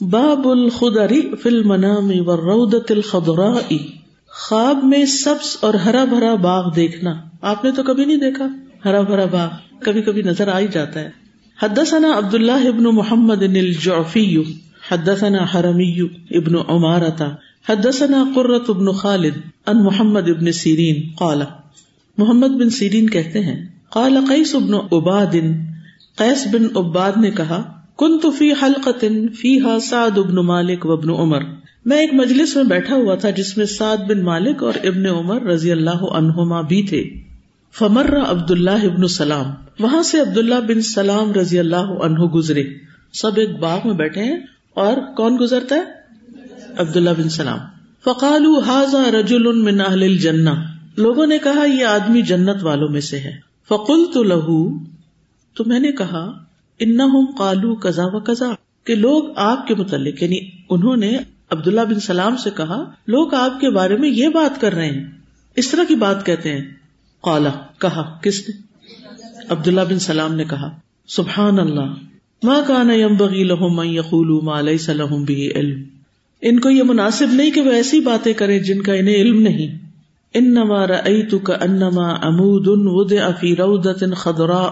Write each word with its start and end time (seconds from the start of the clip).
باب 0.00 0.48
الخدری 0.48 1.30
فل 1.42 1.62
منام 1.62 2.10
و 2.26 3.56
خواب 4.28 4.84
میں 4.84 5.06
سبز 5.06 5.56
اور 5.60 5.74
ہرا 5.74 6.04
بھرا 6.04 6.34
باغ 6.34 6.74
دیکھنا۔ 6.76 7.14
آپ 7.42 7.64
نے 7.64 7.72
تو 7.72 7.82
کبھی 7.82 8.04
نہیں 8.04 8.16
دیکھا؟ 8.16 8.46
ہرا 8.84 9.00
بھرا 9.00 9.24
باغ۔ 9.24 9.48
کبھی 9.80 10.02
کبھی 10.02 10.22
نظر 10.22 10.48
آ 10.48 10.58
ہی 10.58 10.66
جاتا 10.72 11.00
ہے۔ 11.00 11.10
حدثنا 11.62 12.18
عبد 12.18 12.34
اللہ 12.34 12.68
ابن 12.68 12.84
محمد 12.84 13.42
الجعفی۔ 13.42 14.42
حدثنا 14.90 15.38
حرمی 15.54 16.00
ابن 16.30 16.54
عمارتا 16.68 17.28
حدثنا 17.68 18.24
قرۃ 18.34 18.64
ابن 18.68 18.92
خالد۔ 18.92 19.34
ان 19.66 19.84
محمد 19.84 20.28
ابن 20.28 20.52
سیرین۔ 20.52 21.02
قال۔ 21.18 21.42
محمد 22.18 22.48
بن 22.48 22.70
سیرین 22.70 23.10
کہتے 23.10 23.40
ہیں، 23.40 23.66
قال 23.90 24.18
قیس 24.28 24.54
ابن 24.54 24.74
عباد۔ 24.92 25.36
قیس 26.16 26.46
بن 26.52 26.64
عباد 26.76 27.12
نے 27.16 27.30
کہا 27.30 27.79
کن 28.00 28.18
تو 28.18 28.30
فی 28.30 28.52
حلقت 28.52 29.04
فی 29.36 29.60
ہا 29.60 29.80
سعد 29.80 30.18
ابن 30.18 30.34
مالک 30.34 30.86
و 30.86 30.92
ابن 30.92 31.10
عمر۔ 31.10 31.40
میں 31.84 31.98
ایک 31.98 32.14
مجلس 32.14 32.56
میں 32.56 32.64
بیٹھا 32.64 32.96
ہوا 32.96 33.14
تھا 33.14 33.30
جس 33.30 33.56
میں 33.56 33.66
سعد 33.66 33.96
بن 33.96 34.22
مالک 34.22 34.62
اور 34.62 34.72
ابن 34.84 35.06
عمر 35.06 35.42
رضی 35.42 35.72
اللہ 35.72 36.04
عنہما 36.04 36.60
بھی 36.60 36.82
تھے۔ 36.82 37.04
فمر 37.78 38.16
عبد 38.16 38.50
اللہ 38.50 38.70
ابن 38.70 39.08
سلام۔ 39.08 39.46
وہاں 39.80 40.02
سے 40.02 40.20
عبد 40.20 40.38
اللہ 40.38 40.54
بن 40.54 40.80
سلام 40.80 41.32
رضی 41.32 41.58
اللہ 41.58 41.76
عنہ 41.76 42.18
گزرے۔ 42.18 42.64
سب 43.12 43.30
ایک 43.36 43.58
باغ 43.58 43.78
میں 43.84 43.94
بیٹھے 43.94 44.24
ہیں 44.24 44.38
اور 44.74 45.14
کون 45.16 45.36
گزرتا 45.40 45.74
ہے؟ 45.74 45.82
عبد 46.78 46.96
اللہ 46.96 47.10
بن 47.10 47.28
سلام۔ 47.28 47.58
فقال 48.04 48.46
رجول 49.14 49.62
من 49.62 49.80
اہل 49.80 50.02
الجنہ۔ 50.02 50.50
لوگوں 50.96 51.26
نے 51.26 51.38
کہا، 51.38 51.64
یہ 51.64 51.84
آدمی 51.84 52.22
جنت 52.22 52.62
والوں 52.62 52.88
میں 52.88 53.00
سے 53.00 53.18
ہے۔ 53.18 53.32
فقل 53.68 54.04
تو 54.14 54.22
لہو۔ 54.22 54.78
تو 55.54 55.64
میں 55.66 55.80
نے 55.80 55.92
کہا 55.92 56.49
ان 56.80 56.98
کالو 57.38 57.74
کزا 57.74 58.04
و 58.04 58.20
کزا 58.20 58.46
کہ 58.84 58.94
لوگ 58.94 59.24
آپ 59.36 59.66
کے 59.66 59.74
متعلق 59.74 60.22
یعنی 60.22 60.38
انہوں 60.70 60.96
نے 60.96 61.18
عبداللہ 61.50 61.80
بن 61.80 62.00
سلام 62.00 62.36
سے 62.36 62.50
کہا، 62.56 62.84
لوگ 63.06 63.34
آپ 63.34 63.60
کے 63.60 63.70
بارے 63.70 63.96
میں 63.96 64.08
یہ 64.08 64.28
بات 64.28 64.60
کر 64.60 64.72
رہے 64.72 64.86
ہیں، 64.86 65.04
اس 65.56 65.70
طرح 65.70 65.82
کی 65.88 65.94
بات 65.94 66.26
کہتے 66.26 66.52
ہیں۔ 66.52 66.64
کالا 67.22 67.50
کہا، 67.78 68.18
کس 68.22 68.48
نے؟ 68.48 68.60
عبداللہ 69.48 69.80
بن 69.80 69.98
سلام 69.98 70.34
نے 70.34 70.44
کہا، 70.44 70.70
سبحان 71.08 71.58
اللہ 71.58 71.94
ماں 72.42 72.60
کا 72.66 72.82
نیم 72.82 73.16
بغی 73.16 73.44
لہم 73.44 73.80
یقول 73.82 74.44
لہم 74.88 75.24
بھی 75.24 75.52
علم۔ 75.54 75.82
ان 76.42 76.60
کو 76.60 76.70
یہ 76.70 76.82
مناسب 76.82 77.26
نہیں 77.32 77.50
کہ 77.50 77.60
وہ 77.60 77.70
ایسی 77.70 78.00
باتیں 78.00 78.32
کرے 78.32 78.58
جن 78.58 78.82
کا 78.82 78.92
انہیں 78.92 79.14
علم 79.14 79.42
نہیں۔ 79.42 79.78
ان 80.34 80.54
نما 80.54 80.86
ریت 80.86 81.34
انما 81.60 82.10
امود 82.10 82.68
ان 82.68 82.82
ود 82.86 83.12
افی 83.12 83.56
رودت 83.56 84.04
خدرا 84.16 84.66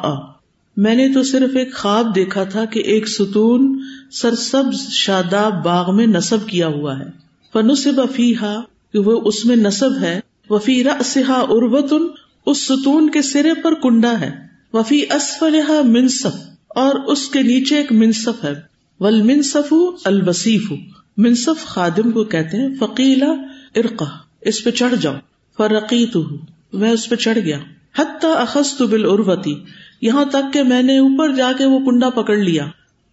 میں 0.78 0.94
نے 0.94 1.12
تو 1.12 1.22
صرف 1.22 1.56
ایک 1.56 1.74
خواب 1.74 2.14
دیکھا 2.14 2.44
تھا 2.44 2.64
کہ 2.64 2.80
ایک 2.80 3.08
ستون 3.08 3.82
سرسبز 4.10 4.88
شاداب 4.90 5.64
باغ 5.64 5.96
میں 5.96 6.06
نصب 6.06 6.48
کیا 6.48 6.66
ہوا 6.66 6.98
ہے۔ 6.98 7.04
فنصب 7.52 8.00
افیحا 8.00 8.56
کہ 8.92 8.98
وہ 8.98 9.20
اس 9.24 9.44
میں 9.44 9.56
نصب 9.56 9.98
ہے۔ 10.00 10.20
وفی 10.50 10.84
رسحا 10.84 11.34
اروتن 11.34 12.06
اس 12.46 12.66
ستون 12.66 13.10
کے 13.10 13.22
سرے 13.22 13.54
پر 13.62 13.74
کنڈا 13.74 14.20
ہے۔ 14.20 14.30
وفی 14.72 15.02
اسفلحا 15.02 15.80
منصف، 15.84 16.36
اور 16.68 16.94
اس 16.94 17.28
کے 17.28 17.42
نیچے 17.42 17.76
ایک 17.76 17.92
منصف 17.92 18.44
ہے۔ 18.44 18.54
ول 19.00 19.22
منصف 19.22 19.74
الوسیف 20.04 20.72
منصف 21.16 21.66
خادم 21.66 22.10
کو 22.10 22.24
کہتے 22.24 22.56
ہیں۔ 22.56 22.68
فقیلا 22.78 23.32
ارقا 23.76 24.06
اس 24.40 24.64
پہ 24.64 24.70
چڑھ 24.70 24.94
جاؤ۔ 25.00 25.14
فرقی 25.56 26.06
تو 26.06 26.24
میں 26.72 26.90
اس 26.90 27.08
پہ 27.08 27.16
چڑھ 27.16 27.38
گیا۔ 27.38 27.58
حتیٰ 27.98 28.36
اخست 28.36 28.82
بال 28.82 29.04
اروتی 29.04 29.54
یہاں 30.00 30.24
تک 30.24 30.52
کہ 30.52 30.62
میں 30.62 30.82
نے 30.82 30.98
اوپر 30.98 31.32
جا 31.32 31.52
کے 31.58 31.64
وہ 31.64 31.78
کنڈا 31.78 32.10
پکڑ 32.10 32.36
لیا۔ 32.36 32.66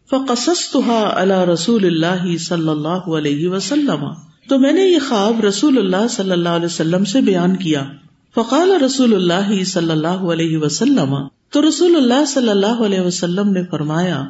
فقص 0.09 0.75
اللہ 1.14 1.39
رسول 1.39 1.86
اللہ 1.86 2.38
صلی 2.38 2.69
اللہ 2.69 2.88
علیہ 2.88 3.47
وسلم۔ 3.47 4.05
تو 4.50 4.59
میں 4.59 4.72
نے 4.72 4.81
یہ 4.81 4.97
خواب 5.09 5.45
رسول 5.45 5.77
اللہ 5.77 6.08
صلی 6.09 6.31
اللہ 6.31 6.50
علیہ 6.50 6.66
وسلم 6.66 7.03
سے 7.03 7.22
بیان 7.22 7.55
کیا۔ 7.55 7.83
فقال 8.36 8.72
رسول 8.72 9.14
اللہ 9.14 9.64
صلی 9.64 9.92
اللہ 9.92 10.08
علیہ 10.08 10.58
وسلم۔ 10.58 11.15
تو 11.49 11.67
رسول 11.67 11.95
اللہ 11.95 12.26
صلی 12.26 12.49
اللہ 12.49 12.83
علیہ 12.86 13.02
وسلم 13.02 13.49
نے 13.49 13.64
فرمایا 13.71 14.23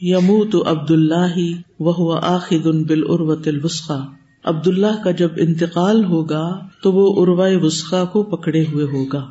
یمو 0.00 0.44
تو 0.44 0.70
عبد 0.70 0.90
اللہ 0.90 1.38
وہ 1.80 2.18
آخد 2.22 2.66
بال 2.66 3.02
اروت 3.08 3.48
الوسخا۔ 3.48 3.98
عبد 4.44 4.68
اللہ 4.68 5.02
کا 5.04 5.10
جب 5.10 5.28
انتقال 5.36 6.04
ہوگا، 6.04 6.60
تو 6.82 6.92
وہ 6.92 7.14
اروا 7.16 7.48
وسخا 7.62 8.04
کو 8.04 8.22
پکڑے 8.22 8.64
ہوئے 8.72 8.84
ہوگا۔ 8.84 9.26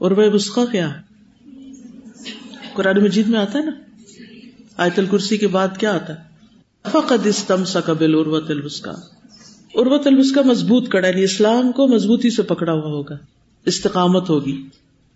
اروا 0.00 0.24
وسخا 0.34 0.64
کیا؟ 0.72 0.90
قرآن 2.80 3.02
مجید 3.02 3.26
میں 3.26 3.38
آتا 3.38 3.58
ہے 3.58 3.64
نا؟ 3.64 3.70
آیت 4.76 4.98
الکرسی 4.98 5.36
کے 5.36 5.46
بعد 5.46 5.68
کیا 5.78 5.94
آتا 5.94 6.12
ہے؟ 6.12 6.18
فقد 6.90 7.26
استم 7.26 7.64
سا 7.64 7.80
قبل 7.80 8.14
اروت 8.14 8.50
الوسکا 8.50 8.90
اروت 9.74 10.06
الوسکا 10.06 10.42
مضبوط 10.42 10.88
کڑا 10.88 11.08
یعنی 11.08 11.22
اسلام 11.22 11.72
کو 11.72 11.88
مضبوطی 11.88 12.30
سے 12.30 12.42
پکڑا 12.42 12.72
ہوا 12.72 12.90
ہوگا، 12.90 13.16
استقامت 13.66 14.30
ہوگی۔ 14.30 14.62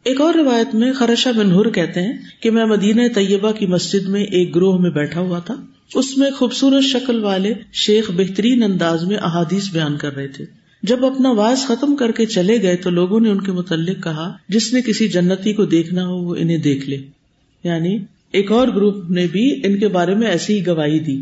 ایک 0.05 0.21
اور 0.21 0.35
روایت 0.35 0.75
میں 0.75 0.93
خرشہ 0.93 1.29
بنہر 1.37 1.71
کہتے 1.71 2.01
ہیں 2.01 2.13
کہ 2.41 2.51
میں 2.51 2.65
مدینہ 2.65 3.03
طیبہ 3.15 3.53
کی 3.53 3.67
مسجد 3.67 4.09
میں 4.09 4.25
ایک 4.25 4.57
گروہ 4.57 4.79
میں 4.79 4.91
بیٹھا 4.91 5.21
ہوا 5.21 5.39
تھا۔ 5.39 5.55
اس 5.95 6.19
میں 6.19 6.31
خوبصورت 6.31 6.85
شکل 6.85 7.25
والے 7.25 7.55
شیخ 7.73 8.11
بہترین 8.11 8.63
انداز 8.63 9.05
میں 9.05 9.17
احادیث 9.17 9.71
بیان 9.73 9.97
کر 9.97 10.15
رہے 10.15 10.29
تھے۔ 10.29 10.45
جب 10.83 11.07
اپنا 11.07 11.31
واس 11.31 11.67
ختم 11.67 11.97
کر 11.97 12.11
کے 12.11 12.27
چلے 12.27 12.63
گئے 12.63 12.77
تو 12.77 12.91
لوگوں 12.91 13.21
نے 13.21 13.31
ان 13.31 13.41
کے 13.41 13.53
متعلق 13.53 14.05
کہا، 14.05 14.33
جس 14.49 14.73
نے 14.73 14.83
کسی 14.83 15.09
جنتی 15.09 15.53
کو 15.53 15.65
دیکھنا 15.65 16.07
ہو 16.07 16.17
وہ 16.17 16.35
انہیں 16.35 16.59
دیکھ 16.59 16.89
لے۔ 16.89 17.24
یعنی 17.65 17.99
ایک 18.33 18.53
اور 18.53 18.69
گروپ 18.69 19.11
نے 19.11 19.27
بھی 19.27 19.61
ان 19.65 19.79
کے 19.79 19.89
بارے 19.89 20.15
میں 20.15 20.27
ایسی 20.27 20.61
ہی 20.61 20.67
گواہی 20.67 20.99
دی۔ 20.99 21.21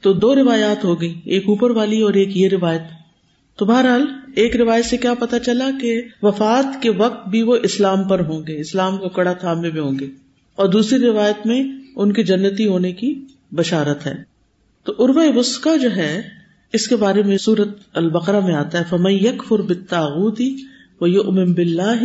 تو 0.00 0.12
دو 0.12 0.34
روایات 0.34 0.84
ہو 0.84 1.00
گئی 1.00 1.20
ایک 1.24 1.42
اوپر 1.46 1.70
والی 1.70 2.00
اور 2.00 2.14
ایک 2.14 2.36
یہ 2.36 2.48
روایت۔ 2.48 2.82
تو 3.56 3.64
بہرحال، 3.64 4.06
ایک 4.34 4.56
روایت 4.56 4.84
سے 4.84 4.96
کیا 4.96 5.14
پتا 5.14 5.38
چلا 5.38 5.70
کہ 5.80 6.02
وفات 6.22 6.82
کے 6.82 6.90
وقت 6.90 7.28
بھی 7.28 7.42
وہ 7.42 7.56
اسلام 7.62 8.08
پر 8.08 8.20
ہوں 8.20 8.42
گے، 8.46 8.60
اسلام 8.60 8.96
کو 8.96 9.08
کڑا 9.08 9.32
تھامے 9.32 9.70
میں 9.70 9.80
ہوں 9.80 9.98
گے۔ 9.98 10.06
اور 10.56 10.68
دوسری 10.68 11.06
روایت 11.06 11.46
میں 11.46 11.64
ان 11.96 12.12
کے 12.12 12.22
جنتی 12.22 12.66
ہونے 12.66 12.92
کی 12.92 13.24
بشارت 13.52 14.06
ہے۔ 14.06 14.14
تو 14.84 14.94
اروا 14.98 15.24
وسکا 15.34 15.76
جو 15.76 15.96
ہے، 15.96 16.22
اس 16.72 16.88
کے 16.88 16.96
بارے 16.96 17.22
میں 17.22 17.38
سورت 17.38 17.68
البقرا 17.92 18.40
میں 18.40 18.54
آتا 18.54 18.78
ہے 18.78 18.84
فم 18.88 19.06
یک 19.06 19.44
فر 19.48 19.62
بتاغی 19.62 20.56
وہ 21.00 21.10
یو 21.10 21.20
ام 21.20 21.52
بلّہ 21.52 22.04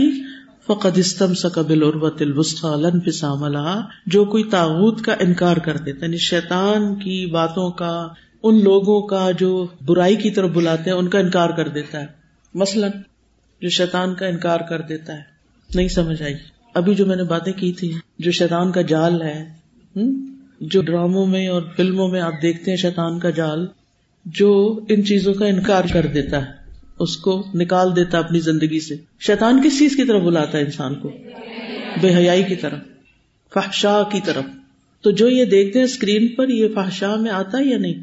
فقد 0.67 0.97
استم 0.97 1.33
سقبل 1.33 1.83
اروت 1.83 2.21
الوسخا 2.21 2.75
فسام 3.05 3.45
جو 4.05 4.25
کوئی 4.25 4.43
تاغت 4.43 5.01
کا 5.01 5.13
انکار 5.13 5.57
کر 5.57 5.77
دیتا 5.77 6.05
یعنی 6.05 6.17
شیطان 6.17 6.95
کی 6.95 7.25
باتوں 7.25 7.71
کا، 7.71 8.07
ان 8.43 8.63
لوگوں 8.63 9.01
کا 9.01 9.31
جو 9.39 9.67
برائی 9.85 10.15
کی 10.15 10.31
طرف 10.31 10.49
بلاتے 10.49 10.89
ہیں، 10.89 10.97
ان 10.97 11.07
کا 11.07 11.19
انکار 11.19 11.49
کر 11.49 11.67
دیتا 11.67 12.01
ہے۔ 12.01 12.05
مثلاً، 12.53 12.91
جو 13.61 13.69
شیطان 13.69 14.15
کا 14.15 14.25
انکار 14.25 14.59
کر 14.69 14.81
دیتا 14.81 15.13
ہے۔ 15.13 15.21
نہیں 15.75 15.87
سمجھ 15.87 16.21
آئی۔ 16.21 16.33
ابھی 16.73 16.95
جو 16.95 17.05
میں 17.05 17.15
نے 17.15 17.23
باتیں 17.23 17.53
کی 17.53 17.73
تھی 17.73 17.93
جو 18.19 18.31
شیطان 18.31 18.71
کا 18.71 18.81
جال 18.81 19.21
ہے 19.21 19.49
جو 20.61 20.81
ڈراموں 20.81 21.25
میں 21.25 21.47
اور 21.47 21.61
فلموں 21.77 22.07
میں 22.07 22.21
آپ 22.21 22.33
دیکھتے 22.41 22.71
ہیں 22.71 22.77
شیطان 22.77 23.19
کا 23.19 23.29
جال، 23.29 23.67
جو 24.25 24.79
ان 24.89 25.05
چیزوں 25.05 25.33
کا 25.33 25.45
انکار 25.45 25.83
کر 25.93 26.05
دیتا 26.05 26.37
ہے۔ 26.37 26.66
اس 26.99 27.17
کو 27.17 27.43
نکال 27.53 27.95
دیتا 27.95 28.19
اپنی 28.19 28.39
زندگی 28.39 28.79
سے۔ 28.79 28.95
شیطان 29.19 29.61
کس 29.63 29.79
چیز 29.79 29.95
کی 29.95 30.03
طرف 30.03 30.21
بلاتا 30.21 30.57
ہے 30.57 30.63
انسان 30.63 30.95
کو؟ 30.95 31.11
بے 32.01 32.15
حیائی 32.15 32.43
کی 32.43 32.55
طرف 32.55 32.79
فحشا 33.53 34.03
کی 34.11 34.19
طرف۔ 34.25 34.43
تو 35.01 35.11
جو 35.11 35.29
یہ 35.29 35.45
دیکھتے 35.45 35.79
ہیں 35.79 35.85
اسکرین 35.85 36.27
پر، 36.27 36.49
یہ 36.49 36.67
فحشا 36.75 37.15
میں 37.15 37.31
آتا 37.31 37.57
ہے 37.57 37.65
یا 37.65 37.77
نہیں؟ 37.77 37.93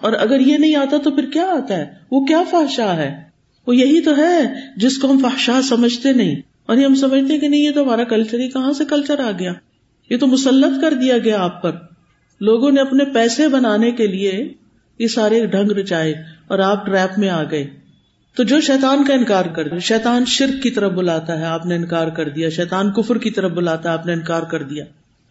اور 0.00 0.12
اگر 0.12 0.40
یہ 0.40 0.58
نہیں 0.58 0.76
آتا 0.76 0.96
تو 0.98 1.10
پھر 1.10 1.30
کیا 1.30 1.44
آتا 1.44 1.76
ہے؟ 1.76 1.84
وہ 2.10 2.24
کیا 2.24 2.42
فحشا 2.50 2.96
ہے؟ 2.96 3.22
وہ 3.66 3.76
یہی 3.76 4.00
تو 4.00 4.16
ہے 4.16 4.40
جس 4.76 4.98
کو 4.98 5.12
ہم 5.12 5.18
فحشا 5.18 5.62
سمجھتے 5.62 6.12
نہیں۔ 6.12 6.36
اور 6.66 6.76
یہ 6.76 6.84
ہم 6.84 6.94
سمجھتے 6.94 7.38
کہ 7.38 7.48
نہیں، 7.48 7.60
یہ 7.60 7.70
تو 7.70 7.82
ہمارا 7.82 8.04
کلچر 8.04 8.38
ہی 8.38 8.48
کہاں 8.48 8.72
سے 8.72 8.84
کلچر 8.84 9.18
آ 9.18 9.30
گیا؟ 9.38 9.52
یہ 10.10 10.16
تو 10.16 10.26
مسلط 10.26 10.80
کر 10.80 10.94
دیا 10.94 11.18
گیا 11.18 11.42
آپ 11.42 11.62
پر۔ 11.62 11.72
لوگوں 12.40 12.70
نے 12.70 12.80
اپنے 12.80 13.04
پیسے 13.04 13.48
بنانے 13.48 13.90
کے 13.90 14.06
لیے 14.06 14.52
یہ 14.98 15.06
سارے 15.06 15.46
ڈھنگ 15.46 15.70
رچائے 15.70 16.14
اور 16.48 16.58
آپ 16.58 16.86
ٹریپ 16.86 17.18
میں 17.18 17.28
آ 17.28 17.42
گئے۔ 17.50 17.81
تو 18.36 18.42
جو 18.42 18.60
شیطان 18.60 19.04
کا 19.04 19.14
انکار 19.14 19.44
کر 19.44 19.68
دیا، 19.68 19.78
شیطان 19.78 20.24
شرک 20.24 20.62
کی 20.62 20.70
طرف 20.70 20.92
بلاتا 20.92 21.38
ہے، 21.38 21.44
آپ 21.44 21.66
نے 21.66 21.74
انکار 21.74 22.08
کر 22.08 22.28
دیا، 22.28 22.48
شیطان 22.48 22.92
کفر 22.92 23.18
کی 23.18 23.30
طرف 23.30 23.50
بلاتا 23.50 23.88
ہے، 23.88 23.94
آپ 23.94 24.06
نے 24.06 24.12
انکار 24.12 24.42
کر 24.42 24.62
دیا۔ 24.62 24.84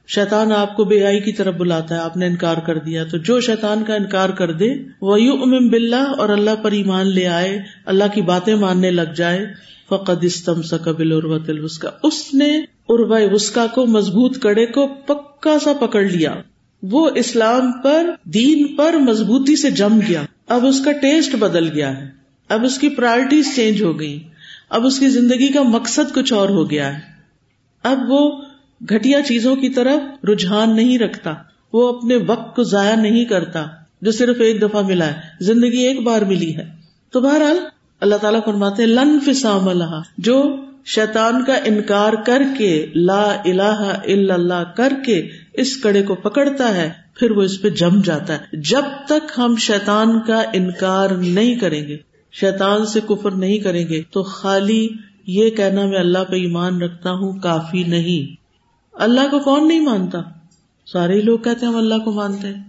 شیطان 0.08 0.52
آپ 0.52 0.76
کو 0.76 0.84
بے 0.84 1.06
آئی 1.06 1.20
کی 1.20 1.32
طرف 1.32 1.54
بلاتا 1.54 1.96
ہے، 1.96 2.00
آپ 2.00 2.18
نے 2.18 2.26
انکار 2.26 2.58
کر 2.58 2.78
دیا۔ 2.78 3.04
تو 3.04 3.18
جو 3.18 3.42
شیطان 3.42 3.84
کا 3.84 3.96
انکار 3.96 4.30
کر 4.30 4.54
دے، 4.54 4.70
وہ 5.02 5.22
یو 5.22 5.34
ام 5.34 5.68
بلّہ 5.68 6.14
اور 6.18 6.30
اللہ 6.30 6.56
پر 6.62 6.72
ایمان 6.72 7.08
لے 7.08 7.28
آئے، 7.28 7.62
اللہ 7.86 8.04
کی 8.14 8.22
باتیں 8.22 8.56
ماننے 8.56 8.92
لگ 8.92 9.14
جائے۔ 9.16 9.46
فقد 9.90 10.24
استم 10.24 10.62
سکبل 10.62 11.12
اروت 11.12 11.50
الوسکا 11.50 11.90
اس 12.04 12.34
نے 12.34 12.60
اروا 12.90 13.20
وسکا 13.32 13.68
کو، 13.68 13.86
مضبوط 13.86 14.40
کڑے 14.40 14.66
کو 14.66 14.88
پکا 14.88 15.58
سا 15.64 15.74
پکڑ 15.74 16.04
لیا۔ 16.04 16.36
وہ 16.84 17.10
اسلام 17.16 17.72
پر، 17.72 18.10
دین 18.24 18.76
پر 18.76 18.94
مضبوطی 18.94 19.56
سے 19.56 19.72
جم 19.72 20.00
گیا۔ 20.10 20.22
اب 20.48 20.66
اس 20.66 20.82
کا 20.86 20.92
ٹیسٹ 20.92 21.36
بدل 21.36 21.70
گیا 21.74 21.98
ہے۔ 21.98 22.21
اب 22.52 22.66
اس 22.66 22.78
کی 22.78 22.90
پرائرٹیز 22.90 23.56
چینج 23.56 23.84
ہو 23.84 24.00
گئی 24.00 24.24
اب 24.70 24.86
اس 24.86 25.00
کی 25.00 25.08
زندگی 25.08 25.48
کا 25.48 25.64
مقصد 25.64 26.16
کچھ 26.16 26.34
اور 26.34 26.50
ہو 26.50 26.70
گیا 26.70 26.94
ہے۔ 26.94 27.00
اب 27.84 28.00
وہ 28.08 28.42
گٹیا 28.92 29.22
چیزوں 29.22 29.56
کی 29.56 29.70
طرف 29.70 30.26
رجحان 30.26 30.76
نہیں 30.76 30.98
رکھتا۔ 31.00 31.34
وہ 31.74 31.98
اپنے 31.98 32.16
وقت 32.16 32.56
کو 32.56 32.64
ضائع 32.64 32.96
نہیں 32.96 33.26
کرتا، 33.26 33.66
جو 34.02 34.12
صرف 34.12 34.36
ایک 34.40 34.62
دفعہ 34.62 34.82
ملا 34.82 35.08
ہے۔ 35.08 35.14
زندگی 35.42 35.78
ایک 35.78 36.04
بار 36.04 36.22
ملی 36.22 36.56
ہے۔ 36.56 36.66
تو 37.12 37.22
بہرحال 37.22 37.58
اللہ 38.00 38.16
تعالیٰ 38.16 38.40
فرماتے 38.46 38.86
لن 38.86 39.20
فسام 39.20 39.68
اللہ 39.68 40.02
جو 40.18 40.56
شیطان 40.86 41.44
کا 41.44 41.54
انکار 41.54 42.14
کر 42.14 42.42
کے 42.58 42.86
لا 42.96 43.42
الہ 43.46 44.02
الا 44.04 44.34
اللہ 44.34 44.64
کر 44.78 44.94
کے 45.06 45.30
اس 45.54 45.78
کڑے 45.78 46.04
کو 46.04 46.16
پکڑتا 46.16 46.76
ہے، 46.76 46.90
پھر 47.16 47.32
وہ 47.32 47.42
اس 47.42 47.62
پہ 47.62 47.70
جم 47.70 48.02
جاتا 48.02 48.34
ہے۔ 48.34 48.62
جب 48.62 48.84
تک 49.06 49.32
ہم 49.38 49.56
شیطان 49.56 50.20
کا 50.28 50.44
انکار 50.54 51.10
نہیں 51.10 51.56
کریں 51.56 51.88
گے 51.88 52.11
شیطان 52.32 52.86
سے 52.86 53.00
کفر 53.10 53.32
نہیں 53.32 53.58
کریں 53.58 53.88
گے۔ 53.90 54.02
تو 54.12 54.24
خالی 54.24 54.90
یہ 55.28 55.50
کہنا 55.50 55.86
میں 55.86 56.00
اللہ 56.00 56.24
پہ 56.30 56.36
ایمان 56.36 56.82
رکھتا 56.82 57.12
ہوں، 57.12 57.40
کافی 57.40 57.84
نہیں۔ 57.84 58.36
اللہ 58.94 59.32
کو 59.32 59.40
کون 59.40 59.68
نہیں 59.68 59.80
مانتا؟ 59.80 60.22
سارے 60.86 61.22
لوگ 61.22 61.40
کہتے 61.40 61.66
ہیں 61.66 61.74
ہم 61.74 61.80
اللہ 61.80 61.96
کو 62.06 62.12
مانتے 62.12 62.48
ہیں۔ 62.48 62.64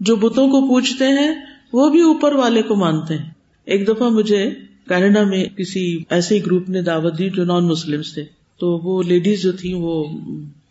جو 0.00 0.16
بتوں 0.16 0.48
کو 0.48 0.68
پوچھتے 0.68 1.04
ہیں، 1.04 1.34
وہ 1.72 1.88
بھی 1.88 2.02
اوپر 2.02 2.34
والے 2.34 2.62
کو 2.62 2.76
مانتے 2.76 3.16
ہیں۔ 3.18 3.30
ایک 3.64 3.88
دفعہ 3.88 4.08
مجھے 4.08 4.50
کینیڈا 4.88 5.22
میں 5.22 5.44
کسی 5.44 6.02
ایسے 6.10 6.38
گروپ 6.46 6.68
نے 6.68 6.82
دعوت 6.82 7.18
دی 7.18 7.30
جو 7.30 7.44
نان 7.44 7.64
مسلم 7.64 8.00
تھے۔ 8.14 8.24
تو 8.60 8.78
وہ 8.78 9.02
لیڈیز 9.02 9.42
جو 9.42 9.52
تھی 9.52 9.74
وہ 9.74 10.04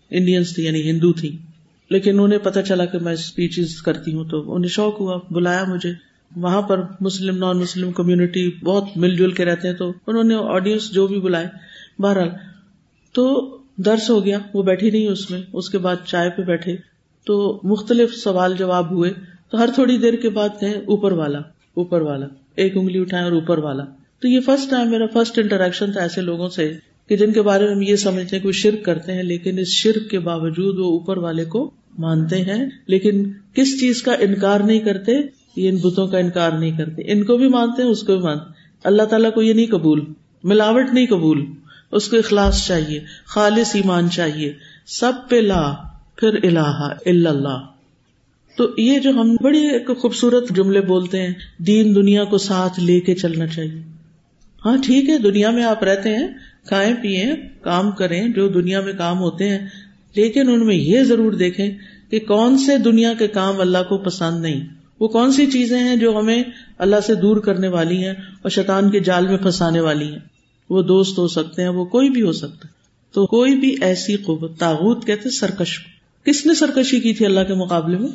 انڈینس 0.10 0.56
تھی 0.56 0.64
یعنی 0.64 0.90
ہندو 0.90 1.14
تھی 1.14 1.38
لیکن 1.90 2.20
انہیں 2.20 2.40
پتا 2.40 2.62
چلا 2.62 2.86
کہ 2.86 2.98
میں 3.00 3.14
اسپیچ 3.14 3.82
کرتی 3.82 4.14
ہوں، 4.14 4.24
تو 4.24 4.56
انہیں 4.56 4.70
شوق 4.70 5.00
ہوا، 5.00 5.20
بلایا 5.32 5.64
مجھے۔ 5.64 6.13
وہاں 6.36 6.62
پر 6.62 6.82
مسلم 7.02 7.38
نان 7.38 7.58
مسلم 7.58 7.92
کمیونٹی 7.92 8.50
بہت 8.64 8.98
مل 8.98 9.16
جل 9.16 9.32
کے 9.32 9.46
رہتے 9.46 9.68
ہیں، 9.68 9.76
تو 9.76 9.92
انہوں 10.08 10.24
نے 10.24 10.36
آڈینس 10.36 10.92
جو 10.92 11.08
بھی 11.08 11.20
بلائے، 11.20 11.48
بہرحال 12.00 12.30
تو 13.16 13.58
درس 13.78 14.10
ہو 14.10 14.26
گیا، 14.26 14.40
وہ 14.54 14.64
بیٹھی 14.64 14.90
نہیں 14.90 15.08
اس 15.08 15.30
میں، 15.32 15.42
اس 15.54 15.70
کے 15.70 15.78
بعد 15.78 15.96
چائے 16.06 16.30
پہ 16.30 16.42
بیٹھے، 16.42 16.76
تو 17.28 17.62
مختلف 17.64 18.14
سوال 18.14 18.56
جواب 18.58 18.92
ہوئے، 18.92 19.12
تو 19.50 19.58
ہر 19.58 19.70
تھوڑی 19.76 19.98
دیر 19.98 20.14
کے 20.14 20.30
بعد 20.30 20.50
کہیں 20.60 20.74
اوپر 20.74 21.12
والا 21.12 21.40
اوپر 21.74 22.02
والا، 22.02 22.26
ایک 22.56 22.78
انگلی 22.78 23.00
اٹھائے 23.00 23.24
اور 23.24 23.32
اوپر 23.32 23.58
والا۔ 23.58 23.84
تو 24.20 24.28
یہ 24.28 24.40
فرسٹ 24.40 24.70
ٹائم 24.70 24.90
میرا 24.90 25.06
فرسٹ 25.14 25.40
انٹریکشن 25.40 25.92
تھا 25.92 26.02
ایسے 26.02 26.22
لوگوں 26.22 26.50
سے 26.50 26.72
کہ 27.08 27.18
جن 27.18 27.34
کے 27.34 27.42
بارے 27.42 27.66
میں 27.66 27.74
ہم 27.76 27.82
یہ 27.82 27.96
سمجھتے 27.96 28.36
ہیں 28.36 28.44
کہ 28.44 28.48
وہ 28.48 28.52
شرک 28.52 28.84
کرتے 28.86 29.14
ہیں، 29.14 29.24
لیکن 29.24 29.60
اس 29.60 29.68
شرک 29.68 30.10
کے 30.10 30.20
باوجود 30.20 30.80
وہ 30.80 30.92
اوپر 30.92 31.18
والے 31.18 31.46
کو 31.46 31.72
مانتے 31.98 32.42
ہیں، 32.42 32.66
لیکن 32.88 33.24
کس 33.54 33.80
چیز 33.80 34.02
کا 34.02 34.14
انکار 34.20 34.60
نہیں 34.60 34.80
کرتے 34.80 35.12
یہ 35.56 35.70
ان 35.70 35.78
بتوں 35.78 36.08
کا 36.08 36.18
انکار 36.18 36.52
نہیں 36.52 36.78
کرتے۔ 36.78 37.12
ان 37.12 37.24
کو 37.24 37.38
بھی 37.38 37.48
مانتے 37.48 37.84
ہیں، 37.84 37.90
اس 37.90 38.04
کو 38.04 38.16
بھی 38.16 38.24
مانتے 38.24 38.52
اللہ 38.84 39.04
تعالیٰ 39.04 39.34
کو 39.34 39.42
یہ 39.42 39.54
نہیں 39.54 39.68
قبول۔ 39.68 40.06
ملاوٹ 40.44 40.86
نہیں 40.94 41.08
قبول۔ 41.08 41.46
اس 41.92 42.08
کو 42.08 42.18
اخلاص 42.18 42.68
چاہیے۔ 42.68 43.00
خالص 43.26 43.76
ایمان 43.76 44.10
چاہیے۔ 44.10 44.54
سب 44.86 45.14
پہ 45.30 45.36
لا، 45.36 45.74
پھر 46.16 46.30
اللہ 46.44 47.30
اللہ۔ 47.30 47.58
تو 48.58 48.70
یہ 48.78 49.00
جو 49.00 49.10
ہم 49.10 49.36
بڑی 49.42 49.60
ایک 49.60 49.98
خوبصورت 49.98 50.56
جملے 50.56 50.82
بولتے 50.82 51.22
ہیں، 51.22 51.34
دین 51.58 51.96
دنیا 51.96 52.24
کو 52.24 52.38
ساتھ 52.38 52.80
لے 52.80 53.00
کے 53.00 53.16
چلنا 53.16 53.48
چاہیے۔ 53.48 53.82
ہاں 54.66 54.78
ٹھیک 54.84 55.10
ہے، 55.10 55.18
دنیا 55.18 55.52
میں 55.52 55.64
آپ 55.64 55.84
رہتے 55.84 56.10
ہیں، 56.10 56.28
کھائیں، 56.66 56.96
پیئیں، 57.02 57.34
کام 57.62 57.92
کریں، 57.92 58.28
جو 58.28 58.48
دنیا 58.48 58.82
میں 58.82 58.94
کام 58.98 59.20
ہوتے 59.20 59.50
ہیں۔ 59.50 59.68
لیکن 60.16 60.50
ان 60.50 60.66
میں 60.66 60.76
یہ 60.76 61.04
ضرور 61.04 61.32
دیکھیں 61.32 61.72
کہ 62.10 62.20
کون 62.20 62.58
سے 62.58 62.78
دنیا 62.78 63.14
کے 63.20 63.28
کام 63.28 63.60
اللہ 63.60 63.78
کو 63.90 63.98
پسند 63.98 64.42
نہیں۔ 64.42 64.83
وہ 65.04 65.08
کون 65.08 65.32
سی 65.32 65.46
چیزیں 65.46 65.80
ہیں 65.80 65.96
جو 65.96 66.20
ہمیں 66.20 66.44
اللہ 66.78 66.96
سے 67.06 67.16
دور 67.16 67.38
کرنے 67.38 67.68
والی 67.68 67.98
ہیں 67.98 68.12
اور 68.12 68.50
شیطان 68.50 68.92
کے 68.92 69.00
جال 69.00 69.28
میں 69.28 69.38
پھنسانے 69.38 69.80
والی 69.80 70.06
ہیں؟ 70.06 70.20
وہ 70.70 70.82
دوست 70.82 71.18
ہو 71.18 71.28
سکتے 71.28 71.62
ہیں، 71.62 71.70
وہ 71.70 71.86
کوئی 71.86 72.10
بھی 72.10 72.22
ہو 72.22 72.32
سکتا 72.32 72.68
ہے۔ 72.68 72.74
تو 73.14 73.26
کوئی 73.26 73.56
بھی 73.56 73.76
ایسی 73.82 74.16
قوت 74.16 74.60
تاغت 74.60 75.06
کہتے 75.06 75.30
سرکش 75.30 75.80
کس 76.24 76.46
نے 76.46 76.54
سرکشی 76.54 77.00
کی 77.00 77.14
تھی 77.14 77.26
اللہ 77.26 77.40
کے 77.40 77.54
مقابلے 77.54 77.98
میں؟ 77.98 78.10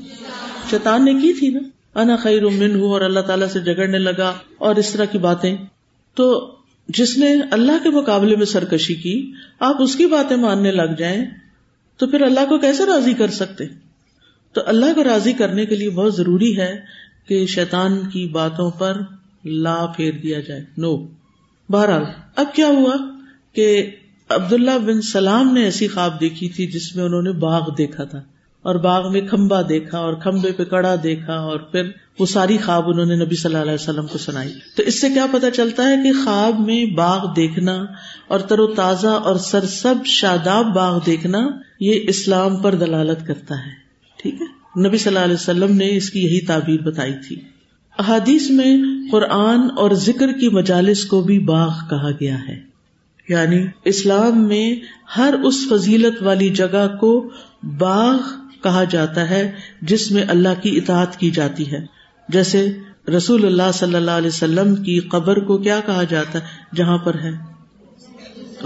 شیطان 0.71 1.05
نے 1.05 1.15
کی 1.15 1.33
تھی 1.33 1.49
نا۔ 1.49 1.59
انا 2.01 2.17
خیر 2.17 2.47
من 2.47 2.81
ہوں 2.81 2.89
اور 2.89 3.01
اللہ 3.01 3.21
تعالیٰ 3.21 3.49
سے 3.49 3.61
جگڑنے 3.61 3.99
لگا، 3.99 4.33
اور 4.59 4.77
اس 4.77 4.93
طرح 4.93 5.05
کی 5.05 5.19
باتیں۔ 5.19 5.57
تو 6.15 6.55
جس 6.89 7.19
نے 7.19 7.35
اللہ 7.51 7.83
کے 7.83 7.91
مقابلے 7.91 8.37
میں 8.37 8.47
سرکشی 8.47 8.95
کی، 8.95 9.33
آپ 9.61 9.83
اس 9.83 9.97
کی 9.97 10.07
باتیں 10.07 10.37
ماننے 10.37 10.73
لگ 10.73 10.95
جائیں، 10.99 11.25
تو 11.97 12.07
پھر 12.07 12.21
اللہ 12.21 12.41
کو 12.49 12.59
کیسے 12.59 12.87
راضی 12.87 13.13
کر 13.13 13.29
سکتے؟ 13.29 13.65
تو 14.53 14.61
اللہ 14.67 14.95
کو 14.95 15.05
راضی 15.05 15.33
کرنے 15.33 15.67
کے 15.67 15.77
لیے 15.77 15.91
بہت 15.91 16.17
ضروری 16.17 16.59
ہے 16.59 16.81
کہ 17.29 17.47
شیطان 17.47 18.01
کی 18.13 18.27
باتوں 18.27 18.71
پر 18.71 19.01
لا 19.45 19.87
پھیر 19.87 20.13
دیا 20.13 20.41
جائے۔ 20.41 20.65
نو 20.77 21.07
بہرحال، 21.69 22.05
اب 22.37 22.47
کیا 22.55 22.67
ہوا 22.67 22.97
کہ 23.53 23.91
عبداللہ 24.29 24.79
بن 24.87 25.03
سلام 25.03 25.55
نے 25.55 25.65
ایسی 25.65 25.89
خواب 25.89 26.21
دیکھی 26.21 26.49
تھی 26.49 26.67
جس 26.67 26.97
میں 26.97 27.05
انہوں 27.05 27.23
نے 27.23 27.33
باغ 27.33 27.75
دیکھا 27.79 28.05
تھا 28.05 28.19
اور 28.63 28.75
باغ 28.75 29.13
میں 29.13 29.21
کھمبا 29.21 29.63
دیکھا 29.69 29.99
اور 29.99 30.15
کھمبے 30.15 30.53
پہ 30.53 30.65
کڑا 30.65 30.95
دیکھا 31.03 31.33
اور 31.33 31.61
پھر 31.61 31.91
وہ 32.19 32.27
ساری 32.27 32.59
خواب 32.59 32.85
انہوں 32.87 33.07
نے 33.07 33.17
نبی 33.17 33.37
صلی 33.37 33.55
اللہ 33.55 33.65
علیہ 33.65 33.75
وسلم 33.75 34.07
کو 34.07 34.19
سنائی۔ 34.19 34.53
تو 34.77 34.83
اس 34.83 35.01
سے 35.01 35.09
کیا 35.09 35.27
پتا 35.33 35.51
چلتا 35.51 35.89
ہے 35.89 35.97
کہ 35.97 36.25
خواب 36.25 36.61
میں 36.61 36.85
باغ 36.87 37.35
دیکھنا 37.37 37.85
اور 38.29 38.41
تر 38.41 38.59
و 38.59 38.67
تازہ 38.67 39.07
اور 39.07 39.37
سرسب 39.37 40.07
شاداب 40.07 40.75
باغ 40.75 40.99
دیکھنا 41.07 41.39
یہ 41.81 42.01
اسلام 42.03 42.63
پر 42.63 42.75
دلالت 42.75 43.27
کرتا 43.27 43.55
ہے۔ 43.55 43.88
ٹھیک 44.23 44.35
ہے۔ 44.35 44.59
نبی 44.89 44.99
صلی 44.99 45.15
اللہ 45.15 45.25
علیہ 45.25 45.35
وسلم 45.35 45.77
نے 45.77 45.97
اس 45.97 46.11
کی 46.11 46.23
یہی 46.23 46.41
تعبیر 46.41 46.81
بتائی 46.81 47.13
تھی۔ 47.29 47.37
احادیث 47.99 48.51
میں 48.51 48.79
قرآن 49.11 49.61
اور 49.77 49.91
ذکر 49.91 50.33
کی 50.33 50.49
مجالس 50.49 51.05
کو 51.05 51.23
بھی 51.23 51.39
باغ 51.39 51.69
کہا 51.91 52.11
گیا 52.11 52.37
ہے۔ 52.49 52.61
یعنی 53.29 53.67
اسلام 53.85 54.49
میں 54.49 54.77
ہر 55.17 55.35
اس 55.45 55.69
فضیلت 55.69 56.23
والی 56.23 56.49
جگہ 56.49 56.97
کو 57.01 57.31
باغ 57.79 58.17
کہا 58.63 58.85
جاتا 58.85 59.31
ہے 59.31 59.53
جس 59.83 60.11
میں 60.11 60.25
اللہ 60.29 60.63
کی 60.63 60.77
اطاعت 60.77 61.17
کی 61.17 61.31
جاتی 61.31 61.73
ہے۔ 61.73 61.79
جیسے 62.29 62.79
رسول 63.17 63.45
اللہ 63.45 63.73
صلی 63.75 63.95
اللہ 63.95 64.11
علیہ 64.11 64.29
وسلم 64.29 64.77
کی 64.77 65.01
قبر 65.01 65.37
کو 65.37 65.59
کیا 65.59 65.81
کہا 65.87 66.03
جاتا 66.03 66.39
ہے؟ 66.39 66.45
جہاں 66.77 66.99
پر 66.99 67.15
ہے۔ 67.15 67.31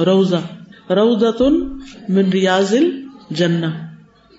روزہ 0.05 0.37
روزہ 0.93 1.31
تن 1.31 1.61
من 2.09 2.31
ریاض 2.31 2.75
جنا 3.31 3.71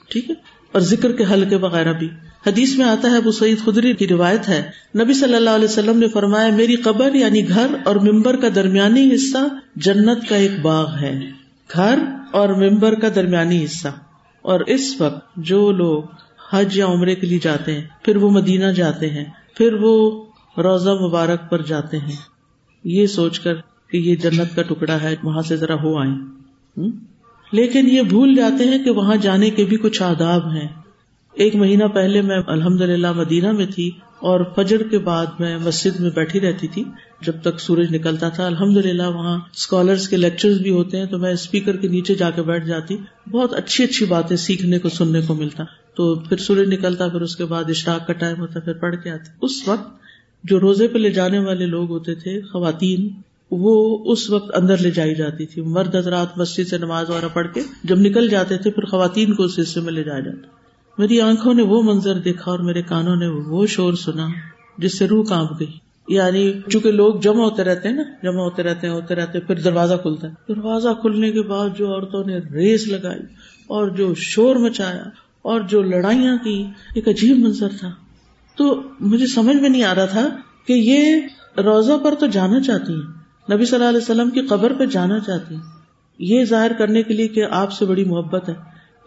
ٹھیک 0.10 0.30
ہے۔ 0.30 0.53
اور 0.74 0.82
ذکر 0.82 1.12
کے 1.12 1.24
حلقے 1.32 1.56
وغیرہ 1.56 1.94
بھی۔ 1.94 2.10
حدیث 2.48 2.78
میں 2.78 2.86
آتا 2.86 3.12
ہے، 3.12 3.18
ابو 3.18 3.32
سعید 3.32 3.58
خدری 3.66 3.94
کی 3.94 4.08
روایت 4.08 4.50
ہے، 4.50 4.70
نبی 5.00 5.14
صلی 5.14 5.36
اللہ 5.36 5.50
علیہ 5.50 5.66
وسلم 5.66 6.00
نے 6.00 6.08
فرمایا، 6.08 6.50
میری 6.56 6.76
قبر 6.76 7.14
یعنی 7.14 7.50
گھر 7.50 7.68
اور 7.86 7.96
ممبر 7.96 8.36
کا 8.36 8.48
درمیانی 8.56 9.16
حصہ 9.16 9.38
جنت 9.76 10.30
کا 10.30 10.36
ایک 10.36 10.52
باغ 10.62 10.96
ہے۔ 11.02 11.20
گھر 11.74 12.00
اور 12.32 12.50
ممبر 12.50 12.94
کا 12.94 13.08
درمیانی 13.16 13.66
حصہ۔ 13.66 13.88
اور 14.42 14.60
اس 14.60 15.02
وقت 15.02 15.36
جو 15.38 15.72
لوگ 15.72 16.04
حج 16.52 16.78
یا 16.78 16.86
عمرے 16.86 17.16
کے 17.16 17.28
لیے 17.28 17.40
جاتے 17.44 17.74
ہیں، 17.74 17.88
پھر 18.02 18.16
وہ 18.16 18.30
مدینہ 18.30 18.66
جاتے 18.66 19.10
ہیں، 19.10 19.26
پھر 19.58 19.74
وہ 19.74 20.26
روزہ 20.58 20.90
مبارک 20.90 21.50
پر 21.50 21.62
جاتے 21.62 21.98
ہیں۔ 21.98 22.16
یہ 22.84 23.08
سوچ 23.08 23.40
کر 23.40 23.54
کہ 23.92 23.98
یہ 23.98 24.16
جنت 24.16 24.56
کا 24.56 24.62
ٹکڑا 24.62 25.02
ہے، 25.02 25.16
وہاں 25.24 25.42
سے 25.42 25.56
ذرا 25.56 25.74
ہو 25.74 25.98
آئے 25.98 26.12
لیکن 27.54 27.90
یہ 27.90 28.02
بھول 28.02 28.36
جاتے 28.36 28.64
ہیں 28.64 28.84
کہ 28.84 28.92
وہاں 28.92 29.16
جانے 29.16 29.50
کے 29.50 29.66
بھی 29.66 29.78
کچھ 29.78 30.04
آداب 30.04 30.48
ہیں۔ 30.48 30.68
ایک 31.34 31.56
مہینہ 31.56 31.84
پہلے 31.84 32.22
میں 32.22 32.40
الحمد 32.48 32.82
للہ 32.82 33.12
مدینہ 33.12 33.52
میں 33.52 33.66
تھی 33.66 33.92
اور 34.20 34.40
فجر 34.56 34.84
کے 34.84 34.98
بعد 34.98 35.26
میں 35.40 35.58
مسجد 35.58 36.00
میں 36.00 36.10
بیٹھی 36.16 36.40
رہتی 36.40 36.68
تھی۔ 36.68 36.84
جب 37.22 37.34
تک 37.42 37.60
سورج 37.60 37.96
نکلتا 37.96 38.30
تھا 38.30 38.46
الحمد 38.46 38.78
للہ 38.78 39.08
وہاں 39.08 39.40
اسکالرس 39.54 40.10
کے 40.10 40.18
لیکچر 40.18 40.50
بھی 40.62 40.72
ہوتے 40.72 40.98
ہیں 40.98 41.06
تو 41.06 41.18
میں 41.18 41.32
اسپیکر 41.32 41.78
کے 41.78 41.88
نیچے 41.88 42.16
جا 42.16 42.30
کے 42.30 42.42
بیٹھ 42.42 42.68
جاتی۔ 42.68 42.98
بہت 43.32 43.54
اچھی 43.54 43.84
اچھی 43.84 44.06
باتیں 44.06 44.38
سیکھنے 44.38 44.80
کو، 44.80 44.90
سننے 44.90 45.22
کو 45.28 45.36
ملتا۔ 45.36 45.64
تو 45.96 46.16
پھر 46.16 46.38
سورج 46.38 46.74
نکلتا، 46.74 47.08
پھر 47.08 47.22
اس 47.22 47.36
کے 47.36 47.46
بعد 47.46 47.64
اشراق 47.68 48.08
کا 48.08 48.14
ٹائم 48.14 48.40
ہوتا، 48.40 48.60
پھر 48.60 48.74
پڑھ 48.74 48.96
کے 49.04 49.10
آتے۔ 49.12 49.32
اس 49.42 49.68
وقت 49.68 49.88
جو 50.44 50.60
روزے 50.60 50.88
پہ 50.88 50.98
لے 50.98 51.10
جانے 51.10 51.40
والے 51.40 51.66
لوگ 51.66 51.90
ہوتے 51.90 52.16
تھے، 52.16 52.42
خواتین 52.42 53.10
وہ 53.56 54.04
اس 54.06 54.30
وقت 54.30 54.58
اندر 54.58 54.78
لے 54.78 54.92
جائی 54.92 55.16
جاتی 55.16 55.46
تھی۔ 55.46 55.62
مرد 55.62 55.96
حضرات 55.96 56.38
مسجد 56.38 56.68
سے 56.68 56.78
نماز 56.78 57.10
وغیرہ 57.10 57.28
پڑھ 57.34 57.48
کے 57.54 57.62
جب 57.84 58.00
نکل 58.00 58.30
جاتے 58.30 58.58
تھے، 58.58 58.72
پھر 58.72 58.86
خواتین 58.86 59.36
کو 59.36 59.44
اس 59.44 59.60
حصے 59.62 59.80
میں 59.80 59.94
لے 59.94 60.04
جایا 60.04 60.20
جاتا۔ 60.20 60.48
میری 60.98 61.22
آنکھوں 61.22 61.54
نے 61.54 61.64
وہ 61.64 61.82
منظر 61.82 62.14
دیکھا 62.14 62.52
اور 62.52 62.60
میرے 62.60 62.82
کانوں 62.82 63.16
نے 63.16 63.28
وہ 63.28 63.66
شور 63.66 63.94
سنا 63.94 64.28
جس 64.78 64.98
سے 64.98 65.08
روح 65.08 65.26
کانپ 65.26 65.60
گئی۔ 65.60 65.72
یعنی 66.08 66.54
چونکہ 66.70 66.92
لوگ 66.92 67.16
جمع 67.22 67.44
ہوتے 67.44 67.64
رہتے 67.64 67.88
ہیں 67.88 67.96
نا، 67.96 68.04
جمع 68.24 68.42
ہوتے 68.42 68.64
رہتے 68.64 68.88
ہیں، 68.88 68.94
ہوتے 68.94 69.16
رہتے 69.16 69.40
پھر 69.40 69.56
دروازہ 69.56 69.94
کھلتا 69.94 70.28
ہے۔ 70.28 70.34
دروازہ 70.54 70.90
کھلنے 71.02 71.32
کے 71.32 71.42
بعد 71.42 71.70
جو 71.78 71.88
عورتوں 71.88 72.24
نے 72.24 72.38
ریس 72.38 72.88
لگائی 72.88 73.20
اور 73.68 73.88
جو 73.88 74.14
شور 74.18 74.56
مچایا 74.56 75.04
اور 75.42 75.62
جو 75.62 75.82
لڑائیاں 75.82 76.38
کی، 76.44 76.66
ایک 76.96 77.08
عجیب 77.08 77.38
منظر 77.38 77.68
تھا۔ 77.80 77.92
تو 78.58 78.82
مجھے 79.00 79.28
سمجھ 79.28 79.56
میں 79.56 79.70
نہیں 79.70 79.84
آ 79.84 79.96
رہا 79.96 80.06
تھا 80.06 80.28
کہ 80.68 80.74
یہ 80.74 81.04
روزہ 81.58 81.94
پر 82.04 82.14
تو 82.20 82.28
جانا 82.28 82.62
چاہتی 82.62 82.94
ہیں۔ 82.94 83.23
نبی 83.52 83.66
صلی 83.66 83.76
اللہ 83.76 83.90
علیہ 83.90 83.98
وسلم 83.98 84.30
کی 84.30 84.42
قبر 84.42 84.74
پہ 84.74 84.86
جانا 84.86 85.20
چاہتی 85.20 85.56
ہیں۔ 85.56 85.62
یہ 86.20 86.46
ظاہر 86.46 86.74
کرنے 86.74 87.04
کے 87.04 87.14
لیے 87.14 87.28
کہ 87.28 87.44
آپ 87.52 87.72
سے 87.72 87.86
بڑی 87.86 88.06
محبت 88.06 88.50
ہے۔ 88.50 88.54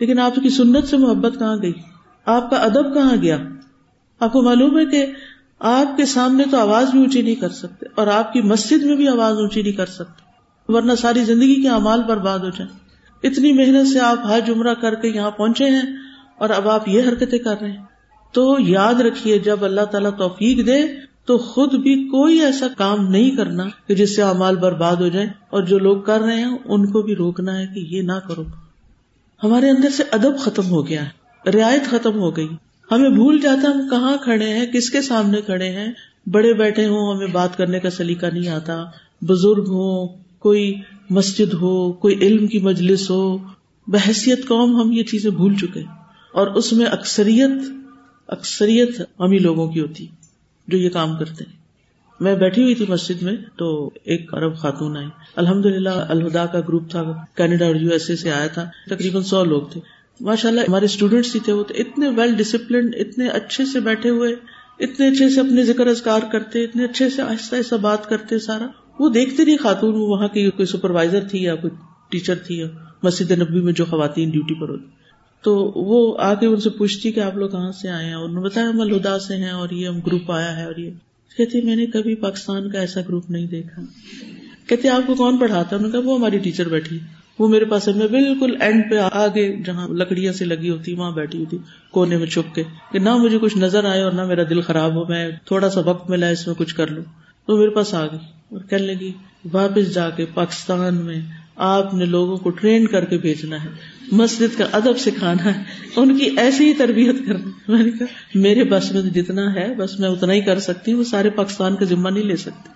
لیکن 0.00 0.18
آپ 0.18 0.34
کی 0.42 0.50
سنت 0.50 0.88
سے 0.88 0.96
محبت 0.96 1.38
کہاں 1.38 1.56
گئی؟ 1.62 1.72
آپ 2.24 2.50
کا 2.50 2.56
ادب 2.56 2.94
کہاں 2.94 3.16
گیا؟ 3.22 3.38
آپ 4.20 4.32
کو 4.32 4.42
معلوم 4.42 4.78
ہے 4.78 4.86
کہ 4.86 5.06
آپ 5.58 5.96
کے 5.96 6.04
سامنے 6.04 6.44
تو 6.50 6.58
آواز 6.58 6.90
بھی 6.90 6.98
اونچی 6.98 7.22
نہیں 7.22 7.34
کر 7.34 7.48
سکتے 7.48 7.86
اور 7.94 8.06
آپ 8.06 8.32
کی 8.32 8.40
مسجد 8.40 8.82
میں 8.82 8.96
بھی 8.96 9.08
آواز 9.08 9.36
اونچی 9.36 9.62
نہیں 9.62 9.72
کر 9.72 9.86
سکتے۔ 9.86 10.26
ورنہ 10.72 10.92
ساری 10.98 11.24
زندگی 11.24 11.62
کے 11.62 11.68
امال 11.68 12.02
برباد 12.02 12.38
ہو 12.38 12.48
جائیں۔ 12.48 12.78
اتنی 13.22 13.52
محنت 13.52 13.88
سے 13.88 14.00
آپ 14.00 14.18
حج 14.28 14.50
عمرہ 14.50 14.74
کر 14.74 14.94
کے 14.94 15.08
یہاں 15.08 15.30
پہنچے 15.30 15.64
ہیں 15.64 15.96
اور 16.38 16.50
اب 16.50 16.68
آپ 16.68 16.88
یہ 16.88 17.02
حرکتیں 17.08 17.38
کر 17.38 17.54
رہے 17.60 17.70
ہیں۔ 17.70 17.84
تو 18.32 18.56
یاد 18.58 18.94
رکھیے، 18.94 19.38
جب 19.38 19.64
اللہ 19.64 19.80
تعالیٰ 19.80 20.10
توفیق 20.18 20.66
دے 20.66 21.05
تو 21.26 21.38
خود 21.38 21.74
بھی 21.74 22.08
کوئی 22.08 22.40
ایسا 22.40 22.66
کام 22.76 23.08
نہیں 23.08 23.30
کرنا 23.30 23.64
کہ 23.88 23.94
جس 23.94 24.16
سے 24.16 24.22
امال 24.22 24.56
برباد 24.56 24.96
ہو 24.96 25.08
جائے 25.08 25.26
اور 25.26 25.62
جو 25.62 25.78
لوگ 25.78 26.02
کر 26.02 26.20
رہے 26.20 26.36
ہیں 26.36 26.58
ان 26.64 26.86
کو 26.86 27.02
بھی 27.02 27.16
روکنا 27.16 27.58
ہے 27.58 27.66
کہ 27.66 27.80
یہ 27.80 28.02
نہ 28.02 28.12
کرو۔ 28.12 28.44
ہمارے 29.44 29.70
اندر 29.70 29.88
سے 29.88 30.02
ادب 30.10 30.38
ختم 30.38 30.70
ہو 30.70 30.88
گیا 30.88 31.04
ہے، 31.06 31.50
رعایت 31.50 31.84
ختم 31.84 32.18
ہو 32.18 32.36
گئی۔ 32.36 32.48
ہمیں 32.90 33.10
بھول 33.10 33.40
جاتا 33.40 33.68
ہم 33.68 33.88
کہاں 33.90 34.16
کھڑے 34.22 34.48
ہیں، 34.48 34.66
کس 34.66 34.90
کے 34.90 35.02
سامنے 35.02 35.40
کھڑے 35.40 35.70
ہیں۔ 35.70 35.92
بڑے 36.26 36.54
بیٹھے 36.54 36.86
ہوں، 36.86 37.14
ہمیں 37.14 37.26
بات 37.26 37.56
کرنے 37.56 37.80
کا 37.80 37.90
سلیقہ 37.90 38.26
نہیں 38.26 38.48
آتا۔ 38.48 38.84
بزرگ 39.22 39.64
ہو 39.68 40.06
کوئی 40.38 40.74
مسجد 41.10 41.54
ہو، 41.54 41.92
کوئی 41.92 42.14
علم 42.14 42.46
کی 42.46 42.58
مجلس 42.58 43.10
ہو۔ 43.10 43.38
بحثیت 43.86 44.48
قوم 44.48 44.80
ہم 44.80 44.92
یہ 44.92 45.02
چیزیں 45.02 45.30
بھول 45.30 45.54
چکے۔ 45.54 45.80
اور 46.32 46.46
اس 46.46 46.72
میں 46.72 46.86
اکثریت 46.86 47.50
اکثریت 48.28 49.00
ہم 49.00 49.32
لوگوں 49.32 49.70
کی 49.70 49.80
ہوتی۔ 49.80 50.06
جو 50.68 50.78
یہ 50.78 50.88
کام 50.88 51.16
کرتے 51.18 51.44
ہیں۔ 51.44 51.66
میں 52.20 52.34
بیٹھی 52.34 52.62
ہوئی 52.62 52.74
تھی 52.74 52.84
مسجد 52.88 53.22
میں 53.22 53.36
تو 53.56 53.90
ایک 54.04 54.34
عرب 54.34 54.56
خاتون 54.56 54.96
آئی 54.96 55.06
الحمد 55.36 55.66
للہ 55.66 55.88
الہدا 55.88 56.46
کا 56.46 56.60
گروپ 56.60 56.90
تھا، 56.90 57.02
کینیڈا 57.34 57.66
اور 57.66 57.74
یو 57.74 57.90
ایس 57.90 58.10
اے 58.10 58.16
سے 58.16 58.32
آیا 58.32 58.46
تھا۔ 58.46 58.70
تقریباً 58.90 59.22
سو 59.22 59.44
لوگ 59.44 59.62
تھے۔ 59.62 59.80
ماشاء 60.20 60.48
اللہ 60.48 60.60
ہمارے 60.60 60.84
اسٹوڈینٹس 60.84 61.34
ہی 61.34 61.40
تھے 61.40 61.52
وہ 61.52 61.62
تو 61.62 61.74
اتنے 61.78 62.08
ویل 62.08 62.34
ڈسپلنڈ 62.34 62.94
اتنے 62.98 63.28
اچھے 63.28 63.64
سے 63.64 63.80
بیٹھے 63.80 64.10
ہوئے، 64.10 64.34
اتنے 64.80 65.08
اچھے 65.08 65.28
سے 65.28 65.40
اپنے 65.40 65.64
ذکر 65.64 65.86
اذکار 65.86 66.20
کرتے، 66.32 66.64
اتنے 66.64 66.84
اچھے 66.84 67.10
سے 67.10 67.22
آہستہ 67.22 67.56
آہستہ 67.56 67.74
بات 67.74 68.08
کرتے 68.08 68.38
سارا۔ 68.38 68.66
وہ 68.98 69.08
دیکھتے 69.08 69.44
نہیں 69.44 69.56
خاتون، 69.56 69.94
وہ 69.94 70.06
وہاں 70.06 70.28
کی 70.28 70.50
کوئی 70.50 70.66
سپروائزر 70.66 71.24
تھی 71.30 71.42
یا 71.42 71.54
کوئی 71.54 71.70
ٹیچر 72.10 72.34
تھی 72.34 72.58
یا 72.58 72.66
مسجد 73.02 73.30
نبی 73.30 73.60
میں 73.60 73.72
جو 73.72 73.84
خواتین 73.84 74.30
ڈیوٹی 74.30 74.54
پر 74.54 74.68
ہوتی۔ 74.68 74.95
تو 75.42 75.72
وہ 75.74 76.18
آ 76.18 76.34
کے 76.34 76.46
ان 76.46 76.60
سے 76.60 76.70
پوچھتی 76.70 77.12
کہ 77.12 77.20
آپ 77.20 77.36
لوگ 77.36 77.48
کہاں 77.48 77.72
سے 77.72 77.88
آئے 77.88 78.06
ہیں؟ 78.06 78.14
انہوں 78.14 78.40
نے 78.40 78.40
بتایا 78.40 78.68
ہم 78.68 78.80
الدا 78.80 79.18
سے 79.18 79.36
ہیں 79.36 79.50
اور 79.50 79.70
یہ 79.70 79.88
ہم 79.88 80.00
گروپ 80.00 80.32
آیا 80.32 80.56
ہے 80.56 80.64
اور 80.64 80.76
یہ۔ 80.76 80.90
کہتی 81.36 81.60
میں 81.60 81.76
نے 81.76 81.86
کبھی 81.86 82.14
پاکستان 82.14 82.70
کا 82.70 82.80
ایسا 82.80 83.00
گروپ 83.00 83.30
نہیں 83.30 83.46
دیکھا۔ 83.46 83.82
کہتے 84.68 84.88
آپ 84.88 85.06
کو 85.06 85.14
کون 85.14 85.38
پڑھاتا 85.38 85.76
انہوں 85.76 85.90
نے 85.92 85.98
کہا 85.98 86.10
وہ 86.10 86.18
ہماری 86.18 86.38
ٹیچر 86.38 86.68
بیٹھی۔ 86.68 86.98
وہ 87.38 87.48
میرے 87.48 87.64
پاس 87.64 87.86
میں 87.86 88.06
بالکل 88.06 88.56
اینڈ 88.60 88.90
پہ 88.90 88.96
آگے 89.12 89.56
جہاں 89.64 89.88
لکڑیاں 89.88 90.32
سے 90.32 90.44
لگی 90.44 90.70
ہوتی، 90.70 90.94
وہاں 90.94 91.10
بیٹھی 91.10 91.38
ہوئی 91.38 91.46
تھی 91.46 91.58
کونے 91.90 92.16
میں 92.16 92.26
چھپ 92.26 92.54
کے۔ 92.54 92.62
کہ 92.92 92.98
نہ 92.98 93.16
مجھے 93.16 93.38
کچھ 93.38 93.58
نظر 93.58 93.84
آئے 93.84 94.02
اور 94.02 94.12
نہ 94.12 94.24
میرا 94.24 94.42
دل 94.50 94.60
خراب 94.60 94.94
ہو، 94.94 95.04
میں 95.04 95.30
تھوڑا 95.44 95.70
سا 95.70 95.80
وقت 95.80 96.10
ملا، 96.10 96.28
اس 96.28 96.46
میں 96.46 96.54
کچھ 96.58 96.74
کر 96.74 96.86
لوں۔ 96.86 97.04
تو 97.46 97.56
میرے 97.56 97.70
پاس 97.70 97.94
آ 97.94 98.06
گئی 98.06 98.18
اور 98.48 98.60
کہنے 98.70 98.86
لگی، 98.86 99.12
واپس 99.52 99.94
جا 99.94 100.10
کے 100.10 100.24
پاکستان 100.34 100.94
میں 100.94 101.20
آپ 101.56 101.94
نے 101.94 102.04
لوگوں 102.04 102.36
کو 102.36 102.50
ٹرین 102.50 102.86
کر 102.86 103.04
کے 103.04 103.18
بھیجنا 103.18 103.64
ہے۔ 103.64 103.95
مسجد 104.12 104.58
کا 104.58 104.66
ادب 104.72 104.98
سکھانا 104.98 105.44
ہے، 105.44 105.62
ان 105.96 106.18
کی 106.18 106.30
ایسی 106.36 106.64
ہی 106.64 106.72
تربیت 106.72 107.16
کرنا 107.26 107.72
میں 107.72 107.82
نے 107.82 107.90
کہا، 107.90 108.06
میرے 108.34 108.64
بس 108.64 108.92
میں 108.92 109.02
جتنا 109.02 109.54
ہے، 109.54 109.74
بس 109.74 110.00
میں 110.00 110.08
اتنا 110.08 110.32
ہی 110.32 110.40
کر 110.40 110.58
سکتی 110.58 110.92
ہوں 110.92 110.98
وہ 110.98 111.04
سارے 111.04 111.30
پاکستان 111.30 111.76
کا 111.76 111.84
ذمہ 111.84 112.08
نہیں 112.08 112.24
لے 112.24 112.36
سکتی۔ 112.36 112.68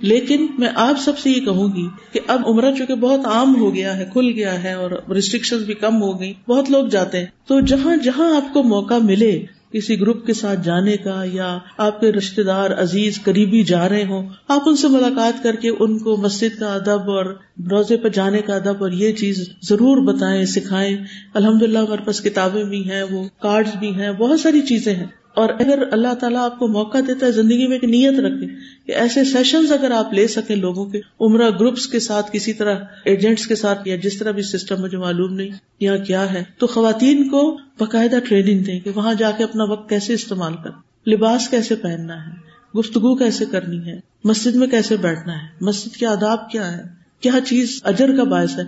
لیکن 0.00 0.46
میں 0.58 0.68
آپ 0.74 1.00
سب 1.00 1.18
سے 1.18 1.30
یہ 1.30 1.40
کہوں 1.40 1.68
گی 1.76 1.86
کہ 2.12 2.20
اب 2.26 2.42
عمرہ 2.46 2.72
چونکہ 2.78 2.94
بہت 2.94 3.26
عام 3.26 3.56
ہو 3.56 3.74
گیا 3.74 3.96
ہے، 3.96 4.04
کھل 4.12 4.28
گیا 4.28 4.62
ہے 4.62 4.72
اور 4.72 4.90
ریسٹرکشن 5.14 5.58
بھی 5.58 5.74
کم 5.74 6.02
ہو 6.02 6.20
گئی 6.20 6.32
بہت 6.48 6.70
لوگ 6.70 6.86
جاتے 6.86 7.18
ہیں۔ 7.18 7.26
تو 7.46 7.60
جہاں 7.60 7.96
جہاں 7.96 8.36
آپ 8.36 8.54
کو 8.54 8.62
موقع 8.62 8.94
ملے 9.02 9.44
کسی 9.72 10.00
گروپ 10.00 10.26
کے 10.26 10.32
ساتھ 10.32 10.60
جانے 10.64 10.96
کا 10.96 11.24
یا 11.32 11.58
آپ 11.78 12.00
کے 12.00 12.12
رشتے 12.12 12.42
دار 12.42 12.70
عزیز 12.70 13.22
قریبی 13.24 13.62
جا 13.62 13.88
رہے 13.88 14.04
ہوں، 14.04 14.28
آپ 14.48 14.62
ان 14.66 14.76
سے 14.76 14.88
ملاقات 14.88 15.42
کر 15.42 15.54
کے 15.54 15.68
ان 15.68 15.98
کو 15.98 16.16
مسجد 16.16 16.60
کا 16.60 16.74
ادب 16.74 17.10
اور 17.10 17.24
روزے 17.70 17.96
پہ 17.96 18.08
جانے 18.08 18.38
کا 18.38 18.54
ادب 18.54 18.82
اور 18.82 18.90
یہ 18.90 19.12
چیز 19.12 19.48
ضرور 19.62 20.14
بتائیں، 20.14 20.44
سکھائیں۔ 20.44 20.96
الحمد 21.34 21.62
للہ 21.62 21.78
ہمارے 21.78 22.04
پاس 22.04 22.20
کتابیں 22.20 22.64
بھی 22.64 22.90
ہیں، 22.90 23.02
وہ 23.02 23.28
کارڈ 23.40 23.68
بھی 23.78 23.94
ہیں، 23.94 24.12
بہت 24.12 24.40
ساری 24.40 24.60
چیزیں 24.60 24.94
ہیں۔ 24.94 25.06
اور 25.34 25.48
اگر 25.48 25.82
اللہ 25.90 26.14
تعالیٰ 26.14 26.40
آپ 26.40 26.58
کو 26.58 26.68
موقع 26.68 26.98
دیتا 27.06 27.26
ہے، 27.26 27.32
زندگی 27.32 27.66
میں 27.66 27.76
ایک 27.76 27.84
نیت 27.84 28.20
رکھے۔ 28.20 28.46
کہ 28.86 28.92
ایسے 28.92 29.24
سیشن 29.24 29.72
اگر 29.72 29.90
آپ 29.90 30.12
لے 30.12 30.26
سکیں 30.26 30.56
لوگوں 30.56 30.86
کے، 30.86 31.00
عمرہ 31.20 31.50
گروپس 31.50 31.86
کے 31.86 31.98
ساتھ 31.98 32.30
کسی 32.32 32.52
طرح 32.52 32.78
ایجنٹس 33.04 33.46
کے 33.46 33.54
ساتھ 33.54 33.88
یا 33.88 33.96
جس 33.96 34.18
طرح 34.18 34.30
بھی 34.30 34.42
سسٹم 34.42 34.82
مجھے 34.82 34.98
معلوم 34.98 35.34
نہیں 35.34 35.48
یا 35.80 35.96
کیا 35.96 36.32
ہے۔ 36.32 36.44
تو 36.58 36.66
خواتین 36.66 37.28
کو 37.28 37.58
باقاعدہ 37.80 38.16
ٹریننگ 38.28 38.62
دیں 38.62 38.80
کہ 38.80 38.90
وہاں 38.94 39.14
جا 39.14 39.30
کے 39.30 39.44
اپنا 39.44 39.64
وقت 39.64 39.88
کیسے 39.88 40.14
استعمال 40.14 40.52
کر 40.64 40.70
لباس 41.08 41.48
کیسے 41.48 41.74
پہننا 41.74 42.26
ہے؟ 42.26 42.56
گفتگو 42.78 43.16
کیسے 43.16 43.44
کرنی 43.50 43.86
ہے؟ 43.86 44.00
مسجد 44.24 44.54
میں 44.54 44.66
کیسے 44.66 44.96
بیٹھنا 44.96 45.32
ہے؟ 45.32 45.48
مسجد 45.60 45.96
کے 45.96 46.06
آداب 46.06 46.50
کیا 46.50 46.76
ہے 46.76 46.82
کیا 47.20 47.32
چیز 47.46 47.80
اجر 47.84 48.16
کا 48.16 48.24
باعث 48.24 48.58
ہے؟ 48.58 48.62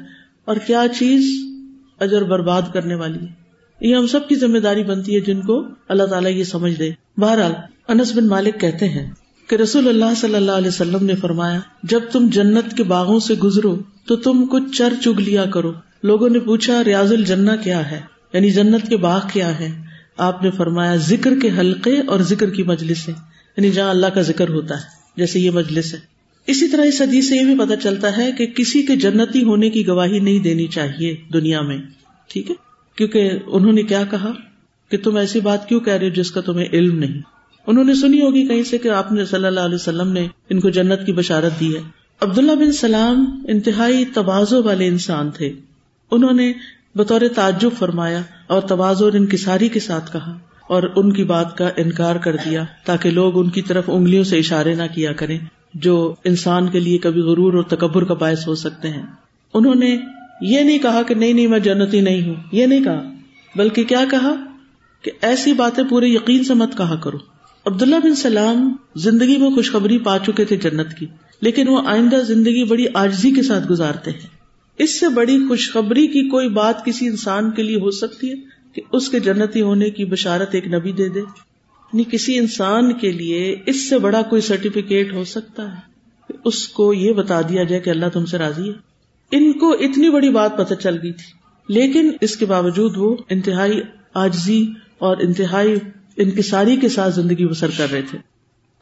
اور 0.45 0.57
کیا 0.57 0.85
چیز 0.99 1.31
اجر 2.01 2.23
برباد 2.23 2.63
کرنے 2.73 2.95
والی 2.95 3.19
ہے؟ 3.19 3.33
یہ 3.81 3.97
ہم 3.97 4.07
سب 4.07 4.29
کی 4.29 4.35
ذمہ 4.35 4.59
داری 4.59 4.85
بنتی 4.85 5.15
ہے 5.15 5.21
جن 5.21 5.41
کو 5.41 5.65
اللہ 5.89 6.03
تعالیٰ 6.03 6.33
یہ 6.33 6.45
سمجھ 6.45 6.75
دے۔ 6.75 6.91
بہرحال، 7.17 7.53
انس 7.89 8.13
بن 8.17 8.27
مالک 8.27 8.61
کہتے 8.61 8.89
ہیں 8.89 9.11
کہ 9.49 9.57
رسول 9.57 9.89
اللہ 9.89 10.15
صلی 10.17 10.35
اللہ 10.35 10.53
علیہ 10.53 10.69
وسلم 10.69 11.05
نے 11.05 11.15
فرمایا، 11.15 11.61
جب 11.83 12.01
تم 12.13 12.29
جنت 12.29 12.77
کے 12.77 12.83
باغوں 12.83 13.19
سے 13.19 13.35
گزرو، 13.35 13.79
تو 14.07 14.17
تم 14.17 14.47
کچھ 14.47 14.77
چر 14.77 14.93
چگ 15.05 15.21
لیا 15.21 15.45
کرو۔ 15.45 15.73
لوگوں 16.03 16.29
نے 16.29 16.39
پوچھا، 16.39 16.85
ریاض 16.85 17.13
الجنہ 17.13 17.51
کیا 17.65 17.91
ہے؟ 17.91 18.01
یعنی 18.33 18.51
جنت 18.51 18.89
کے 18.89 18.97
باغ 18.97 19.21
کیا 19.33 19.59
ہے 19.61 19.83
آپ 20.17 20.43
نے 20.43 20.51
فرمایا، 20.51 20.97
ذکر 20.97 21.41
کے 21.43 21.51
حلقے 21.59 22.01
اور 22.07 22.21
ذکر 22.21 22.51
کی 22.51 22.63
مجلس 22.63 23.09
یعنی 23.09 23.71
جہاں 23.71 23.91
اللہ 23.91 24.07
کا 24.07 24.21
ذکر 24.21 24.49
ہوتا 24.49 24.75
ہے، 24.75 24.85
جیسے 25.17 25.41
یہ 25.41 25.51
مجلس 25.51 25.95
ہے۔ 25.95 25.99
اسی 26.47 26.69
طرح 26.69 26.83
اس 26.83 27.01
حدیث 27.01 27.29
سے 27.29 27.37
یہ 27.37 27.45
بھی 27.45 27.59
پتا 27.59 27.77
چلتا 27.77 28.17
ہے 28.17 28.33
کہ 28.33 28.47
کسی 28.47 28.83
کے 28.83 28.97
جنتی 28.97 29.45
ہونے 29.45 29.71
کی 29.71 29.87
گواہی 29.87 30.19
نہیں 30.19 30.39
دینی 30.39 30.67
چاہیے 30.67 31.17
دنیا 31.33 31.61
میں۔ 31.61 31.79
ٹھیک 32.29 32.51
ہے؟ 32.51 32.55
کیونکہ 32.97 33.31
انہوں 33.47 33.73
نے 33.73 33.83
کیا 33.83 34.05
کہا؟ 34.11 34.33
کہ 34.91 34.97
تم 34.97 35.17
ایسی 35.17 35.41
بات 35.41 35.69
کیوں 35.69 35.81
کہہ 35.81 35.93
رہے 35.93 36.09
ہو 36.09 36.13
جس 36.13 36.31
کا 36.31 36.41
تمہیں 36.41 36.67
علم 36.73 36.99
نہیں؟ 36.99 37.38
انہوں 37.69 37.85
نے 37.85 37.95
سنی 37.95 38.21
ہوگی 38.21 38.47
کہیں 38.47 38.63
سے 38.63 38.79
کہ 38.79 38.89
آپ 38.89 39.13
نے 39.13 39.25
صلی 39.25 39.47
اللہ 39.47 39.61
علیہ 39.61 39.75
وسلم 39.75 40.13
نے 40.13 40.27
ان 40.51 40.61
کو 40.61 40.71
جنت 40.71 41.07
کی 41.07 41.13
بشارت 41.13 41.61
دی 41.61 41.77
ہے۔ 41.77 41.81
عبداللہ 42.21 42.53
بن 42.53 42.73
سلام 42.73 43.45
انتہائی 43.49 44.05
توازو 44.05 44.63
والے 44.63 44.87
انسان 44.87 45.31
تھے۔ 45.31 45.53
انہوں 46.11 46.33
نے 46.33 46.53
بطور 46.95 47.21
تعجب 47.35 47.71
فرمایا 47.79 48.23
اور 48.47 48.61
توازو 48.61 49.05
اور 49.05 49.13
انکساری 49.13 49.69
کے 49.69 49.81
ساتھ 49.81 50.13
کہا 50.13 50.39
اور 50.69 50.83
ان 50.97 51.13
کی 51.13 51.25
بات 51.25 51.57
کا 51.57 51.71
انکار 51.77 52.17
کر 52.17 52.37
دیا 52.37 52.65
تاکہ 52.85 53.11
لوگ 53.11 53.39
ان 53.39 53.51
کی 53.51 53.63
طرف 53.63 53.85
انگلیوں 53.87 54.25
سے 54.25 54.39
اشارے 54.39 54.75
نہ 54.75 54.83
کیا 54.95 55.13
کریں، 55.13 55.39
جو 55.75 56.15
انسان 56.25 56.69
کے 56.69 56.81
لیے 56.81 56.99
کبھی 56.99 57.21
غرور 57.21 57.55
اور 57.55 57.63
تکبر 57.63 58.05
کا 58.05 58.15
باعث 58.15 58.49
ہو 58.49 58.55
سکتے 58.55 58.89
ہیں۔ 58.89 59.07
انہوں 59.55 59.75
نے 59.75 59.99
یہ 60.41 60.61
نہیں 60.61 60.79
کہا 60.79 61.03
کہ 61.03 61.15
نہیں 61.15 61.33
نہیں، 61.33 61.47
میں 61.47 61.59
جنتی 61.59 62.01
نہیں 62.01 62.29
ہوں۔ 62.29 62.35
یہ 62.53 62.67
نہیں 62.67 62.85
کہا، 62.85 63.03
بلکہ 63.57 63.85
کیا 63.85 64.05
کہا؟ 64.11 64.35
کہ 65.03 65.11
ایسی 65.23 65.53
باتیں 65.53 65.85
پورے 65.91 66.07
یقین 66.07 66.45
سے 66.45 66.55
مت 66.55 66.77
کہا 66.77 66.97
کرو۔ 66.97 67.38
عبداللہ 67.69 67.97
بن 68.05 68.15
سلام 68.15 68.77
زندگی 68.97 69.37
میں 69.37 69.51
خوشخبری 69.51 69.99
پا 69.99 70.19
چکے 70.19 70.45
تھے 70.45 70.57
جنت 70.57 70.95
کی، 70.99 71.07
لیکن 71.41 71.69
وہ 71.69 71.83
آئندہ 71.87 72.17
زندگی 72.17 72.65
بڑی 72.65 72.85
آجزی 72.95 73.31
کے 73.31 73.43
ساتھ 73.43 73.69
گزارتے 73.69 74.11
ہیں۔ 74.11 74.29
اس 74.79 75.01
سے 75.01 75.09
بڑی 75.09 75.49
خوشخبری 75.49 76.07
کی 76.07 76.29
کوئی 76.29 76.49
بات 76.49 76.85
کسی 76.85 77.07
انسان 77.07 77.51
کے 77.51 77.63
لیے 77.63 77.77
ہو 77.77 77.91
سکتی 77.91 78.31
ہے 78.31 78.35
کہ 78.73 78.83
اس 78.93 79.09
کے 79.09 79.21
جنتی 79.21 79.61
ہونے 79.61 79.91
کی 79.91 80.05
بشارت 80.05 80.55
ایک 80.55 80.67
نبی 80.67 80.93
دے 80.93 81.09
دے۔ 81.09 81.21
یعنی 81.21 82.05
کسی 82.11 82.39
انسان 82.39 82.93
کے 82.93 83.13
لیے 83.13 83.57
اس 83.67 83.89
سے 83.89 83.99
بڑا 83.99 84.23
کوئی 84.23 84.43
سرٹیفکیٹ 84.43 85.13
ہو 85.13 85.25
سکتا 85.25 85.73
ہے۔ 85.73 85.99
اس 86.45 86.69
کو 86.69 86.95
یہ 86.95 87.13
بتا 87.13 87.41
دیا 87.41 87.63
جائے 87.65 87.83
کہ 87.83 87.91
اللہ 87.91 88.07
تم 88.13 88.27
سے 88.27 88.39
راضی 88.39 88.69
ہے۔ 88.69 88.75
ان 89.37 89.53
کو 89.53 89.73
اتنی 89.73 90.11
بڑی 90.11 90.29
بات 90.29 90.59
پتہ 90.59 90.75
چل 90.75 90.97
گئی 91.03 91.13
تھی، 91.13 91.33
لیکن 91.75 92.11
اس 92.21 92.37
کے 92.37 92.47
باوجود 92.47 92.97
وہ 92.97 93.17
انتہائی 93.31 93.81
آجزی 94.15 94.67
اور 94.99 95.17
انتہائی 95.17 95.75
انکساری 96.19 96.77
کے 96.77 96.89
ساتھ 96.89 97.15
زندگی 97.15 97.47
بسر 97.47 97.67
کر 97.79 97.91
رہے 97.93 98.03
تھے۔ 98.03 98.19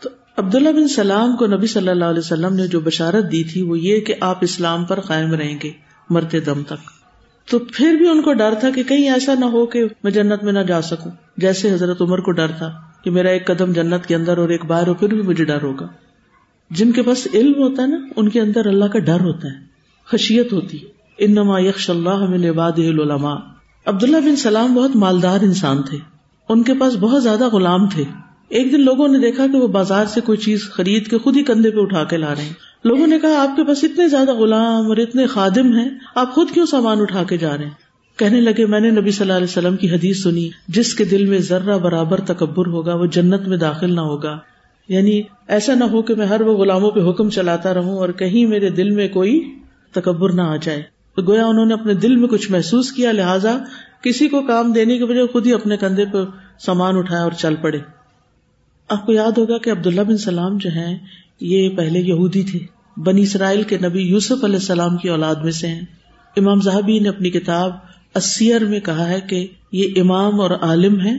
تو 0.01 0.11
عبداللہ 0.37 0.69
بن 0.69 0.89
سلام 0.89 1.37
کو 1.37 1.47
نبی 1.47 1.67
صلی 1.67 1.89
اللہ 1.89 2.05
علیہ 2.05 2.19
وسلم 2.19 2.55
نے 2.55 2.67
جو 2.67 2.81
بشارت 2.81 3.33
دی 3.33 3.45
تھی 3.45 3.63
وہ 3.63 3.79
یہ 3.79 4.01
کہ 4.01 4.15
آپ 4.21 4.39
اسلام 4.41 4.85
پر 4.85 5.01
قائم 5.01 5.35
رہیں 5.35 5.59
گے 5.65 5.71
مرتے 6.11 6.41
دم 6.41 6.63
تک۔ 6.63 6.91
تو 7.51 7.59
پھر 7.59 7.95
بھی 7.95 8.09
ان 8.09 8.23
کو 8.23 8.33
ڈر 8.33 8.55
تھا 8.61 8.71
کہ 8.71 8.83
کہیں 8.83 9.11
ایسا 9.11 9.35
نہ 9.35 9.45
ہو 9.45 9.67
کہ 9.67 9.85
میں 10.03 10.13
جنت 10.13 10.45
میں 10.45 10.53
نہ 10.53 10.59
جا 10.59 10.83
سکوں۔ 10.83 11.11
جیسے 11.37 11.73
حضرت 11.73 12.03
عمر 12.03 12.19
کو 12.19 12.31
ڈر 12.31 12.49
تھا 12.49 12.81
کہ 13.05 13.11
میرا 13.11 13.29
ایک 13.29 13.47
قدم 13.47 13.73
جنت 13.73 14.07
کے 14.07 14.15
اندر 14.15 14.39
اور 14.39 14.49
ایک 14.49 14.65
باہر 14.65 14.89
ہو 14.89 14.95
پھر 14.95 15.09
بھی 15.09 15.23
مجھے 15.23 15.45
ڈر 15.45 15.63
ہوگا۔ 15.63 15.87
جن 16.71 16.93
کے 16.93 17.03
پاس 17.03 17.29
علم 17.35 17.53
ہوتا 17.53 17.83
ہے 17.83 17.87
نا، 17.87 17.97
ان 18.17 18.29
کے 18.29 18.41
اندر 18.41 18.67
اللہ 18.67 18.85
کا 18.85 18.99
ڈر 18.99 19.21
ہوتا 19.21 19.49
ہے، 19.49 19.65
خشیت 20.05 20.53
ہوتی 20.53 20.79
انما 21.19 21.61
یکش 21.61 21.91
اللہ 21.91 22.27
من 22.29 22.45
عباد 22.45 22.73
العلماء۔ 22.77 23.37
عبداللہ 23.87 24.17
بن 24.17 24.37
سلام 24.37 24.75
بہت 24.75 24.97
مالدار 24.97 25.41
انسان 25.41 25.83
تھے۔ 25.83 26.16
ان 26.49 26.63
کے 26.63 26.75
پاس 26.75 26.97
بہت 27.01 27.23
زیادہ 27.23 27.49
غلام 27.49 27.89
تھے۔ 27.89 28.05
ایک 28.49 28.73
دن 28.73 28.81
لوگوں 28.81 29.09
نے 29.09 29.19
دیکھا 29.19 29.47
کہ 29.47 29.59
وہ 29.59 29.67
بازار 29.67 30.07
سے 30.07 30.21
کوئی 30.21 30.39
چیز 30.39 30.63
خرید 30.63 31.07
کے 31.07 31.19
خود 31.19 31.37
ہی 31.37 31.43
کندھے 31.43 31.71
پہ 31.71 31.81
اٹھا 31.81 32.05
کے 32.05 32.17
لا 32.17 32.35
رہے 32.35 32.43
ہیں۔ 32.43 32.53
لوگوں 32.85 33.07
نے 33.07 33.19
کہا، 33.19 33.43
آپ 33.43 33.57
کے 33.57 33.65
پاس 33.65 33.85
اتنے 33.85 34.09
زیادہ 34.09 34.35
غلام 34.35 34.89
اور 34.89 34.97
اتنے 34.97 35.27
خادم 35.27 35.73
ہیں، 35.73 35.89
آپ 36.15 36.35
خود 36.35 36.51
کیوں 36.51 36.67
سامان 36.67 37.01
اٹھا 37.01 37.23
کے 37.23 37.37
جا 37.37 37.57
رہے 37.57 37.65
ہیں؟ 37.65 37.71
کہنے 38.17 38.41
لگے، 38.41 38.67
میں 38.67 38.81
نے 38.81 38.91
نبی 38.91 39.11
صلی 39.11 39.25
اللہ 39.25 39.33
علیہ 39.33 39.45
وسلم 39.45 39.77
کی 39.77 39.91
حدیث 39.91 40.23
سنی، 40.23 40.49
جس 40.69 40.95
کے 40.95 41.05
دل 41.05 41.25
میں 41.25 41.39
ذرہ 41.39 41.79
برابر 41.79 42.21
تکبر 42.21 42.67
ہوگا، 42.67 42.95
وہ 42.95 43.07
جنت 43.07 43.49
میں 43.49 43.57
داخل 43.57 43.95
نہ 43.95 44.01
ہوگا۔ 44.01 44.39
یعنی 44.89 45.23
ایسا 45.49 45.75
نہ 45.75 45.85
ہو 45.85 46.03
کہ 46.03 46.15
میں 46.15 46.27
ہر 46.27 46.41
وہ 46.41 46.57
غلاموں 46.57 46.91
پہ 46.91 47.01
حکم 47.11 47.31
چلاتا 47.31 47.75
رہوں 47.75 47.99
اور 47.99 48.09
کہیں 48.09 48.47
میرے 48.47 48.71
دل 48.71 48.91
میں 48.91 49.09
کوئی 49.09 49.55
تکبر 49.93 50.33
نہ 50.33 50.43
آ 50.43 50.57
جائے۔ 50.57 50.83
گویا 51.27 51.47
انہوں 51.47 51.67
نے 51.67 51.75
اپنے 51.75 51.95
دل 51.95 52.17
میں 52.17 52.29
کچھ 52.29 52.51
محسوس 52.51 52.93
کیا، 52.93 53.13
لہٰذا 53.13 53.59
کسی 54.03 54.29
کو 54.29 54.43
کام 54.43 54.73
دینے 54.73 54.99
کے 54.99 55.05
بجائے 55.05 55.27
خود 55.27 55.47
ہی 55.47 55.53
اپنے 55.53 55.77
کندھے 55.77 56.05
پہ 56.05 56.19
سامان 56.59 56.97
اٹھایا 56.97 57.23
اور 57.23 57.33
چل 57.33 57.55
پڑے۔ 57.57 57.79
آپ 58.89 59.07
کو 59.07 59.13
یاد 59.13 59.39
ہوگا 59.39 59.59
کہ 59.59 59.71
عبداللہ 59.71 60.01
بن 60.01 60.17
سلام 60.17 60.57
جو 60.57 60.71
ہیں، 60.71 60.99
یہ 61.41 61.69
پہلے 61.69 61.99
یہودی 61.99 62.43
تھے۔ 62.43 62.59
بنی 62.97 63.23
اسرائیل 63.23 63.63
کے 63.63 63.79
نبی 63.79 64.01
یوسف 64.01 64.45
علیہ 64.45 64.57
السلام 64.57 64.97
کی 64.97 65.09
اولاد 65.09 65.35
میں 65.35 65.53
سے 65.53 65.67
ہیں۔ 65.67 65.81
امام 66.37 66.61
صاحبی 66.61 66.99
نے 66.99 67.09
اپنی 67.09 67.31
کتاب 67.31 67.73
اسیر 68.15 68.65
میں 68.65 68.81
کہا 68.81 69.09
ہے 69.09 69.21
کہ 69.21 69.47
یہ 69.73 70.01
امام 70.01 70.41
اور 70.41 70.51
عالم 70.51 71.01
ہیں، 71.01 71.19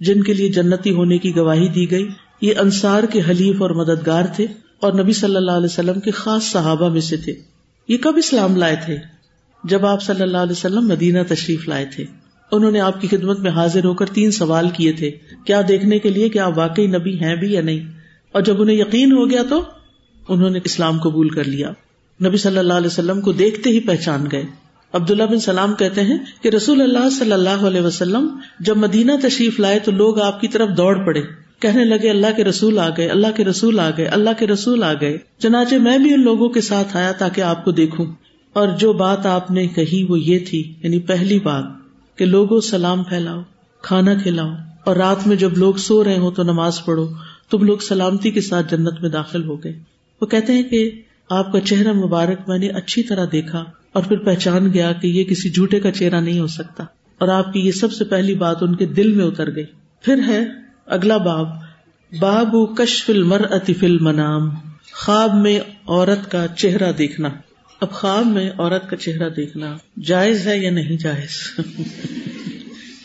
جن 0.00 0.22
کے 0.22 0.34
لیے 0.34 0.48
جنتی 0.48 0.90
ہونے 0.90 1.18
کی 1.18 1.36
گواہی 1.36 1.68
دی 1.68 1.90
گئی۔ 1.90 2.08
یہ 2.40 2.52
انصار 2.58 3.02
کے 3.02 3.20
حلیف 3.28 3.62
اور 3.62 3.70
مددگار 3.70 4.22
تھے 4.36 4.46
اور 4.80 4.92
نبی 4.92 5.12
صلی 5.12 5.36
اللہ 5.36 5.50
علیہ 5.50 5.64
وسلم 5.64 6.00
کے 6.00 6.10
خاص 6.10 6.42
صحابہ 6.42 6.88
میں 6.88 7.00
سے 7.00 7.16
تھے۔ 7.16 7.34
یہ 7.88 7.96
کب 7.96 8.12
اسلام 8.16 8.56
لائے 8.56 8.76
تھے؟ 8.84 9.19
جب 9.64 9.86
آپ 9.86 10.02
صلی 10.02 10.22
اللہ 10.22 10.38
علیہ 10.38 10.52
وسلم 10.52 10.88
مدینہ 10.88 11.18
تشریف 11.28 11.68
لائے 11.68 11.86
تھے۔ 11.96 12.04
انہوں 12.52 12.70
نے 12.70 12.80
آپ 12.80 13.00
کی 13.00 13.08
خدمت 13.08 13.38
میں 13.38 13.50
حاضر 13.50 13.84
ہو 13.84 13.94
کر 13.94 14.06
تین 14.06 14.30
سوال 14.30 14.68
کیے 14.70 14.92
تھے۔ 14.92 15.10
کیا 15.44 15.60
دیکھنے 15.68 15.98
کے 15.98 16.10
لیے 16.10 16.28
کہ 16.28 16.38
آپ 16.38 16.58
واقعی 16.58 16.86
نبی 16.86 17.20
ہیں 17.20 17.36
بھی 17.36 17.52
یا 17.52 17.60
نہیں؟ 17.60 17.80
اور 18.32 18.42
جب 18.42 18.62
انہیں 18.62 18.76
یقین 18.76 19.12
ہو 19.12 19.30
گیا 19.30 19.42
تو 19.48 19.62
انہوں 20.28 20.50
نے 20.50 20.58
اسلام 20.64 21.00
قبول 21.00 21.28
کر 21.28 21.44
لیا۔ 21.44 21.70
نبی 22.24 22.36
صلی 22.36 22.58
اللہ 22.58 22.72
علیہ 22.72 22.86
وسلم 22.86 23.20
کو 23.20 23.32
دیکھتے 23.32 23.70
ہی 23.70 23.80
پہچان 23.80 24.26
گئے۔ 24.32 24.42
عبداللہ 24.92 25.22
بن 25.22 25.38
سلام 25.38 25.74
کہتے 25.74 26.00
ہیں 26.00 26.18
کہ 26.42 26.48
رسول 26.48 26.80
اللہ 26.80 27.10
صلی 27.10 27.32
اللہ 27.32 27.48
علیہ 27.48 27.80
وسلم 27.80 28.28
جب 28.60 28.76
مدینہ 28.76 29.12
تشریف 29.22 29.60
لائے 29.60 29.78
تو 29.78 29.90
لوگ 29.90 30.20
آپ 30.20 30.40
کی 30.40 30.48
طرف 30.48 30.68
دوڑ 30.76 31.06
پڑے۔ 31.06 31.22
کہنے 31.58 31.84
لگے، 31.84 32.10
اللہ 32.10 32.26
کے 32.36 32.44
رسول 32.44 32.78
آ 32.78 32.88
گئے، 32.88 33.08
اللہ 33.08 33.26
کے 33.36 33.44
رسول 33.44 33.80
آ 33.80 33.90
گئے، 33.96 34.06
اللہ 34.06 34.30
کے 34.38 34.46
رسول 34.46 34.82
آ 34.82 34.92
گئے۔ 35.00 35.18
چنانچہ 35.38 35.74
میں 35.74 35.98
بھی 35.98 36.14
ان 36.14 36.24
لوگوں 36.24 36.48
کے 36.48 36.60
ساتھ 36.60 36.96
آیا 36.96 37.12
تاکہ 37.12 37.40
آپ 37.40 37.64
کو 37.64 37.70
دیکھوں۔ 37.70 38.06
اور 38.52 38.68
جو 38.68 38.92
بات 38.92 39.26
آپ 39.26 39.50
نے 39.50 39.66
کہی 39.66 40.04
وہ 40.08 40.18
یہ 40.20 40.38
تھی 40.38 40.74
یعنی 40.82 40.98
پہلی 40.98 41.38
بات، 41.40 41.64
کہ 42.18 42.24
لوگوں 42.24 42.60
سلام 42.60 43.04
پھیلاؤ، 43.04 43.40
کھانا 43.82 44.14
کھلاؤ، 44.14 44.50
اور 44.84 44.96
رات 44.96 45.26
میں 45.26 45.36
جب 45.36 45.58
لوگ 45.58 45.74
سو 45.74 46.04
رہے 46.04 46.18
ہو 46.18 46.30
تو 46.30 46.42
نماز 46.42 46.84
پڑھو 46.84 47.08
تم 47.50 47.64
لوگ 47.64 47.78
سلامتی 47.78 48.30
کے 48.30 48.40
ساتھ 48.40 48.70
جنت 48.70 49.00
میں 49.02 49.10
داخل 49.10 49.44
ہو 49.44 49.64
گئے۔ 49.64 49.78
وہ 50.20 50.26
کہتے 50.26 50.52
ہیں 50.52 50.62
کہ 50.62 50.90
آپ 51.30 51.52
کا 51.52 51.60
چہرہ 51.60 51.92
مبارک 51.92 52.48
میں 52.48 52.58
نے 52.58 52.68
اچھی 52.68 53.02
طرح 53.02 53.26
دیکھا، 53.32 53.64
اور 53.92 54.02
پھر 54.02 54.16
پہچان 54.16 54.72
گیا 54.72 54.92
کہ 54.92 55.06
یہ 55.06 55.24
کسی 55.24 55.50
جھوٹے 55.50 55.80
کا 55.80 55.90
چہرہ 55.90 56.20
نہیں 56.20 56.40
ہو 56.40 56.46
سکتا۔ 56.46 56.84
اور 57.18 57.28
آپ 57.28 57.52
کی 57.52 57.60
یہ 57.60 57.72
سب 57.72 57.92
سے 57.92 58.04
پہلی 58.04 58.34
بات 58.34 58.62
ان 58.62 58.74
کے 58.74 58.86
دل 58.86 59.12
میں 59.12 59.24
اتر 59.24 59.54
گئی۔ 59.54 59.64
پھر 60.04 60.20
ہے 60.26 60.40
اگلا 60.86 61.16
باب 61.16 61.48
باب 62.12 62.54
کشف 62.76 63.10
المر 63.10 63.40
اطفل 63.50 63.98
منام 63.98 64.48
خواب 64.94 65.34
میں 65.34 65.58
عورت 65.88 66.30
کا 66.30 66.46
چہرہ 66.56 66.92
دیکھنا۔ 66.92 67.28
اب 67.80 67.90
خواب 67.90 68.26
میں 68.26 68.50
عورت 68.58 68.90
کا 68.90 68.96
چہرہ 68.96 69.28
دیکھنا 69.28 69.76
جائز 70.04 70.46
ہے 70.46 70.58
یا 70.58 70.70
نہیں 70.70 70.96
جائز؟ 70.96 71.64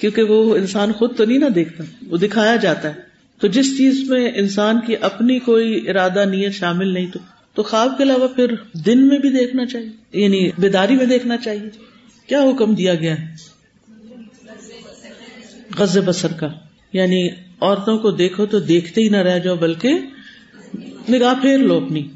کیونکہ 0.01 0.23
وہ 0.23 0.55
انسان 0.55 0.91
خود 0.91 1.17
تو 1.17 1.25
نہیں 1.25 1.37
نا 1.37 1.47
دیکھتا، 1.55 1.83
وہ 2.07 2.17
دکھایا 2.17 2.55
جاتا 2.55 2.87
ہے۔ 2.87 2.93
تو 3.39 3.47
جس 3.47 3.77
چیز 3.77 4.09
میں 4.09 4.31
انسان 4.35 4.79
کی 4.87 4.95
اپنی 5.01 5.39
کوئی 5.39 5.89
ارادہ، 5.89 6.25
نیت 6.25 6.53
شامل 6.53 6.93
نہیں، 6.93 7.07
تو 7.13 7.19
تو 7.53 7.63
خواب 7.63 7.97
کے 7.97 8.03
علاوہ 8.03 8.27
پھر 8.27 8.55
دن 8.85 9.07
میں 9.07 9.19
بھی 9.19 9.29
دیکھنا 9.29 9.65
چاہیے 9.65 10.23
یعنی 10.23 10.49
بیداری 10.57 10.95
میں 10.95 11.05
دیکھنا 11.05 11.37
چاہیے۔ 11.37 11.69
کیا 12.27 12.43
حکم 12.43 12.73
دیا 12.73 12.95
گیا 12.95 13.19
ہے؟ 13.19 13.35
غز 15.77 15.97
بسر 16.05 16.33
کا۔ 16.33 16.47
یعنی 16.93 17.29
عورتوں 17.61 17.97
کو 17.97 18.11
دیکھو 18.11 18.45
تو 18.45 18.59
دیکھتے 18.59 19.01
ہی 19.01 19.09
نہ 19.09 19.17
رہ 19.17 19.39
جاؤ، 19.39 19.55
بلکہ 19.55 19.93
نگاہ 21.09 21.33
پھیر 21.41 21.57
لو 21.57 21.85
اپنی۔ 21.85 22.07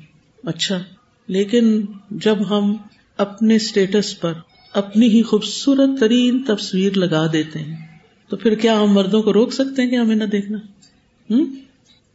اچھا۔ 0.44 0.84
لیکن 1.30 1.86
جب 2.12 2.50
ہم 2.50 2.76
اپنے 3.18 3.56
اسٹیٹس 3.56 4.20
پر 4.20 4.34
اپنی 4.74 5.08
ہی 5.08 5.22
خوبصورت 5.22 5.90
ترین 6.00 6.44
تصویر 6.44 6.98
لگا 6.98 7.26
دیتے 7.34 7.60
ہیں، 7.60 7.76
تو 8.30 8.38
پھر 8.38 8.56
کیا 8.56 8.82
ہم 8.82 8.94
مردوں 8.94 9.22
کو 9.22 9.34
روک 9.34 9.54
سکتے 9.54 9.82
ہیں 9.82 9.90
کہ 9.90 9.96
ہمیں 9.96 10.16
نہ 10.16 10.24
دیکھنا؟ 10.24 10.58
ہوں 11.30 11.46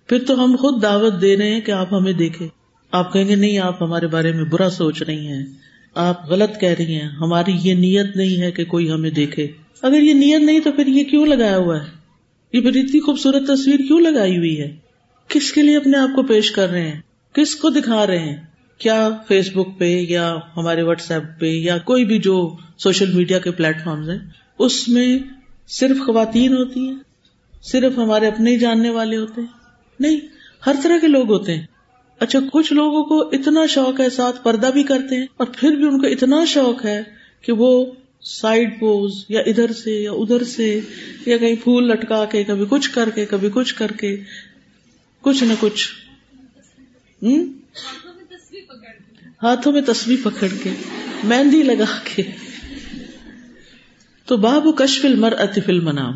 پھر 0.09 0.25
تو 0.25 0.44
ہم 0.44 0.56
خود 0.56 0.83
دعوت 0.83 1.23
دے 1.23 1.37
رہے 1.37 1.50
ہیں 1.50 1.61
کہ 1.61 1.71
آپ 1.71 1.94
ہمیں 1.94 2.12
دیکھے 2.12 2.49
آپ 2.90 3.12
کہیں 3.12 3.28
گے، 3.28 3.35
نہیں، 3.35 3.59
آپ 3.59 3.83
ہمارے 3.83 4.07
بارے 4.07 4.33
میں 4.33 4.44
برا 4.44 4.70
سوچ 4.70 5.03
رہی 5.03 5.27
ہیں۔ 5.27 5.46
آپ 5.94 6.31
غلط 6.31 6.61
کہہ 6.61 6.74
رہی 6.79 6.94
ہیں۔ 6.94 7.09
ہماری 7.09 7.53
یہ 7.62 7.74
نیت 7.74 8.16
نہیں 8.16 8.42
ہے 8.42 8.50
کہ 8.50 8.64
کوئی 8.64 8.90
ہمیں 8.90 9.11
دیکھے۔ 9.11 9.46
اگر 9.83 10.00
یہ 10.00 10.12
نیت 10.12 10.42
نہیں 10.42 10.61
تو 10.61 10.72
پھر 10.72 10.87
یہ 10.87 11.05
کیوں 11.05 11.27
لگایا 11.27 11.57
ہوا 11.57 11.81
ہے؟ 11.81 11.87
یہ 12.53 12.61
پھر 12.61 12.70
اتنی 12.70 13.00
خوبصورت 13.00 13.48
تصویر 13.48 13.77
کیوں 13.77 14.00
لگائی 14.00 14.38
ہوئی 14.38 14.61
ہے؟ 14.61 14.77
کس 15.29 15.53
کے 15.53 15.62
لیے 15.62 15.77
اپنے 15.77 15.98
آپ 15.98 16.16
کو 16.16 16.22
پیش 16.22 16.50
کر 16.50 16.68
رہے 16.68 16.90
ہیں؟ 16.90 17.00
کس 17.33 17.57
کو 17.57 17.70
دکھا 17.70 18.07
رہے 18.07 18.18
ہیں؟ 18.18 18.37
کیا 18.79 19.11
فیس 19.29 19.51
بک 19.53 19.79
پہ 19.79 20.05
یا 20.09 20.37
ہمارے 20.57 20.83
واٹس 20.83 21.11
ایپ 21.11 21.23
پہ 21.41 21.47
یا 21.47 21.79
کوئی 21.79 22.05
بھی 22.05 22.19
جو 22.19 22.57
سوشل 22.79 23.13
میڈیا 23.13 23.39
کے 23.39 23.51
پلیٹ 23.51 23.85
فارم 23.85 24.11
ہیں، 24.11 24.19
اس 24.59 24.89
میں 24.89 25.19
صرف 25.69 25.99
خواتین 25.99 26.57
ہوتی 26.57 26.89
ہیں؟ 26.89 26.95
صرف 27.63 27.99
ہمارے 27.99 28.27
اپنے 28.27 28.51
ہی 28.51 28.59
جاننے 28.59 28.91
والے 28.91 29.17
ہوتے 29.17 29.41
ہیں؟ 29.41 29.49
نہیں، 30.01 30.21
ہر 30.67 30.75
طرح 30.83 30.99
کے 30.99 31.07
لوگ 31.07 31.33
ہوتے 31.33 31.55
ہیں۔ 31.55 31.67
اچھا 32.19 32.39
کچھ 32.53 32.73
لوگوں 32.73 33.05
کو 33.05 33.29
اتنا 33.29 33.67
شوق 33.67 34.01
ہے 34.01 34.11
ساتھ 34.11 34.45
پردہ 34.45 34.71
بھی 34.73 34.83
کرتے 34.83 35.17
ہیں 35.17 35.27
اور 35.37 35.47
پھر 35.57 35.71
بھی 35.71 35.85
ان 35.85 36.01
کو 36.01 36.07
اتنا 36.07 36.45
شوق 36.45 36.87
ہے 36.87 37.03
کہ 37.43 37.53
وہ 37.53 37.85
سائڈ 38.21 38.81
پوز 38.81 39.13
یا 39.29 39.41
ادھر 39.41 39.73
سے 39.73 39.91
یا 39.91 40.13
ادھر 40.13 40.45
سے 40.45 40.81
یا 41.27 41.37
کہیں 41.37 41.55
پھول 41.65 41.89
لٹکا 41.89 42.25
کے، 42.25 42.45
کبھی 42.45 42.65
کچھ 42.69 42.91
کر 42.91 43.11
کے، 43.11 43.27
کبھی 43.27 43.49
کچھ 43.55 43.75
کر 43.75 43.93
کے، 43.93 44.17
کچھ 45.21 45.45
نہ 45.45 45.53
کچھ۔ 45.61 45.89
ہاتھوں 49.44 49.72
میں 49.72 49.80
تصویر 49.80 50.18
پکڑ 50.22 50.46
کے، 50.62 50.70
مہندی 51.24 51.62
لگا 51.62 51.98
کے۔ 52.04 52.22
تو 54.26 54.37
باب 54.37 54.66
کشف 54.76 55.04
المر 55.04 55.33
اطف 55.33 55.68
المنام۔ 55.68 56.12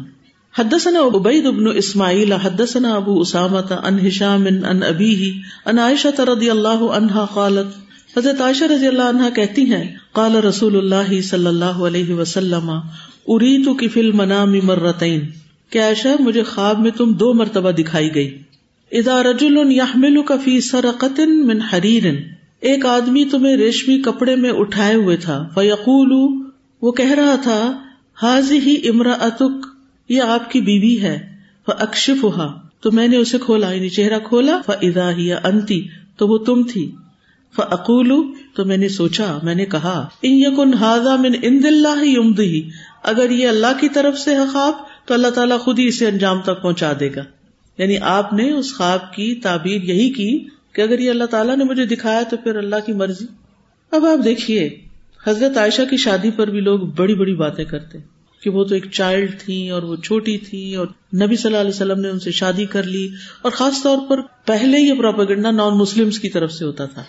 حدثنا 0.59 1.01
عبید 1.01 1.47
ابن 1.47 1.65
اسماعیل، 1.75 2.33
حدثنا 2.33 2.95
ابو 2.95 3.21
اسامت 3.21 3.73
ان 3.73 4.07
ہشام 4.07 4.47
ان 4.47 4.83
ابی 4.83 5.41
ان 5.67 5.79
عائشہ 5.79 6.21
رضی 6.21 6.51
اللہ 6.51 6.69
عنہا 6.69 7.25
قالت۔ 7.35 7.89
حضرت 8.19 8.41
عائشہ 8.41 8.65
رضی 8.65 8.87
اللہ 8.87 9.03
عنہ 9.03 9.31
کہتی 9.37 9.65
ہیں، 9.65 9.95
قال 10.13 10.37
رسول 10.37 10.77
اللہ 10.77 11.21
صلی 11.21 11.47
اللہ 11.47 11.65
علیہ 11.65 12.15
وسلم 12.15 12.71
اریتو 13.27 13.75
کی 13.75 13.89
فل 13.89 14.13
منام 14.13 14.53
مرتین۔ 14.63 15.21
کہ 15.71 15.83
عائشہ، 15.83 16.09
مجھے 16.21 16.43
خواب 16.43 16.81
میں 16.81 16.91
تم 16.91 17.13
دو 17.13 17.35
مرتبہ 17.35 17.71
دکھائی 17.71 18.15
گئی۔ 18.15 18.43
اذا 18.93 19.23
رجل 19.23 19.73
يحملك 19.73 20.33
في 20.45 20.61
سرقه 20.61 21.25
من 21.45 21.61
حرير 21.63 22.13
ایک 22.61 22.87
آدمی 22.87 23.25
تمہیں 23.25 23.57
ریشمی 23.57 24.03
کپڑے 24.03 24.37
میں 24.37 24.51
اٹھائے 24.51 24.95
ہوئے 24.95 25.17
تھا۔ 25.17 25.49
فیقول 25.55 26.43
وہ 26.83 26.93
کہہ 26.93 27.13
رہا 27.13 27.37
تھا 27.43 27.79
حاضی 28.23 28.59
ہی 28.59 28.89
امراطک 28.89 29.67
یہ 30.09 30.23
آپ 30.23 30.51
کی 30.51 30.61
بیوی 30.61 31.01
ہے۔ 31.01 31.39
اکشف 31.67 32.25
ہوا 32.25 32.53
تو 32.81 32.93
میں 32.93 33.09
نے 33.09 33.17
اسے 33.17 33.39
کھولا 33.39 33.73
یعنی 33.73 33.89
چہرہ 33.89 34.19
کھولا۔ 34.19 34.61
فضا 34.67 35.11
ہی 35.11 35.33
انتی، 35.33 35.87
تو 36.17 36.29
وہ 36.29 36.39
تم 36.39 36.63
تھی۔ 36.63 36.93
فعقول 37.57 38.33
تو 38.55 38.65
میں 38.65 38.77
نے 38.77 38.89
سوچا، 38.89 39.39
میں 39.43 39.55
نے 39.55 39.65
کہا، 39.65 40.09
ان 40.23 40.33
یقن 40.35 40.75
ہاضا 40.75 41.17
من 41.17 41.33
ان 41.43 41.63
دلہ 41.63 41.89
ہی 42.03 42.71
اگر 43.03 43.31
یہ 43.31 43.49
اللہ 43.49 43.81
کی 43.81 43.89
طرف 43.89 44.19
سے 44.19 44.35
ہے 44.35 44.45
خواب، 44.53 44.73
تو 45.07 45.15
اللہ 45.15 45.29
تعالیٰ 45.29 45.59
خود 45.59 45.79
ہی 45.79 45.87
اسے 45.87 46.07
انجام 46.07 46.41
تک 46.41 46.63
پہنچا 46.63 46.93
دے 47.01 47.09
گا۔ 47.17 47.25
یعنی 47.79 47.99
آپ 47.99 48.33
نے 48.33 48.51
اس 48.51 48.77
خواب 48.77 49.15
کی 49.15 49.35
تعبیر 49.35 49.83
یہی 49.83 50.11
کی 50.11 50.58
کہ 50.79 50.83
اگر 50.83 50.99
یہ 50.99 51.11
اللہ 51.11 51.25
تعالیٰ 51.25 51.57
نے 51.57 51.65
مجھے 51.65 51.87
دکھایا 51.87 52.23
تو 52.31 52.37
پھر 52.37 52.57
اللہ 52.57 52.77
کی 52.87 52.93
مرضی۔ 52.93 53.25
اب 53.91 54.05
آپ 54.05 54.25
دیکھیے، 54.25 54.79
حضرت 55.27 55.57
عائشہ 55.57 55.83
کی 55.91 55.97
شادی 55.97 56.31
پر 56.31 56.51
بھی 56.51 56.61
لوگ 56.61 56.81
بڑی 56.81 57.15
بڑی 57.15 57.35
باتیں 57.35 57.65
کرتے 57.65 57.99
کہ 58.43 58.51
وہ 58.51 58.65
تو 58.65 58.75
ایک 58.75 58.91
چائلڈ 58.93 59.41
تھی 59.41 59.71
اور 59.71 59.83
وہ 59.83 59.97
چھوٹی 59.97 60.39
تھی 60.39 60.75
اور 60.75 60.87
نبی 61.15 61.37
صلی 61.37 61.47
اللہ 61.47 61.61
علیہ 61.61 61.71
وسلم 61.71 62.01
نے 62.01 62.09
ان 62.09 62.19
سے 62.19 62.31
شادی 62.31 62.67
کر 62.67 62.83
لی 62.83 63.09
اور 63.43 63.53
خاص 63.53 63.83
طور 63.83 63.99
پر 64.09 64.21
پہلے 64.47 64.79
یہ 64.81 64.95
پروپیگنڈا 64.95 65.51
نان 65.51 65.79
مسلم 65.79 66.11
کی 66.11 66.29
طرف 66.29 66.53
سے 66.53 66.65
ہوتا 66.65 66.87
تھا۔ 66.87 67.03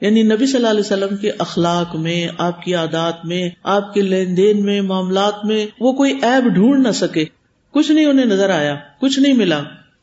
یعنی 0.00 0.22
نبی 0.22 0.46
صلی 0.46 0.56
اللہ 0.56 0.68
علیہ 0.68 0.80
وسلم 0.80 1.16
کے 1.16 1.30
اخلاق 1.38 1.96
میں، 1.96 2.28
آپ 2.38 2.62
کی 2.62 2.74
عادات 2.74 3.24
میں، 3.24 3.50
آپ 3.62 3.94
کے 3.94 4.02
لین 4.02 4.36
دین 4.36 4.64
میں، 4.64 4.80
معاملات 4.80 5.44
میں 5.44 5.66
وہ 5.80 5.92
کوئی 5.92 6.12
ایب 6.22 6.54
ڈھونڈ 6.54 6.86
نہ 6.86 6.92
سکے۔ 6.92 7.24
کچھ 7.70 7.92
نہیں 7.92 8.06
انہیں 8.06 8.26
نظر 8.26 8.50
آیا، 8.50 8.76
کچھ 9.00 9.18
نہیں 9.18 9.32
ملا۔ 9.32 9.62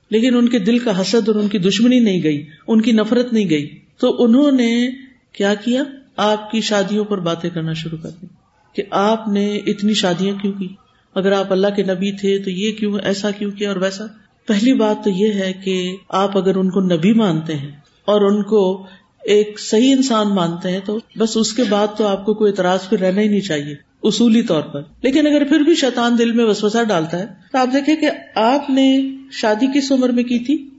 لیکن 0.10 0.36
ان 0.36 0.50
کے 0.50 0.60
دل 0.60 0.78
کا 0.78 1.02
حسد 1.02 1.30
اور 1.30 1.36
ان 1.36 1.48
کی 1.48 1.58
دشمنی 1.58 2.00
نہیں 2.00 2.24
گئی، 2.24 2.46
ان 2.68 2.82
کی 2.82 2.92
نفرت 2.92 3.34
نہیں 3.34 3.50
گئی۔ 3.50 3.80
تو 3.98 4.24
انہوں 4.24 4.52
نے 4.52 4.90
کیا 5.34 5.54
کیا؟ 5.54 5.84
آپ 6.18 6.52
کی 6.52 6.62
شادیوں 6.62 7.06
پر 7.06 7.20
باتیں 7.20 7.50
کرنا 7.50 7.74
شروع 7.74 7.98
کر 7.98 8.10
دی 8.22 8.28
کہ 8.74 8.84
آپ 8.92 9.28
نے 9.28 9.56
اتنی 9.56 9.94
شادیاں 9.94 10.36
کیوں 10.36 10.54
کی؟ 10.54 10.68
اگر 11.16 11.32
آپ 11.32 11.52
اللہ 11.52 11.68
کے 11.76 11.84
نبی 11.84 12.12
تھے 12.12 12.40
تو 12.40 12.50
یہ 12.50 12.72
کیوں، 12.72 13.00
ایسا 13.04 13.32
کیوں 13.32 13.52
کیا 13.52 13.72
اور 13.72 13.82
ویسا؟ 13.82 14.04
پہلی 14.48 14.74
بات 14.74 15.04
تو 15.04 15.10
یہ 15.10 15.32
ہے 15.32 15.54
کہ 15.64 15.96
آپ 16.10 16.38
اگر 16.38 16.56
ان 16.56 16.70
کو 16.70 16.82
نبی 16.82 17.14
مانتے 17.14 17.56
ہیں 17.56 17.72
اور 18.06 18.22
ان 18.22 18.44
کو 18.44 18.86
ایک 19.24 19.60
صحیح 19.60 19.92
انسان 19.92 20.28
مانتے 20.30 20.70
ہیں 20.70 20.80
تو 20.86 21.00
بس 21.18 21.38
اس 21.38 21.54
کے 21.54 21.64
بعد 21.70 21.88
تو 21.98 22.08
آپ 22.08 22.26
کو 22.26 22.34
کوئی 22.34 22.52
اعتراض 22.52 22.90
پھر 22.90 23.00
رہنا 23.00 23.22
ہی 23.22 23.28
نہیں 23.28 23.42
چاہیے۔ 23.42 23.76
اصولی 24.04 24.42
طور 24.42 24.62
پر۔ 24.62 24.82
لیکن 25.02 25.28
اگر 25.28 25.44
پھر 25.46 25.60
بھی 25.60 25.76
شیطان 25.76 26.18
دل 26.18 26.32
میں 26.32 26.46
وسوسہ 26.46 26.84
ڈالتا 26.84 27.20
ہے، 27.20 27.26
تو 27.52 27.58
آپ 27.58 27.68
دیکھیں 27.74 27.96
کہ 27.96 28.10
آپ 28.36 28.70
نے 28.70 29.16
شادی 29.32 29.80
کس 29.80 29.92
عمر 29.92 30.10
میں 30.10 30.24
کی 30.24 30.40
تھی؟ 30.40 30.70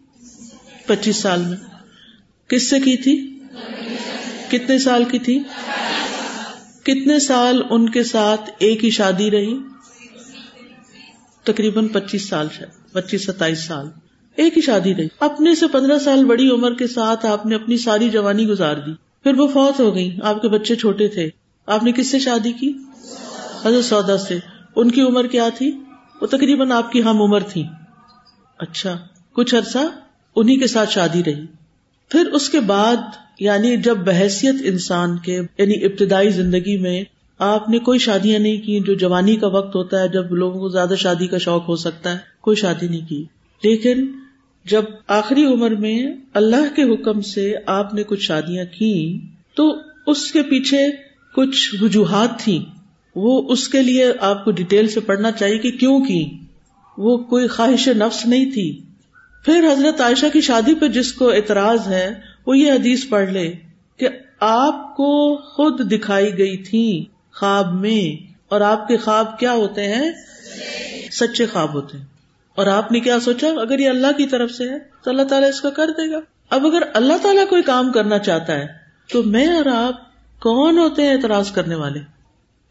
پچیس 0.86 1.16
سال 1.16 1.40
میں۔ 1.40 1.56
کس 2.48 2.70
سے 2.70 2.80
کی 2.80 2.96
تھی؟ 2.96 3.38
کتنے 4.48 4.78
سال 4.78 5.04
کی 5.04 5.18
تھی؟ 5.18 5.38
کتنے 6.82 7.18
سال 7.18 7.62
ان 7.70 7.88
کے 7.88 8.02
ساتھ 8.04 8.50
ایک 8.58 8.84
ہی 8.84 8.90
شادی 8.90 9.30
رہی؟ 9.30 9.58
تقریباً 11.42 11.88
پچیس 11.88 12.28
سال 12.28 12.46
پچیس 12.92 13.24
ستائیس 13.26 13.64
سال۔ 13.64 13.86
ایک 14.36 14.56
ہی 14.56 14.62
شادی 14.62 14.94
رہی۔ 14.94 15.06
اپنے 15.20 15.54
سے 15.54 15.66
پندرہ 15.66 15.98
سال 15.98 16.24
بڑی 16.24 16.50
عمر 16.50 16.74
کے 16.74 16.86
ساتھ 16.86 17.26
آپ 17.26 17.46
نے 17.46 17.54
اپنی 17.54 17.76
ساری 17.76 18.08
جوانی 18.08 18.46
گزار 18.46 18.74
دی۔ 18.74 18.92
پھر 19.22 19.34
وہ 19.34 19.46
فوت 19.46 19.80
ہو 19.80 19.94
گئی 19.94 20.16
آپ 20.22 20.42
کے 20.42 20.48
بچے 20.48 20.76
چھوٹے 20.76 21.08
تھے۔ 21.08 21.28
آپ 21.66 21.82
نے 21.82 21.92
کس 21.92 22.10
سے 22.10 22.18
شادی 22.18 22.52
کی؟ 22.52 22.72
حضرت 23.66 23.84
سودا 23.84 24.18
سے، 24.18 24.38
ان 24.76 24.90
کی 24.90 25.00
عمر 25.02 25.26
کیا 25.26 25.48
تھی؟ 25.58 25.72
وہ 26.20 26.26
تقریباً 26.26 26.72
آپ 26.72 26.92
کی 26.92 27.02
ہم 27.02 27.22
عمر 27.22 27.40
تھی 27.40 27.64
اچھا 28.58 28.98
کچھ 29.32 29.54
عرصہ 29.54 29.78
انہیں 30.36 30.56
کے 30.56 30.66
ساتھ 30.66 30.90
شادی 30.90 31.22
رہی۔ 31.26 31.46
پھر 32.08 32.26
اس 32.26 32.48
کے 32.48 32.60
بعد 32.60 32.96
یعنی 33.40 33.76
جب 33.76 33.96
بحثیت 33.96 34.54
انسان 34.64 35.18
کے 35.18 35.40
یعنی 35.58 35.84
ابتدائی 35.84 36.30
زندگی 36.30 36.78
میں 36.78 37.04
آپ 37.38 37.68
نے 37.68 37.78
کوئی 37.78 37.98
شادیاں 37.98 38.38
نہیں 38.38 38.56
کی، 38.56 38.80
جو 38.80 38.94
جوانی 38.94 39.36
کا 39.36 39.46
وقت 39.46 39.76
ہوتا 39.76 40.00
ہے، 40.00 40.08
جب 40.08 40.32
لوگوں 40.32 40.60
کو 40.60 40.68
زیادہ 40.68 40.94
شادی 40.98 41.26
کا 41.26 41.38
شوق 41.38 41.68
ہو 41.68 41.76
سکتا 41.76 42.12
ہے، 42.12 42.18
کوئی 42.40 42.56
شادی 42.56 42.88
نہیں 42.88 43.08
کی۔ 43.08 43.24
لیکن 43.62 44.12
جب 44.64 44.82
آخری 45.08 45.44
عمر 45.44 45.70
میں 45.70 46.06
اللہ 46.34 46.76
کے 46.76 46.82
حکم 46.82 47.20
سے 47.20 47.54
آپ 47.66 47.94
نے 47.94 48.02
کچھ 48.02 48.20
شادیاں 48.20 48.64
کی 48.64 49.20
تو 49.54 49.78
اس 50.06 50.32
کے 50.32 50.42
پیچھے 50.42 50.88
کچھ 51.34 51.74
وجوہات 51.80 52.38
تھیں۔ 52.38 52.75
وہ 53.16 53.42
اس 53.48 53.68
کے 53.68 53.82
لیے 53.82 54.12
آپ 54.20 54.44
کو 54.44 54.50
ڈیٹیل 54.50 54.88
سے 54.88 55.00
پڑھنا 55.00 55.30
چاہیے 55.30 55.58
کہ 55.58 55.70
کیوں 55.70 56.00
کی؟ 56.00 56.38
وہ 56.98 57.16
کوئی 57.16 57.46
خواہش 57.46 57.88
نفس 57.88 58.26
نہیں 58.26 58.50
تھی۔ 58.50 58.80
پھر 59.44 59.72
حضرت 59.72 60.00
عائشہ 60.00 60.26
کی 60.32 60.40
شادی 60.40 60.74
پہ 60.74 60.88
جس 60.88 61.12
کو 61.12 61.30
اعتراض 61.30 61.88
ہے، 61.88 62.14
وہ 62.46 62.58
یہ 62.58 62.72
حدیث 62.72 63.08
پڑھ 63.08 63.30
لے 63.30 63.52
کہ 63.96 64.08
آپ 64.40 64.96
کو 64.96 65.36
خود 65.36 65.92
دکھائی 65.92 66.38
گئی 66.38 66.56
تھی 66.56 67.04
خواب 67.34 67.74
میں۔ 67.74 68.32
اور 68.48 68.60
آپ 68.60 68.88
کے 68.88 68.96
خواب 68.96 69.38
کیا 69.38 69.52
ہوتے 69.52 69.84
ہیں؟ 69.84 70.12
سچے 71.12 71.46
خواب 71.46 71.74
ہوتے 71.74 71.98
ہیں۔ 71.98 72.04
اور 72.54 72.66
آپ 72.66 72.92
نے 72.92 73.00
کیا 73.00 73.20
سوچا؟ 73.20 73.46
اگر 73.60 73.78
یہ 73.78 73.88
اللہ 73.88 74.12
کی 74.16 74.26
طرف 74.26 74.50
سے 74.50 74.64
ہے، 74.64 74.78
تو 75.04 75.10
اللہ 75.10 75.22
تعالیٰ 75.22 75.48
اس 75.48 75.60
کا 75.60 75.70
کر 75.70 75.86
دے 75.86 76.12
گا۔ 76.12 76.20
اب 76.50 76.66
اگر 76.66 76.82
اللہ 76.94 77.12
تعالیٰ 77.22 77.48
کوئی 77.48 77.62
کام 77.62 77.92
کرنا 77.92 78.18
چاہتا 78.18 78.54
ہے، 78.54 78.66
تو 79.12 79.22
میں 79.22 79.46
اور 79.46 79.66
آپ 79.66 79.94
کون 80.40 80.78
ہوتے 80.78 81.02
ہیں 81.02 81.12
اعتراض 81.12 81.50
کرنے 81.50 81.74
والے؟ 81.74 82.15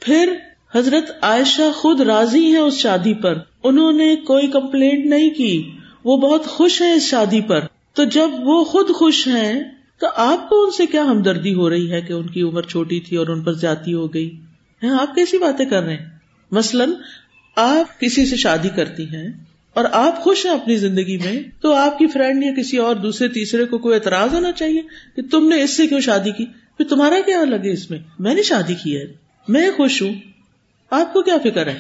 پھر 0.05 0.33
حضرت 0.75 1.11
عائشہ 1.21 1.71
خود 1.75 2.01
راضی 2.01 2.45
ہیں 2.45 2.57
اس 2.57 2.73
شادی 2.73 3.13
پر۔ 3.13 3.37
انہوں 3.63 3.91
نے 3.91 4.15
کوئی 4.15 4.47
کمپلینٹ 4.47 5.05
نہیں 5.05 5.29
کی۔ 5.29 5.71
وہ 6.03 6.17
بہت 6.17 6.45
خوش 6.45 6.81
ہیں 6.81 6.91
اس 6.91 7.03
شادی 7.03 7.41
پر۔ 7.41 7.59
تو 7.93 8.03
جب 8.03 8.29
وہ 8.39 8.63
خود 8.63 8.89
خوش 8.89 9.27
ہیں، 9.27 9.63
تو 9.99 10.07
آپ 10.15 10.49
کو 10.49 10.63
ان 10.63 10.71
سے 10.71 10.85
کیا 10.85 11.03
ہمدردی 11.03 11.53
ہو 11.53 11.69
رہی 11.69 11.91
ہے 11.91 12.01
کہ 12.01 12.13
ان 12.13 12.27
کی 12.27 12.41
عمر 12.41 12.61
چھوٹی 12.61 12.99
تھی 12.99 13.17
اور 13.17 13.27
ان 13.27 13.43
پر 13.43 13.53
جاتی 13.53 13.93
ہو 13.93 14.13
گئی؟ 14.13 14.39
آپ 14.99 15.15
کیسی 15.15 15.37
باتیں 15.37 15.65
کر 15.65 15.83
رہے 15.83 15.95
ہیں؟ 15.95 16.05
مثلاً، 16.51 16.91
آپ 17.55 17.99
کسی 17.99 18.25
سے 18.25 18.35
شادی 18.35 18.69
کرتی 18.69 19.03
ہیں 19.03 19.27
اور 19.73 19.85
آپ 19.91 20.23
خوش 20.23 20.45
ہیں 20.45 20.53
اپنی 20.53 20.75
زندگی 20.75 21.17
میں، 21.17 21.41
تو 21.61 21.73
آپ 21.73 21.97
کی 21.97 22.07
فرینڈ 22.07 22.43
یا 22.43 22.51
کسی 22.53 22.77
اور 22.77 22.95
دوسرے 22.95 23.27
تیسرے 23.27 23.65
کو 23.65 23.77
کوئی 23.77 23.95
اعتراض 23.95 24.33
ہونا 24.33 24.51
چاہیے 24.51 24.81
کہ 25.15 25.21
تم 25.31 25.47
نے 25.47 25.63
اس 25.63 25.77
سے 25.77 25.87
کیوں 25.87 25.99
شادی 25.99 26.31
کی؟ 26.31 26.45
پھر 26.45 26.85
تمہارا 26.85 27.15
کیا 27.25 27.45
لگے 27.45 27.71
اس 27.71 27.89
میں؟ 27.89 27.99
میں 28.19 28.35
نے 28.35 28.43
شادی 28.43 28.75
کی 28.75 28.97
ہے۔ 28.97 29.24
میں 29.47 29.71
خوش 29.77 30.01
ہوں۔ 30.01 30.13
آپ 30.91 31.13
کو 31.13 31.21
کیا 31.21 31.38
فکر 31.43 31.67
ہے؟ 31.67 31.79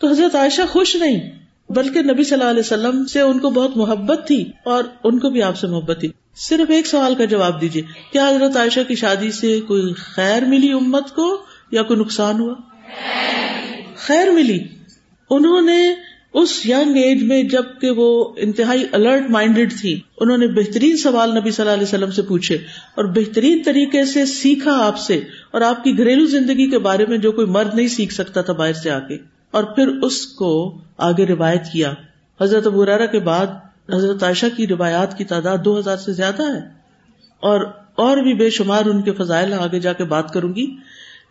تو 0.00 0.08
حضرت 0.08 0.34
عائشہ 0.34 0.62
خوش 0.68 0.96
نہیں، 0.96 1.30
بلکہ 1.68 2.02
نبی 2.02 2.24
صلی 2.24 2.38
اللہ 2.38 2.50
علیہ 2.50 2.60
وسلم 2.60 3.06
سے 3.06 3.20
ان 3.20 3.38
کو 3.38 3.50
بہت 3.50 3.76
محبت 3.76 4.26
تھی 4.26 4.50
اور 4.64 4.84
ان 5.04 5.18
کو 5.18 5.30
بھی 5.30 5.42
آپ 5.42 5.56
سے 5.56 5.66
محبت 5.66 5.96
تھی۔ 6.00 6.08
صرف 6.36 6.70
ایک 6.70 6.86
سوال 6.86 7.14
کا 7.14 7.24
جواب 7.24 7.60
دیجیے 7.60 7.82
کیا 8.12 8.28
حضرت 8.28 8.56
عائشہ 8.56 8.80
کی 8.88 8.94
شادی 8.94 9.30
سے 9.30 9.60
کوئی 9.60 9.92
خیر 9.92 10.44
ملی 10.44 10.72
امت 10.72 11.14
کو 11.14 11.44
یا 11.70 11.82
کوئی 11.82 12.00
نقصان 12.00 12.40
ہوا؟ 12.40 12.54
خیر 13.96 14.30
ملی۔ 14.30 14.64
انہوں 15.30 15.60
نے 15.60 15.94
اس 16.34 16.66
یگ 16.66 16.96
ایج 16.96 17.22
میں 17.22 17.42
جبکہ 17.42 17.90
وہ 17.90 18.34
انتہائی 18.36 18.84
الرٹ 18.92 19.30
مائنڈیڈ 19.30 19.72
تھی، 19.80 20.00
انہوں 20.20 20.38
نے 20.38 20.46
بہترین 20.46 20.96
سوال 20.96 21.30
نبی 21.30 21.50
صلی 21.50 21.62
اللہ 21.62 21.74
علیہ 21.74 21.86
وسلم 21.86 22.10
سے 22.10 22.22
پوچھے 22.22 22.54
اور 22.94 23.04
بہترین 23.04 23.62
طریقے 23.64 24.04
سے 24.04 24.26
سیکھا 24.26 24.86
آپ 24.86 24.98
سے 24.98 25.20
اور 25.50 25.60
آپ 25.60 25.84
کی 25.84 25.98
گھریلو 25.98 26.26
زندگی 26.26 26.70
کے 26.70 26.78
بارے 26.78 27.06
میں 27.06 27.18
جو 27.18 27.32
کوئی 27.32 27.46
مرد 27.46 27.74
نہیں 27.74 27.88
سیکھ 27.88 28.14
سکتا 28.14 28.40
تھا 28.40 28.52
باہر 28.52 28.72
سے 28.72 28.90
آ 28.90 28.98
کے 28.98 29.18
اور 29.50 29.64
پھر 29.64 29.88
اس 29.88 30.26
کو 30.26 30.80
آگے 30.98 31.26
روایت 31.26 31.62
کیا۔ 31.72 31.92
حضرت 32.40 32.66
ابرارا 32.66 33.06
کے 33.06 33.18
بعد 33.18 33.46
حضرت 33.94 34.22
عائشہ 34.22 34.46
کی 34.56 34.66
روایات 34.66 35.18
کی 35.18 35.24
تعداد 35.24 35.58
دو 35.64 35.78
ہزار 35.78 35.96
سے 35.96 36.12
زیادہ 36.12 36.42
ہے۔ 36.42 36.60
اور 37.40 37.60
اور 37.94 38.16
بھی 38.16 38.34
بے 38.34 38.50
شمار 38.50 38.84
ان 38.84 39.02
کے 39.02 39.12
فضائل 39.12 39.52
آگے 39.52 39.80
جا 39.80 39.92
کے 39.92 40.04
بات 40.04 40.32
کروں 40.32 40.54
گی۔ 40.54 40.76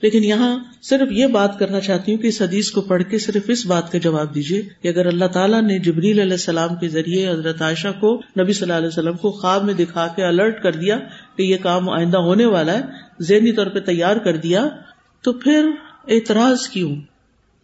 لیکن 0.02 0.24
یہاں 0.24 0.58
صرف 0.82 1.12
یہ 1.12 1.28
بات 1.28 1.60
کرنا 1.60 1.80
چاہتی 1.80 2.12
ہوں 2.12 2.22
کہ 2.22 2.28
اس 2.28 2.42
حدیث 2.42 2.72
کو 2.72 2.82
پڑھ 2.82 3.04
کے 3.10 3.18
صرف 3.18 3.44
اس 3.48 3.66
بات 3.66 3.92
کا 3.92 3.98
جواب 3.98 4.36
دیجیے 4.36 4.62
کہ 4.82 4.88
اگر 4.88 5.06
اللہ 5.06 5.26
تعالیٰ 5.26 5.62
نے 5.62 5.80
جبریل 5.80 6.20
علیہ 6.20 6.32
السلام 6.32 6.76
کے 6.76 6.90
ذریعے 6.90 7.30
حضرت 7.30 7.62
عائشہ 7.62 7.88
کو 8.00 8.22
نبی 8.40 8.54
صلی 8.54 8.66
اللہ 8.66 8.78
علیہ 8.78 8.88
وسلم 8.88 9.18
کو 9.18 9.32
خواب 9.32 9.64
میں 9.64 9.74
دکھا 9.74 10.08
کے 10.16 10.24
الرٹ 10.24 10.64
کر 10.64 10.72
دیا 10.72 11.00
کہ 11.38 11.44
یہ 11.44 11.58
کام 11.58 11.90
آئندہ 11.90 12.18
ہونے 12.18 12.46
والا 12.46 12.74
ہے، 12.74 12.82
ذہنی 13.22 13.52
طور 13.52 13.68
پہ 13.68 13.80
تیار 13.80 14.18
کر 14.18 14.38
دیا، 14.38 14.66
تو 15.22 15.34
پھر 15.34 15.66
اعتراض 16.08 16.68
کیوں؟ 16.68 16.96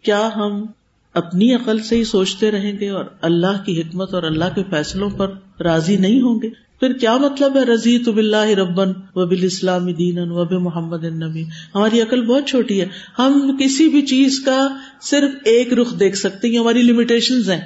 کیا 0.04 0.28
ہم 0.36 0.66
اپنی 1.14 1.54
عقل 1.54 1.78
سے 1.78 1.96
ہی 1.96 2.04
سوچتے 2.04 2.50
رہیں 2.50 2.72
گے 2.80 2.90
اور 2.90 3.04
اللہ 3.20 3.64
کی 3.64 3.80
حکمت 3.80 4.14
اور 4.14 4.22
اللہ 4.22 4.54
کے 4.54 4.62
فیصلوں 4.70 5.10
پر 5.10 5.30
راضی 5.60 5.96
نہیں 5.96 6.20
ہوں 6.20 6.42
گے؟ 6.42 6.65
پھر 6.80 6.92
کیا 6.92 7.16
مطلب 7.16 7.56
ہے 7.56 7.62
رضی 7.62 7.98
تو 7.98 8.12
بلّہ 8.12 8.36
ربن 8.36 8.88
و 9.14 9.26
بال 9.26 9.38
اسلام 9.42 9.92
دین 9.92 10.18
و 10.18 10.44
بے 10.44 10.58
محمد 10.58 11.04
نبی 11.04 11.44
ہماری 11.74 12.00
عقل 12.00 12.26
بہت 12.26 12.46
چھوٹی 12.46 12.80
ہے۔ 12.80 12.86
ہم 13.18 13.56
کسی 13.60 13.88
بھی 13.88 14.02
چیز 14.02 14.40
کا 14.40 14.68
صرف 15.00 15.30
ایک 15.44 15.72
رخ 15.72 16.00
دیکھ 16.00 16.16
سکتے 16.16 16.48
ہیں 16.48 16.58
ہماری 16.58 16.82
لمیٹیشن 16.82 17.34
ہیں۔ 17.34 17.60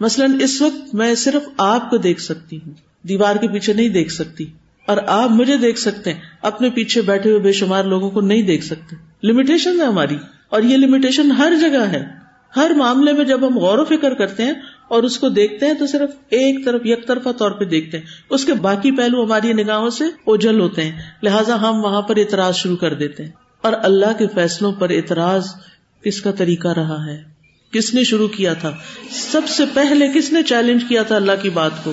مثلاً 0.00 0.40
اس 0.40 0.62
وقت 0.62 0.94
میں 0.94 1.14
صرف 1.14 1.48
آپ 1.56 1.90
کو 1.90 1.96
دیکھ 1.96 2.20
سکتی 2.20 2.56
ہوں، 2.56 2.74
دیوار 3.08 3.36
کے 3.36 3.48
پیچھے 3.48 3.72
نہیں 3.72 3.88
دیکھ 3.88 4.12
سکتی۔ 4.12 4.44
اور 4.86 4.96
آپ 5.06 5.30
مجھے 5.30 5.56
دیکھ 5.56 5.78
سکتے 5.78 6.12
ہیں، 6.12 6.20
اپنے 6.42 6.70
پیچھے 6.70 7.00
بیٹھے 7.00 7.30
ہوئے 7.30 7.40
بے 7.40 7.52
شمار 7.52 7.84
لوگوں 7.84 8.10
کو 8.10 8.20
نہیں 8.20 8.42
دیکھ 8.42 8.64
سکتے۔ 8.64 8.96
لمیٹیشن 9.22 9.80
ہے 9.80 9.86
ہماری۔ 9.86 10.16
اور 10.48 10.62
یہ 10.62 10.76
لمیٹیشن 10.76 11.32
ہر 11.32 11.52
جگہ 11.60 11.82
ہے۔ 11.82 12.06
ہر 12.56 12.70
معاملے 12.76 13.12
میں 13.12 13.24
جب 13.24 13.46
ہم 13.46 13.58
غور 13.58 13.78
و 13.78 13.84
فکر 13.84 14.14
کرتے 14.14 14.42
ہیں 14.42 14.52
اور 14.88 15.02
اس 15.02 15.18
کو 15.18 15.28
دیکھتے 15.28 15.66
ہیں 15.66 15.74
تو 15.74 15.86
صرف 15.86 16.10
ایک 16.30 16.64
طرف، 16.64 16.80
یک 16.84 17.06
طرفہ 17.06 17.28
طور 17.38 17.50
پہ 17.50 17.64
دیکھتے 17.64 17.98
ہیں۔ 17.98 18.04
اس 18.30 18.44
کے 18.44 18.54
باقی 18.54 18.96
پہلو 18.96 19.24
ہماری 19.24 19.52
نگاہوں 19.52 19.90
سے 19.90 20.04
اوجل 20.04 20.60
ہوتے 20.60 20.84
ہیں۔ 20.84 21.02
لہٰذا 21.22 21.60
ہم 21.60 21.84
وہاں 21.84 22.02
پر 22.02 22.16
اعتراض 22.16 22.56
شروع 22.56 22.76
کر 22.76 22.94
دیتے 22.94 23.24
ہیں۔ 23.24 23.30
اور 23.62 23.72
اللہ 23.82 24.18
کے 24.18 24.26
فیصلوں 24.34 24.72
پر 24.72 24.90
اعتراض 24.90 25.46
کس 26.04 26.20
کا 26.20 26.30
طریقہ 26.30 26.68
رہا 26.68 27.06
ہے؟ 27.06 27.22
کس 27.72 27.94
نے 27.94 28.04
شروع 28.04 28.28
کیا 28.28 28.52
تھا؟ 28.52 28.72
سب 29.10 29.40
سے 29.48 29.64
پہلے 29.74 30.08
کس 30.14 30.32
نے 30.32 30.42
چیلنج 30.42 30.84
کیا 30.88 31.02
تھا 31.02 31.16
اللہ 31.16 31.32
کی 31.42 31.50
بات 31.50 31.84
کو؟ 31.84 31.92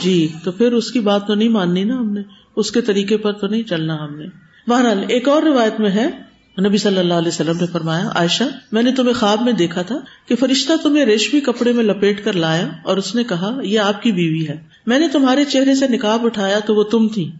جی 0.00 0.28
تو 0.44 0.52
پھر 0.52 0.72
اس 0.72 0.90
کی 0.90 1.00
بات 1.00 1.26
تو 1.26 1.34
نہیں 1.34 1.48
ماننی 1.48 1.84
نا 1.84 1.94
ہم 1.94 2.12
نے۔ 2.12 2.20
اس 2.56 2.70
کے 2.70 2.80
طریقے 2.80 3.16
پر 3.16 3.32
تو 3.32 3.46
نہیں 3.46 3.62
چلنا 3.62 4.04
ہم 4.04 4.18
نے۔ 4.18 4.26
بہرحال 4.66 5.04
ایک 5.08 5.28
اور 5.28 5.42
روایت 5.42 5.80
میں 5.80 5.90
ہے۔ 5.90 6.31
نبی 6.60 6.78
صلی 6.78 6.98
اللہ 6.98 7.14
علیہ 7.14 7.28
وسلم 7.28 7.56
نے 7.60 7.66
فرمایا، 7.66 8.08
عائشہ، 8.14 8.44
میں 8.72 8.82
نے 8.82 8.92
تمہیں 8.92 9.14
خواب 9.14 9.42
میں 9.42 9.52
دیکھا 9.52 9.82
تھا 9.82 9.98
کہ 10.28 10.36
فرشتہ 10.36 10.72
تمہیں 10.82 11.04
ریشمی 11.04 11.40
کپڑے 11.40 11.72
میں 11.72 11.84
لپیٹ 11.84 12.24
کر 12.24 12.32
لایا 12.32 12.68
اور 12.84 12.96
اس 12.96 13.14
نے 13.14 13.24
کہا، 13.24 13.58
یہ 13.62 13.80
آپ 13.80 14.02
کی 14.02 14.12
بیوی 14.12 14.48
ہے۔ 14.48 14.56
میں 14.86 14.98
نے 14.98 15.08
تمہارے 15.08 15.44
چہرے 15.44 15.74
سے 15.74 15.88
نکاب 15.88 16.24
اٹھایا 16.24 16.58
تو 16.58 16.74
وہ 16.74 16.82
تم 16.82 17.08
تھی۔ 17.08 17.30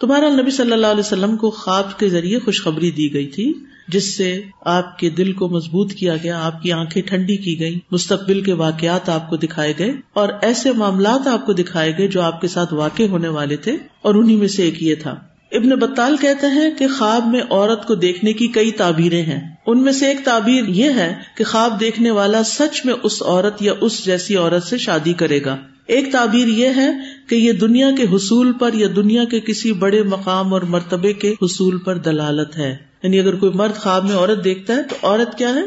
تمہارا 0.00 0.28
نبی 0.28 0.50
صلی 0.50 0.72
اللہ 0.72 0.86
علیہ 0.86 1.00
وسلم 1.00 1.36
کو 1.36 1.50
خواب 1.50 1.98
کے 1.98 2.08
ذریعے 2.08 2.38
خوشخبری 2.38 2.90
دی 2.90 3.14
گئی 3.14 3.26
تھی، 3.26 3.52
جس 3.88 4.16
سے 4.16 4.42
آپ 4.60 4.98
کے 4.98 5.10
دل 5.10 5.32
کو 5.32 5.48
مضبوط 5.48 5.92
کیا 5.92 6.16
گیا، 6.16 6.40
آپ 6.42 6.62
کی 6.62 6.72
آنکھیں 6.72 7.02
ٹھنڈی 7.02 7.36
کی 7.36 7.60
گئی 7.60 7.78
مستقبل 7.90 8.40
کے 8.40 8.52
واقعات 8.52 9.08
آپ 9.08 9.30
کو 9.30 9.36
دکھائے 9.36 9.72
گئے 9.78 9.92
اور 10.12 10.28
ایسے 10.42 10.72
معاملات 10.72 11.26
آپ 11.26 11.46
کو 11.46 11.52
دکھائے 11.52 11.92
گئے 11.98 12.08
جو 12.08 12.22
آپ 12.22 12.40
کے 12.40 12.48
ساتھ 12.48 12.74
واقع 12.74 13.02
ہونے 13.02 13.28
والے 13.28 13.56
تھے 13.56 13.76
اور 14.02 14.14
انہیں 14.14 14.36
میں 14.36 14.48
سے 14.48 14.62
ایک 14.62 14.82
یہ 14.82 14.94
تھا۔ 14.94 15.14
ابن 15.52 15.68
بطال 15.68 16.16
کہتے 16.16 16.46
ہیں 16.46 16.70
کہ 16.78 16.86
خواب 16.98 17.26
میں 17.26 17.40
عورت 17.50 17.86
کو 17.86 17.94
دیکھنے 17.94 18.32
کی 18.32 18.46
کئی 18.46 18.70
تعبیریں 18.70 19.22
ہیں۔ 19.22 19.54
ان 19.66 19.82
میں 19.82 19.92
سے 19.92 20.06
ایک 20.06 20.16
تعبیر 20.24 20.64
یہ 20.68 20.90
ہے 20.90 21.14
کہ 21.36 21.44
خواب 21.44 21.80
دیکھنے 21.80 22.10
والا 22.10 22.42
سچ 22.42 22.84
میں 22.84 22.94
اس 23.02 23.22
عورت 23.22 23.62
یا 23.62 23.72
اس 23.80 24.04
جیسی 24.04 24.36
عورت 24.36 24.62
سے 24.62 24.78
شادی 24.78 25.12
کرے 25.12 25.44
گا۔ 25.44 25.56
ایک 25.86 26.12
تعبیر 26.12 26.48
یہ 26.48 26.68
ہے 26.76 26.90
کہ 27.26 27.34
یہ 27.34 27.52
دنیا 27.52 27.90
کے 27.90 28.02
حصول 28.02 28.52
پر 28.52 28.70
یا 28.74 28.88
دنیا 28.96 29.24
کے 29.24 29.40
کسی 29.40 29.72
بڑے 29.72 30.02
مقام 30.02 30.54
اور 30.54 30.62
مرتبے 30.62 31.12
کے 31.12 31.34
حصول 31.42 31.78
پر 31.78 31.96
دلالت 31.96 32.56
ہے۔ 32.56 32.76
یعنی 33.02 33.20
اگر 33.20 33.34
کوئی 33.34 33.52
مرد 33.54 33.74
خواب 33.74 34.04
میں 34.04 34.16
عورت 34.16 34.44
دیکھتا 34.44 34.74
ہے 34.74 34.82
تو 34.82 34.94
عورت 35.02 35.38
کیا 35.38 35.54
ہے؟ 35.54 35.62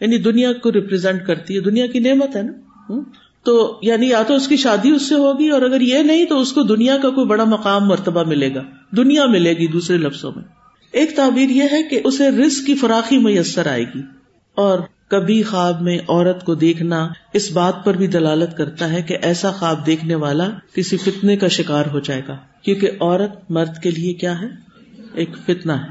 یعنی 0.00 0.18
دنیا 0.18 0.52
کو 0.52 0.72
ریپرزینٹ 0.72 1.26
کرتی 1.26 1.56
ہے۔ 1.56 1.60
دنیا 1.60 1.86
کی 1.86 1.98
نعمت 1.98 2.36
ہے 2.36 2.42
نا؟ 2.42 2.92
تو 3.44 3.78
یعنی 3.82 4.08
یا 4.08 4.22
تو 4.22 4.34
اس 4.34 4.48
کی 4.48 4.56
شادی 4.56 4.90
اس 4.90 5.08
سے 5.08 5.14
ہوگی 5.14 5.48
اور 5.48 5.62
اگر 5.62 5.80
یہ 5.80 5.98
نہیں 5.98 6.24
تو 6.24 6.40
اس 6.40 6.52
کو 6.52 6.62
دنیا 6.62 6.96
کا 6.96 7.10
کوئی 7.10 7.26
بڑا 7.26 7.44
مقام 7.44 7.88
مرتبہ 7.88 8.22
ملے 8.22 8.54
گا، 8.54 8.62
دنیا 8.96 9.26
ملے 9.26 9.52
گی 9.52 9.66
دوسرے 9.66 9.96
لفظوں 9.96 10.32
میں۔ 10.36 10.44
ایک 10.92 11.16
تعبیر 11.16 11.50
یہ 11.50 11.62
ہے 11.72 11.82
کہ 11.82 12.00
اسے 12.04 12.30
رسک 12.30 12.66
کی 12.66 12.74
فراخی 12.74 13.18
میسر 13.18 13.66
آئے 13.66 13.84
گی 13.94 14.02
اور 14.54 14.78
کبھی 15.08 15.42
خواب 15.42 15.82
میں 15.82 15.98
عورت 16.08 16.44
کو 16.44 16.54
دیکھنا 16.54 17.08
اس 17.32 17.52
بات 17.52 17.84
پر 17.84 17.94
بھی 17.94 18.06
دلالت 18.06 18.56
کرتا 18.56 18.92
ہے 18.92 19.02
کہ 19.02 19.16
ایسا 19.22 19.50
خواب 19.50 19.86
دیکھنے 19.86 20.14
والا 20.14 20.48
کسی 20.74 20.96
فتنے 20.96 21.36
کا 21.36 21.48
شکار 21.48 21.84
ہو 21.92 22.00
جائے 22.00 22.22
گا۔ 22.28 22.36
کیونکہ 22.62 22.90
عورت 23.00 23.50
مرد 23.50 23.82
کے 23.82 23.90
لیے 23.90 24.12
کیا 24.12 24.40
ہے؟ 24.40 24.46
ایک 25.14 25.30
فتنا 25.46 25.82
ہے۔ 25.82 25.88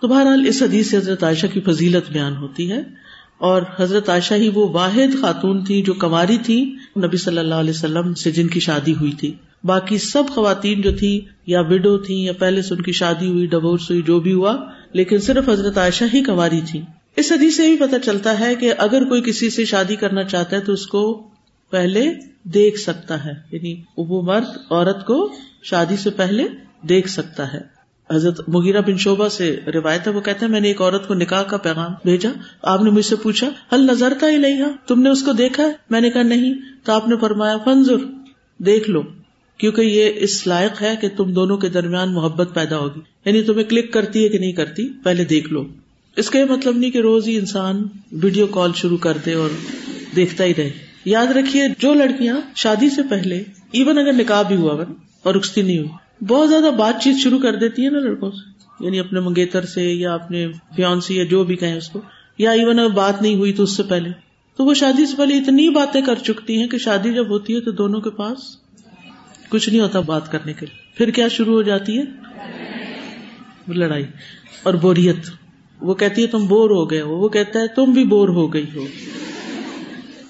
تو 0.00 0.08
بہرحال 0.08 0.44
اس 0.46 0.62
حدیث 0.62 0.90
سے 0.90 0.96
حضرت 0.96 1.24
عائشہ 1.24 1.46
کی 1.52 1.60
فضیلت 1.60 2.12
بیان 2.12 2.36
ہوتی 2.36 2.72
ہے۔ 2.72 3.01
اور 3.42 3.62
حضرت 3.78 4.08
عائشہ 4.08 4.34
ہی 4.34 4.48
وہ 4.48 4.68
واحد 4.68 5.20
خاتون 5.20 5.64
تھی 5.64 5.82
جو 5.82 5.94
کماری 5.94 6.38
تھی 6.38 6.76
نبی 6.96 7.16
صلی 7.16 7.38
اللہ 7.38 7.54
علیہ 7.54 7.70
وسلم 7.70 8.14
سے 8.14 8.30
جن 8.30 8.48
کی 8.48 8.60
شادی 8.60 8.94
ہوئی 8.94 9.12
تھی۔ 9.12 9.34
باقی 9.64 9.98
سب 9.98 10.22
خواتین 10.28 10.80
جو 10.80 10.96
تھی، 10.96 11.20
یا 11.46 11.60
وڈو 11.60 11.98
تھی 11.98 12.24
یا 12.24 12.32
پہلے 12.32 12.62
سے 12.62 12.74
ان 12.74 12.82
کی 12.82 12.92
شادی 12.92 13.26
ہوئی 13.28 13.46
ڈبورس 13.46 13.90
ہوئی، 13.90 14.02
جو 14.02 14.20
بھی 14.20 14.32
ہوا، 14.32 14.56
لیکن 14.92 15.18
صرف 15.18 15.48
حضرت 15.48 15.78
عائشہ 15.78 16.04
ہی 16.14 16.24
کنواری 16.24 16.60
تھی۔ 16.70 16.80
اس 17.16 17.32
حدیث 17.32 17.56
سے 17.56 17.62
بھی 17.62 17.76
پتا 17.76 17.98
چلتا 17.98 18.40
ہے 18.40 18.54
کہ 18.54 18.72
اگر 18.78 19.04
کوئی 19.04 19.22
کسی 19.22 19.50
سے 19.50 19.64
شادی 19.64 19.96
کرنا 19.96 20.24
چاہتا 20.24 20.56
ہے 20.56 20.60
تو 20.60 20.72
اس 20.72 20.86
کو 20.86 21.28
پہلے 21.70 22.12
دیکھ 22.44 22.78
سکتا 22.78 23.24
ہے۔ 23.24 23.32
یعنی 23.52 23.76
وہ 23.96 24.22
مرد 24.22 24.72
عورت 24.72 25.06
کو 25.06 25.32
شادی 25.62 25.96
سے 25.96 26.10
پہلے 26.10 26.44
دیکھ 26.88 27.08
سکتا 27.08 27.52
ہے۔ 27.52 27.71
حضرت 28.12 28.48
مغیرہ 28.48 28.80
بن 28.80 28.96
شوبہ 28.96 29.28
سے 29.28 29.60
روایت 29.74 30.06
ہے، 30.06 30.12
وہ 30.12 30.20
کہتے 30.20 30.46
ہیں، 30.46 30.52
میں 30.52 30.60
نے 30.60 30.68
ایک 30.68 30.82
عورت 30.82 31.08
کو 31.08 31.14
نکاح 31.14 31.42
کا 31.42 31.56
پیغام 31.56 31.90
بھیجا، 32.04 32.30
آپ 32.62 32.82
نے 32.82 32.90
مجھ 32.90 33.04
سے 33.04 33.16
پوچھا 33.16 33.50
حل 33.72 33.80
نظر 33.80 34.12
تھا 34.18 34.30
ہی 34.30 34.36
نہیں 34.36 34.62
تم 34.86 35.02
نے 35.02 35.10
اس 35.10 35.22
کو 35.22 35.32
دیکھا 35.32 35.62
ہے؟ 35.62 35.72
میں 35.90 36.00
نے 36.00 36.10
کہا، 36.10 36.22
نہیں۔ 36.22 36.54
تو 36.84 36.92
آپ 36.92 37.08
نے 37.08 37.16
فرمایا 37.20 37.56
فنزر 37.64 37.96
دیکھ 38.58 38.90
لو، 38.90 39.02
کیونکہ 39.58 39.80
یہ 39.80 40.10
اس 40.16 40.46
لائق 40.46 40.82
ہے 40.82 40.94
کہ 41.00 41.08
تم 41.16 41.32
دونوں 41.32 41.56
کے 41.56 41.68
درمیان 41.68 42.12
محبت 42.12 42.54
پیدا 42.54 42.78
ہوگی۔ 42.78 43.00
یعنی 43.24 43.42
تمہیں 43.42 43.64
کلک 43.64 43.92
کرتی 43.92 44.24
ہے 44.24 44.28
کہ 44.28 44.38
نہیں 44.38 44.52
کرتی، 44.52 44.88
پہلے 45.02 45.24
دیکھ 45.24 45.52
لو۔ 45.52 45.64
اس 46.16 46.30
کا 46.30 46.38
یہ 46.38 46.44
مطلب 46.44 46.76
نہیں 46.76 46.90
کہ 46.90 46.98
روز 46.98 47.28
ہی 47.28 47.36
انسان 47.36 47.82
ویڈیو 48.12 48.46
کال 48.46 48.70
شروع 48.74 48.96
کر 48.96 49.16
دے 49.26 49.34
اور 49.34 49.48
دیکھتا 50.16 50.44
ہی 50.44 50.54
رہے۔ 50.58 50.70
یاد 51.04 51.26
رکھیے، 51.26 51.62
جو 51.78 51.94
لڑکیاں 51.94 52.36
شادی 52.54 52.88
سے 52.88 53.02
پہلے 53.10 53.42
ایون 53.72 53.98
اگر 53.98 54.12
نکاح 54.12 54.42
بھی 54.42 54.56
ہوا، 54.56 54.84
اور 55.22 55.34
رکستی 55.34 55.62
نہیں 55.62 55.78
ہوئی 55.78 55.88
بہت 56.28 56.48
زیادہ 56.48 56.70
بات 56.76 57.02
چیت 57.02 57.16
شروع 57.16 57.38
کر 57.38 57.54
دیتی 57.54 57.84
ہے 57.84 57.90
نا 57.90 57.98
لڑکوں 57.98 58.30
سے۔ 58.30 58.52
یعنی 58.84 59.00
اپنے 59.00 59.20
منگیتر 59.20 59.64
سے 59.64 59.82
یا 59.92 60.14
اپنے 60.14 60.48
فیونسی 60.76 61.16
یا 61.16 61.24
جو 61.24 61.44
بھی 61.44 61.56
کہیں 61.56 61.76
اس 61.76 61.88
کو۔ 61.88 62.00
یا 62.38 62.50
ایون 62.50 62.78
اگر 62.78 62.90
بات 62.90 63.22
نہیں 63.22 63.34
ہوئی 63.34 63.52
تو 63.52 63.62
اس 63.62 63.76
سے 63.76 63.82
پہلے۔ 63.82 64.10
تو 64.56 64.64
وہ 64.64 64.74
شادی 64.74 65.06
سے 65.06 65.16
پہلے 65.16 65.34
اتنی 65.38 65.68
باتیں 65.68 66.00
کر 66.00 66.14
چکتی 66.14 66.60
ہیں 66.60 66.68
کہ 66.68 66.78
شادی 66.78 67.12
جب 67.14 67.30
ہوتی 67.30 67.54
ہے 67.54 67.60
تو 67.60 67.70
دونوں 67.70 68.00
کے 68.00 68.10
پاس 68.10 68.38
کچھ 69.48 69.68
نہیں 69.68 69.80
ہوتا 69.80 70.00
بات 70.00 70.32
کرنے 70.32 70.52
کے 70.52 70.66
لیے۔ 70.66 70.98
پھر 70.98 71.10
کیا 71.10 71.28
شروع 71.28 71.54
ہو 71.54 71.62
جاتی 71.62 71.98
ہے؟ 71.98 72.04
لڑائی 73.68 74.04
اور 74.62 74.74
بوریت۔ 74.74 75.30
وہ 75.80 75.94
کہتی 75.94 76.22
ہے 76.22 76.26
تم 76.26 76.46
بور 76.46 76.70
ہو 76.70 76.90
گئے 76.90 77.00
ہو۔ 77.00 77.18
وہ 77.18 77.28
کہتا 77.28 77.60
ہے 77.60 77.68
تم 77.68 77.84
بھی 77.84 78.04
بور 78.04 78.28
ہو 78.28 78.52
گئی 78.52 78.66
ہو۔ 78.74 78.86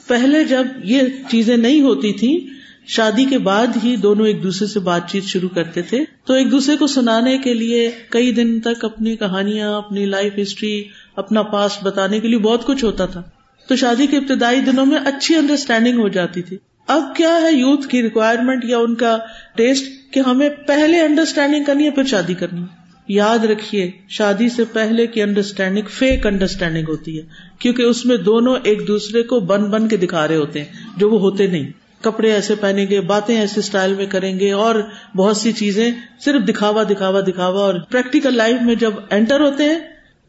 پہلے 0.07 0.45
جب 0.45 0.67
یہ 0.85 1.01
چیزیں 1.31 1.57
نہیں 1.57 1.81
ہوتی 1.81 2.13
تھی 2.13 2.49
شادی 2.87 3.25
کے 3.25 3.39
بعد 3.39 3.67
ہی 3.85 3.97
دونوں 3.97 4.27
ایک 4.27 4.43
دوسرے 4.43 4.69
سے 4.69 4.81
بات 4.81 5.11
چیت 5.11 5.25
شروع 5.25 5.49
کرتے 5.49 5.83
تھے۔ 5.83 6.05
تو 6.27 6.35
ایک 6.35 6.51
دوسرے 6.51 6.77
کو 6.77 6.87
سنانے 6.87 7.39
کے 7.39 7.55
لیے 7.55 7.91
کئی 8.09 8.33
دن 8.33 8.61
تک 8.61 8.85
اپنی 8.85 9.17
کہانیاں، 9.17 9.75
اپنی 9.75 10.05
لائف 10.05 10.33
ہسٹری 10.43 10.85
اپنا 11.17 11.43
پاس 11.43 11.79
بتانے 11.83 12.21
کے 12.21 12.29
لیے 12.29 12.39
بہت 12.39 12.67
کچھ 12.67 12.85
ہوتا 12.85 13.07
تھا۔ 13.07 13.23
تو 13.69 13.77
شادی 13.77 14.07
کے 14.07 14.17
ابتدائی 14.17 14.61
دنوں 14.61 14.87
میں 14.87 14.99
اچھی 15.05 15.37
انڈرسٹینڈنگ 15.37 15.99
ہو 15.99 16.09
جاتی 16.09 16.43
تھی۔ 16.43 16.57
اب 16.87 17.03
کیا 17.17 17.41
ہے 17.43 17.53
یوتھ 17.53 17.89
کی 17.89 18.03
ریکوائرمنٹ 18.03 18.65
یا 18.65 18.79
ان 18.79 18.95
کا 18.95 19.19
ٹیسٹ 19.55 20.13
کہ 20.13 20.21
ہمیں 20.21 20.49
پہلے 20.49 21.01
انڈرسٹینڈنگ 21.01 21.65
کرنی 21.65 21.85
ہے 21.85 21.91
پھر 21.91 22.05
شادی 22.05 22.35
کرنی 22.35 22.63
یاد 23.09 23.45
رکھیے، 23.45 23.91
شادی 24.09 24.49
سے 24.49 24.65
پہلے 24.65 25.07
کی 25.07 25.23
انڈرسٹینڈنگ 25.23 25.87
فیک 25.91 26.27
انڈرسٹینڈنگ 26.27 26.85
ہوتی 26.89 27.19
ہے۔ 27.19 27.23
کیونکہ 27.59 27.83
اس 27.83 28.07
میں 28.07 28.17
دونوں 28.17 28.57
ایک 28.63 28.89
دوسرے 28.89 29.23
کو 29.23 29.41
بن 29.41 29.65
بن 29.65 29.89
کے 29.89 29.97
دکھا 29.97 30.29
رہے 30.29 30.37
ہوتے 30.37 30.59
ہیں، 30.59 30.73
جو 30.97 31.11
وہ 31.11 31.21
ہوتے 31.21 31.47
نہیں۔ 31.47 31.82
کپڑے 32.03 32.33
ایسے 32.33 32.55
پہنیں 32.55 32.87
گے، 32.91 33.01
باتیں 33.01 33.37
ایسے 33.37 33.61
اسٹائل 33.61 33.95
میں 33.95 34.07
کریں 34.07 34.39
گے 34.41 34.53
اور 34.53 34.75
بہت 35.17 35.37
سی 35.37 35.53
چیزیں 35.53 35.91
صرف 36.25 36.49
دکھاوا 36.49 36.83
دکھاوا 36.83 37.21
دکھاوا 37.21 37.61
اور 37.61 37.75
پریکٹیکل 37.91 38.37
لائف 38.37 38.63
میں 38.63 38.75
جب 38.75 38.93
انٹر 39.11 39.41
ہوتے 39.41 39.65
ہیں 39.65 39.79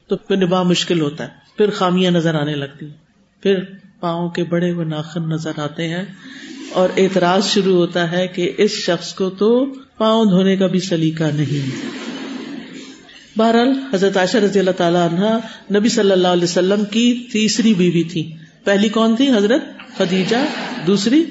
تو 0.09 0.15
پھر 0.17 0.37
نباہ 0.37 0.63
مشکل 0.63 1.01
ہوتا 1.01 1.23
ہے، 1.23 1.29
پھر 1.57 1.69
خامیاں 1.69 2.11
نظر 2.11 2.35
آنے 2.35 2.55
لگتی 2.55 2.85
پھر 3.43 3.63
پاؤں 3.99 4.29
کے 4.29 4.43
بڑے 4.43 4.71
ہوئے 4.71 4.85
ناخن 4.85 5.29
نظر 5.29 5.51
آتے 5.57 5.87
ہیں 5.87 6.03
اور 6.71 6.89
اعتراض 6.97 7.45
شروع 7.45 7.75
ہوتا 7.75 8.11
ہے 8.11 8.27
کہ 8.27 8.51
اس 8.57 8.71
شخص 8.71 9.13
کو 9.13 9.29
تو 9.29 9.65
پاؤں 9.97 10.25
دھونے 10.25 10.55
کا 10.57 10.67
بھی 10.67 10.79
سلیقہ 10.79 11.23
نہیں۔ 11.23 11.69
بہرحال 13.37 13.73
حضرت 13.93 14.17
عائشہ 14.17 14.37
رضی 14.37 14.59
اللہ 14.59 14.71
تعالیٰ 14.71 15.07
عنہ 15.11 15.37
نبی 15.77 15.89
صلی 15.89 16.11
اللہ 16.11 16.27
علیہ 16.27 16.43
وسلم 16.43 16.85
کی 16.85 17.27
تیسری 17.33 17.73
بیوی 17.73 18.03
تھی۔ 18.03 18.31
پہلی 18.63 18.89
کون 18.89 19.15
تھی؟ 19.15 19.29
حضرت 19.29 19.61
خدیجہ، 19.97 20.35
دوسری 20.87 21.23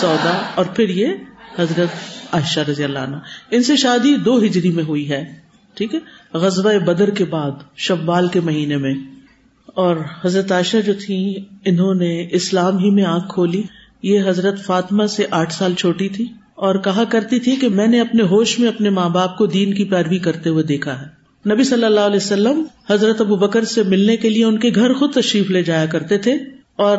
سودا، 0.00 0.36
اور 0.54 0.64
پھر 0.64 0.88
یہ 0.88 1.06
حضرت 1.58 1.88
عائشہ 2.32 2.60
رضی 2.60 2.84
اللہ 2.84 2.98
عنہ۔ 2.98 3.16
ان 3.50 3.62
سے 3.62 3.76
شادی 3.76 4.14
دو 4.16 4.36
ہجری 4.38 4.70
میں 4.70 4.84
ہوئی 4.84 5.08
ہے، 5.10 5.24
ٹھیک 5.76 5.94
ہے؟ 5.94 5.98
غزوہ 6.34 6.78
بدر 6.86 7.10
کے 7.10 7.24
بعد 7.24 7.50
شبال 7.76 8.28
کے 8.28 8.40
مہینے 8.40 8.76
میں۔ 8.76 8.94
اور 9.76 9.96
حضرت 10.24 10.52
عائشہ 10.52 10.76
جو 10.86 10.92
تھی 11.00 11.18
انہوں 11.64 11.94
نے 11.94 12.12
اسلام 12.30 12.78
ہی 12.78 12.90
میں 12.90 13.04
آنکھ 13.04 13.28
کھولی۔ 13.28 13.62
یہ 14.02 14.28
حضرت 14.28 14.64
فاطمہ 14.66 15.06
سے 15.06 15.26
آٹھ 15.30 15.52
سال 15.52 15.74
چھوٹی 15.74 16.08
تھی، 16.08 16.24
اور 16.56 16.74
کہا 16.74 17.04
کرتی 17.08 17.38
تھی 17.40 17.56
کہ 17.56 17.68
میں 17.68 17.86
نے 17.86 18.00
اپنے 18.00 18.22
ہوش 18.22 18.58
میں 18.58 18.68
اپنے 18.68 18.90
ماں 18.90 19.08
باپ 19.08 19.36
کو 19.38 19.46
دین 19.48 19.74
کی 19.74 19.84
پیروی 19.84 20.18
کرتے 20.18 20.50
ہوئے 20.50 20.64
دیکھا 20.64 21.00
ہے۔ 21.00 21.06
نبی 21.44 21.64
صلی 21.64 21.84
اللہ 21.84 22.00
علیہ 22.00 22.16
وسلم 22.16 22.62
حضرت 22.90 23.20
ابو 23.20 23.36
بکر 23.36 23.64
سے 23.64 23.82
ملنے 23.82 24.16
کے 24.16 24.28
لیے 24.28 24.44
ان 24.44 24.58
کے 24.58 24.70
گھر 24.74 24.92
خود 24.92 25.12
تشریف 25.12 25.50
لے 25.50 25.62
جایا 25.62 25.86
کرتے 25.86 26.18
تھے، 26.18 26.34
اور 26.76 26.98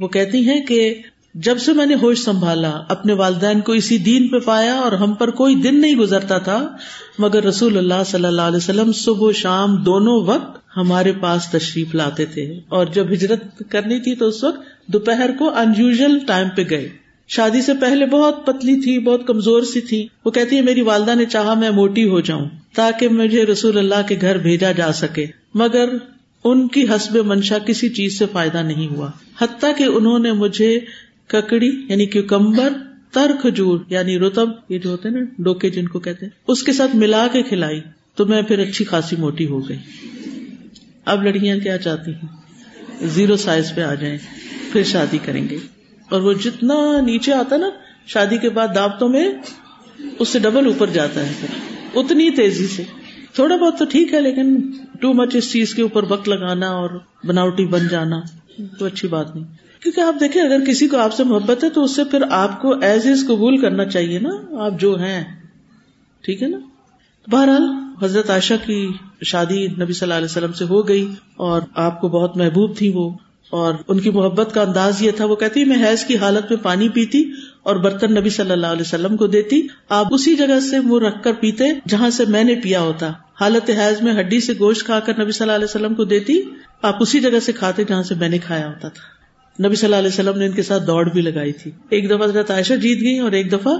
وہ 0.00 0.08
کہتی 0.08 0.48
ہیں 0.48 0.60
کہ 0.60 0.94
جب 1.34 1.58
سے 1.58 1.72
میں 1.72 1.86
نے 1.86 1.94
ہوش 1.94 2.18
سنبھالا، 2.18 2.82
اپنے 2.88 3.12
والدین 3.12 3.60
کو 3.60 3.72
اسی 3.72 3.98
دین 3.98 4.28
پہ 4.28 4.38
پایا 4.38 4.74
اور 4.74 4.92
ہم 4.92 5.14
پر 5.14 5.30
کوئی 5.30 5.54
دن 5.54 5.80
نہیں 5.80 5.96
گزرتا 5.96 6.38
تھا، 6.38 6.76
مگر 7.18 7.44
رسول 7.44 7.78
اللہ 7.78 8.02
صلی 8.06 8.24
اللہ 8.24 8.42
علیہ 8.42 8.56
وسلم 8.56 8.92
صبح 8.92 9.28
و 9.28 9.32
شام 9.32 9.76
دونوں 9.76 10.20
وقت 10.20 10.76
ہمارے 10.76 11.12
پاس 11.12 11.48
تشریف 11.50 11.94
لاتے 11.94 12.24
تھے۔ 12.24 12.60
اور 12.68 12.86
جب 12.86 13.12
ہجرت 13.12 13.62
کرنی 13.68 14.00
تھی 14.00 14.14
تو 14.14 14.28
اس 14.28 14.44
وقت 14.44 14.60
دوپہر 14.86 15.30
کو 15.38 15.54
انیوژل 15.56 16.18
ٹائم 16.26 16.48
پہ 16.56 16.62
گئے۔ 16.70 16.88
شادی 17.28 17.62
سے 17.62 17.72
پہلے 17.80 18.06
بہت 18.06 18.46
پتلی 18.46 18.80
تھی، 18.80 18.98
بہت 18.98 19.26
کمزور 19.26 19.62
سی 19.62 19.80
تھی۔ 19.80 20.06
وہ 20.24 20.30
کہتی 20.30 20.56
ہے 20.56 20.62
میری 20.62 20.80
والدہ 20.80 21.14
نے 21.14 21.24
چاہا 21.24 21.54
میں 21.54 21.70
موٹی 21.70 22.08
ہو 22.08 22.20
جاؤں 22.20 22.46
تاکہ 22.74 23.08
مجھے 23.08 23.46
رسول 23.46 23.78
اللہ 23.78 24.08
کے 24.08 24.16
گھر 24.20 24.38
بھیجا 24.38 24.72
جا 24.72 24.92
سکے۔ 24.92 25.26
مگر 25.54 25.88
ان 26.44 26.68
کی 26.68 26.84
حسب 26.84 27.16
منشا 27.16 27.58
کسی 27.58 27.88
چیز 27.88 28.18
سے 28.18 28.26
فائدہ 28.32 28.58
نہیں 28.58 28.88
ہوا۔ 28.88 29.10
حتیٰ 29.40 29.76
کہ 29.76 29.84
انہوں 29.84 30.18
نے 30.18 30.32
مجھے 30.32 30.80
ککڑی 31.26 31.70
یعنی 31.88 32.06
کیوکمبر 32.06 32.72
تر 33.12 33.30
کھجور 33.40 33.80
یعنی 33.88 34.18
رتب، 34.18 34.48
یہ 34.68 34.78
جو 34.78 34.90
ہوتے 34.90 35.08
نا، 35.08 35.18
ڈوکے 35.38 35.70
جن 35.70 35.88
کو 35.88 36.00
کہتے 36.00 36.26
ہیں، 36.26 36.30
اس 36.48 36.62
کے 36.62 36.72
ساتھ 36.72 36.96
ملا 36.96 37.26
کے 37.32 37.42
کھلائی 37.42 37.80
تو 38.14 38.26
میں 38.26 38.42
پھر 38.42 38.58
اچھی 38.58 38.84
خاصی 38.84 39.16
موٹی 39.16 39.46
ہو 39.46 39.68
گئی۔ 39.68 39.76
اب 41.04 41.22
لڑکیاں 41.22 41.58
کیا 41.58 41.78
چاہتی 41.78 42.10
ہیں؟ 42.10 42.26
زیرو 43.06 43.36
سائز 43.36 43.72
پہ 43.74 43.80
آ 43.80 43.94
جائیں، 43.94 44.18
پھر 44.72 44.82
شادی 44.82 45.18
کریں 45.24 45.48
گے۔ 45.48 45.56
اور 46.10 46.20
وہ 46.20 46.32
جتنا 46.32 47.00
نیچے 47.00 47.32
آتا 47.32 47.56
نا، 47.56 47.70
شادی 48.06 48.36
کے 48.36 48.50
بعد 48.50 48.68
دعوتوں 48.74 49.08
میں 49.08 49.32
اس 50.18 50.28
سے 50.28 50.38
ڈبل 50.38 50.66
اوپر 50.66 50.86
جاتا 50.86 51.26
ہے۔ 51.26 51.32
پھر 51.40 51.48
اتنی 51.94 52.30
تیزی 52.30 52.66
سے۔ 52.66 52.82
تھوڑا 53.34 53.56
بہت 53.56 53.78
تو 53.78 53.84
ٹھیک 53.84 54.14
ہے، 54.14 54.20
لیکن 54.20 54.70
ٹو 55.00 55.12
مچ 55.12 55.36
اس 55.36 55.52
چیز 55.52 55.74
کے 55.74 55.82
اوپر 55.82 56.04
وقت 56.08 56.28
لگانا 56.28 56.68
اور 56.68 56.90
بناوٹی 57.24 57.64
بن 57.64 57.88
جانا 57.90 58.20
تو 58.78 58.84
اچھی 58.84 59.08
بات 59.08 59.36
نہیں۔ 59.36 59.44
کیونکہ 59.82 60.00
آپ 60.00 60.14
دیکھیں، 60.20 60.42
اگر 60.42 60.64
کسی 60.64 60.88
کو 60.88 60.96
آپ 60.96 61.14
سے 61.14 61.24
محبت 61.24 61.64
ہے 61.64 61.70
تو 61.70 61.84
اس 61.84 61.96
سے 61.96 62.04
پھر 62.04 62.22
آپ 62.30 62.62
کو 62.62 62.74
ایز 62.80 63.06
از 63.06 63.24
قبول 63.28 63.56
کرنا 63.56 63.84
چاہیے 63.84 64.18
نا۔ 64.18 64.62
آپ 64.64 64.80
جو 64.80 64.98
ہیں، 65.00 65.24
ٹھیک 66.22 66.42
ہے 66.42 66.48
نا؟ 66.48 66.58
بہرحال، 67.30 67.68
حضرت 68.02 68.30
عائشہ 68.30 68.54
کی 68.66 68.88
شادی 69.24 69.66
نبی 69.66 69.92
صلی 69.92 70.06
اللہ 70.06 70.14
علیہ 70.14 70.24
وسلم 70.24 70.52
سے 70.52 70.64
ہو 70.64 70.88
گئی 70.88 71.08
اور 71.36 71.62
آپ 71.74 72.00
کو 72.00 72.08
بہت 72.08 72.36
محبوب 72.36 72.76
تھی 72.76 72.92
وہ۔ 72.94 73.10
اور 73.50 73.74
ان 73.88 74.00
کی 74.00 74.10
محبت 74.10 74.54
کا 74.54 74.62
انداز 74.62 75.02
یہ 75.02 75.10
تھا، 75.10 75.24
وہ 75.24 75.36
کہتی، 75.36 75.64
میں 75.64 75.76
حیض 75.76 76.04
کی 76.04 76.16
حالت 76.16 76.52
میں 76.52 76.62
پانی 76.62 76.88
پیتی 76.88 77.32
اور 77.62 77.76
برتن 77.76 78.14
نبی 78.14 78.30
صلی 78.30 78.50
اللہ 78.50 78.66
علیہ 78.66 78.80
وسلم 78.80 79.16
کو 79.16 79.26
دیتی، 79.26 79.66
آپ 79.88 80.06
اسی 80.10 80.36
جگہ 80.36 80.60
سے 80.60 80.80
منہ 80.80 81.06
رکھ 81.06 81.22
کر 81.22 81.32
پیتے 81.32 81.64
جہاں 81.88 82.10
سے 82.10 82.24
میں 82.28 82.44
نے 82.44 82.54
پیا 82.54 82.80
ہوتا۔ 82.80 83.12
حالت 83.40 83.70
حیض 83.70 84.02
میں 84.02 84.20
ہڈی 84.20 84.40
سے 84.40 84.52
گوشت 84.58 84.84
کھا 84.84 85.00
کر 85.00 85.22
نبی 85.22 85.32
صلی 85.32 85.44
اللہ 85.44 85.56
علیہ 85.56 85.64
وسلم 85.64 85.94
کو 85.94 86.04
دیتی، 86.04 86.40
آپ 86.82 86.96
اسی 87.00 87.20
جگہ 87.20 87.40
سے 87.42 87.52
کھاتے 87.52 87.84
جہاں 87.88 88.02
سے 88.02 88.14
میں 88.14 88.28
نے 88.28 88.38
کھایا 88.38 88.68
ہوتا 88.68 88.88
تھا۔ 88.88 89.20
نبی 89.66 89.74
صلی 89.76 89.86
اللہ 89.86 89.96
علیہ 89.96 90.08
وسلم 90.08 90.38
نے 90.38 90.46
ان 90.46 90.52
کے 90.52 90.62
ساتھ 90.62 90.86
دوڑ 90.86 91.08
بھی 91.08 91.20
لگائی 91.20 91.52
تھی۔ 91.52 91.70
ایک 91.90 92.06
دفعہ 92.06 92.24
حضرت 92.24 92.50
عائشہ 92.50 92.74
جیت 92.74 93.00
گئی 93.00 93.18
اور 93.18 93.32
ایک 93.32 93.52
دفعہ 93.52 93.72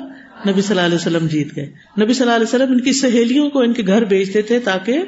نبی 0.49 0.63
صلی 0.63 0.71
اللہ 0.71 0.81
علیہ 0.81 0.95
وسلم 0.95 1.27
جیت 1.27 1.57
گئے۔ 1.57 1.67
نبی 2.01 2.13
صلی 2.13 2.23
اللہ 2.23 2.37
علیہ 2.37 2.47
وسلم 2.47 2.73
ان 2.73 2.81
کی 2.81 2.93
سہیلیوں 2.93 3.51
کو 3.51 3.61
ان 3.61 3.73
کے 3.73 3.83
گھر 3.87 4.05
بھیجتے 4.05 4.43
تھے 4.43 4.59
تاکہ 4.59 4.99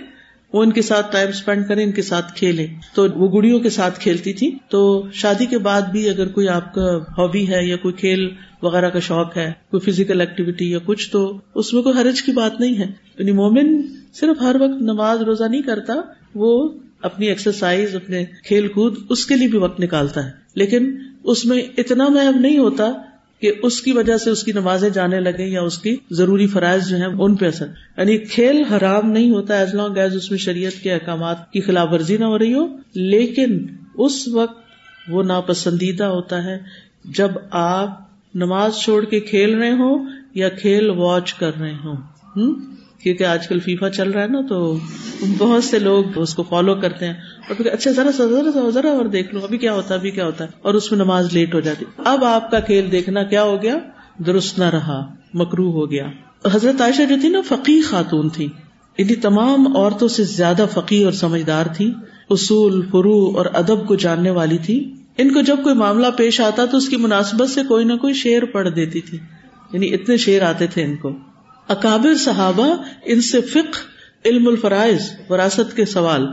وہ 0.52 0.62
ان 0.62 0.72
کے 0.72 0.82
ساتھ 0.82 1.12
ٹائم 1.12 1.28
اسپینڈ 1.28 1.68
کریں، 1.68 1.84
ان 1.84 1.92
کے 1.92 2.02
ساتھ 2.02 2.32
کھیلے 2.34 2.66
تو 2.94 3.06
وہ 3.14 3.38
گڑیوں 3.38 3.60
کے 3.60 3.70
ساتھ 3.70 4.00
کھیلتی 4.00 4.32
تھی 4.32 4.50
تو 4.68 5.06
شادی 5.12 5.46
کے 5.46 5.58
بعد 5.58 5.82
بھی 5.82 6.08
اگر 6.08 6.28
کوئی 6.28 6.48
آپ 6.48 6.74
کا 6.74 6.96
ہابی 6.96 7.48
ہے 7.48 7.64
یا 7.66 7.76
کوئی 7.76 7.94
کھیل 7.94 8.28
وغیرہ 8.62 8.90
کا 8.90 8.98
شوق 8.98 9.36
ہے، 9.36 9.52
کوئی 9.70 9.92
فزیکل 9.92 10.20
ایکٹیویٹی 10.20 10.70
یا 10.70 10.78
کچھ، 10.86 11.10
تو 11.10 11.40
اس 11.54 11.74
میں 11.74 11.82
کوئی 11.82 12.00
حرج 12.00 12.22
کی 12.22 12.32
بات 12.32 12.60
نہیں 12.60 12.78
ہے۔ 12.78 12.86
یعنی 13.18 13.32
مومن 13.32 13.82
صرف 14.14 14.42
ہر 14.42 14.56
وقت 14.60 14.82
نماز 14.82 15.22
روزہ 15.22 15.44
نہیں 15.44 15.62
کرتا، 15.62 15.94
وہ 16.34 16.68
اپنی 17.02 17.26
ایکسرسائز 17.26 17.96
اپنے 17.96 18.24
کھیل 18.44 18.68
کود 18.68 18.96
اس 19.08 19.26
کے 19.26 19.36
لیے 19.36 19.48
بھی 19.48 19.58
وقت 19.58 19.80
نکالتا 19.80 20.24
ہے۔ 20.24 20.30
لیکن 20.54 20.96
اس 21.24 21.44
میں 21.44 21.62
اتنا 21.78 22.08
محب 22.08 22.40
نہیں 22.40 22.58
ہوتا 22.58 22.92
کہ 23.42 23.52
اس 23.62 23.80
کی 23.80 23.92
وجہ 23.92 24.16
سے 24.16 24.30
اس 24.30 24.42
کی 24.42 24.52
نمازیں 24.52 24.90
جانے 24.90 25.20
لگے 25.20 25.46
یا 25.46 25.62
اس 25.62 25.78
کی 25.78 25.96
ضروری 26.10 26.46
فرائض 26.46 26.88
جو 26.88 26.96
ہیں 26.96 27.06
ان 27.06 27.34
پہ 27.36 27.46
اثر۔ 27.46 27.66
یعنی 27.96 28.18
کھیل 28.18 28.64
حرام 28.64 29.10
نہیں 29.10 29.30
ہوتا 29.30 29.54
ایز 29.54 29.74
لانگ 29.74 29.96
ایز 29.96 30.16
اس 30.16 30.30
میں 30.30 30.38
شریعت 30.38 30.82
کے 30.82 30.92
احکامات 30.92 31.52
کی 31.52 31.60
خلاف 31.60 31.88
ورزی 31.92 32.16
نہ 32.16 32.24
ہو 32.24 32.38
رہی 32.38 32.54
ہو، 32.54 32.66
لیکن 32.94 33.66
اس 33.94 34.28
وقت 34.28 34.62
وہ 35.08 35.22
ناپسندیدہ 35.22 36.04
ہوتا 36.04 36.44
ہے 36.44 36.58
جب 37.04 37.30
آپ 37.50 38.08
نماز 38.34 38.76
چھوڑ 38.76 39.04
کے 39.04 39.20
کھیل 39.20 39.54
رہے 39.54 39.70
ہوں 39.70 40.08
یا 40.34 40.48
کھیل 40.48 40.90
واچ 40.90 41.34
کر 41.34 41.50
رہے 41.60 41.74
ہوں۔ 41.84 41.96
کیونکہ 43.02 43.24
آج 43.24 43.48
کل 43.48 43.60
فیفا 43.60 43.90
چل 43.90 44.10
رہا 44.10 44.22
ہے 44.22 44.26
نا، 44.26 44.40
تو 44.48 44.78
بہت 45.38 45.64
سے 45.64 45.78
لوگ 45.78 46.04
اس 46.16 46.34
کو 46.34 46.42
فالو 46.42 46.74
کرتے 46.74 47.06
ہیں۔ 47.06 47.14
اور 47.48 47.54
پھر 47.56 47.66
اچھا 47.66 47.90
ذرا 47.90 48.10
ذرا 48.10 48.70
ذرا 48.70 48.90
اور 48.90 49.04
دیکھ 49.04 49.34
لو۔ 49.34 49.40
ابھی 49.42 49.58
کیا 49.58 49.72
ہوتا 49.72 49.94
ہے، 49.94 49.98
ابھی 49.98 50.10
کیا 50.10 50.26
ہوتا 50.26 50.44
ہے؟ 50.44 50.50
اور 50.62 50.74
اس 50.74 50.92
میں 50.92 51.04
نماز 51.04 51.32
لیٹ 51.32 51.54
ہو 51.54 51.60
جاتی۔ 51.60 51.84
اب 52.04 52.24
آپ 52.24 52.50
کا 52.50 52.60
کھیل 52.60 52.92
دیکھنا 52.92 53.22
کیا 53.22 53.42
ہو 53.42 53.62
گیا؟ 53.62 53.76
درست 54.26 54.58
نہ 54.58 54.64
رہا 54.64 55.14
مکرو 55.34 55.70
ہو 55.70 55.90
گیا۔ 55.90 56.06
حضرت 56.54 56.80
عائشہ 56.80 57.02
جو 57.08 57.14
تھی 57.20 57.28
نا 57.28 57.40
فقی 57.48 57.82
خاتون 57.82 58.28
تھی۔ 58.28 58.48
انہیں 58.98 59.22
تمام 59.22 59.76
عورتوں 59.76 60.08
سے 60.08 60.24
زیادہ 60.24 60.66
فقی 60.72 61.04
اور 61.04 61.12
سمجھدار 61.12 61.66
تھی۔ 61.76 61.94
اصول، 62.30 62.86
فرو 62.90 63.32
اور 63.36 63.46
ادب 63.52 63.86
کو 63.86 63.94
جاننے 63.94 64.30
والی 64.30 64.58
تھی۔ 64.58 64.94
ان 65.18 65.34
کو 65.34 65.40
جب 65.40 65.56
کوئی 65.62 65.74
معاملہ 65.74 66.06
پیش 66.16 66.40
آتا 66.40 66.64
تو 66.64 66.76
اس 66.76 66.88
کی 66.88 66.96
مناسبت 66.96 67.50
سے 67.50 67.60
کوئی 67.68 67.84
نہ 67.84 67.92
کوئی 67.92 68.14
شعر 68.14 68.44
پڑھ 68.44 68.68
دیتی 68.68 69.00
تھی۔ 69.00 69.18
یعنی 69.72 69.94
اتنے 69.94 70.16
شعر 70.16 70.42
آتے 70.42 70.66
تھے 70.66 70.84
ان 70.84 70.96
کو۔ 70.96 71.31
اکابر 71.68 72.14
صحابہ 72.14 72.76
ان 73.04 73.20
سے 73.20 73.40
فقہ، 73.40 73.78
علم 74.24 74.48
الفرائض، 74.48 75.00
وراثت 75.28 75.76
کے 75.76 75.84
سوال 75.84 76.26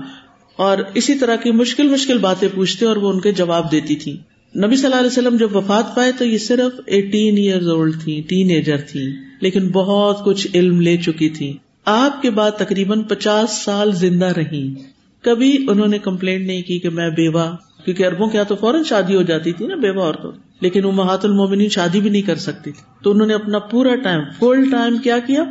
اور 0.55 0.77
اسی 0.93 1.13
طرح 1.13 1.35
کی 1.35 1.51
مشکل 1.51 1.87
مشکل 1.87 2.17
باتیں 2.17 2.47
پوچھتے 2.55 2.85
اور 2.85 2.95
وہ 2.95 3.11
ان 3.11 3.19
کے 3.19 3.31
جواب 3.31 3.71
دیتی 3.71 3.95
تھی 3.95 4.17
نبی 4.55 4.75
صلی 4.75 4.85
اللہ 4.85 4.95
علیہ 4.95 5.11
وسلم 5.11 5.37
جب 5.37 5.55
وفات 5.55 5.95
پائے 5.95 6.11
تو 6.11 6.25
یہ 6.25 6.37
صرف 6.37 6.79
ایٹین 6.85 7.37
ایئر 7.37 7.69
اولڈ 7.69 8.01
تھی 8.03 8.21
ٹین 8.29 8.49
ایجر 8.49 8.77
تھی 8.77 9.11
لیکن 9.41 9.67
بہت 9.67 10.25
کچھ 10.25 10.47
علم 10.53 10.81
لے 10.81 10.97
چکی 10.97 11.29
تھی 11.29 11.57
آپ 11.85 12.21
کے 12.21 12.29
بعد 12.29 12.51
تقریباً 12.51 13.01
پچاس 13.01 13.61
سال 13.65 13.91
زندہ 13.91 14.25
رہی 14.25 14.73
کبھی 15.21 15.65
انہوں 15.69 15.87
نے 15.87 15.99
کمپلینٹ 15.99 16.47
نہیں 16.47 16.61
کی 16.61 16.79
کہ 16.79 16.89
میں 16.89 17.09
بیوہ، 17.09 17.55
کیونکہ 17.85 18.05
اربوں 18.05 18.27
کے 18.27 18.37
یہاں 18.37 18.45
تو 18.45 18.55
فوراً 18.55 18.83
شادی 18.83 19.15
ہو 19.15 19.21
جاتی 19.21 19.51
تھی 19.51 19.67
نا، 19.67 19.75
بیوہ 19.75 20.03
عورتوں۔ 20.03 20.31
لیکن 20.61 20.85
وہ 20.85 20.91
محات 20.91 21.25
المومنی 21.25 21.69
شادی 21.69 21.99
بھی 21.99 22.09
نہیں 22.09 22.21
کر 22.21 22.35
سکتی 22.35 22.71
تھی۔ 22.71 23.03
تو 23.03 23.11
انہوں 23.11 23.27
نے 23.27 23.33
اپنا 23.33 23.59
پورا 23.59 23.95
ٹائم، 23.95 24.21
فل 24.39 24.69
ٹائم 24.71 24.97
کیا 24.97 25.19
کیا؟ 25.19 25.43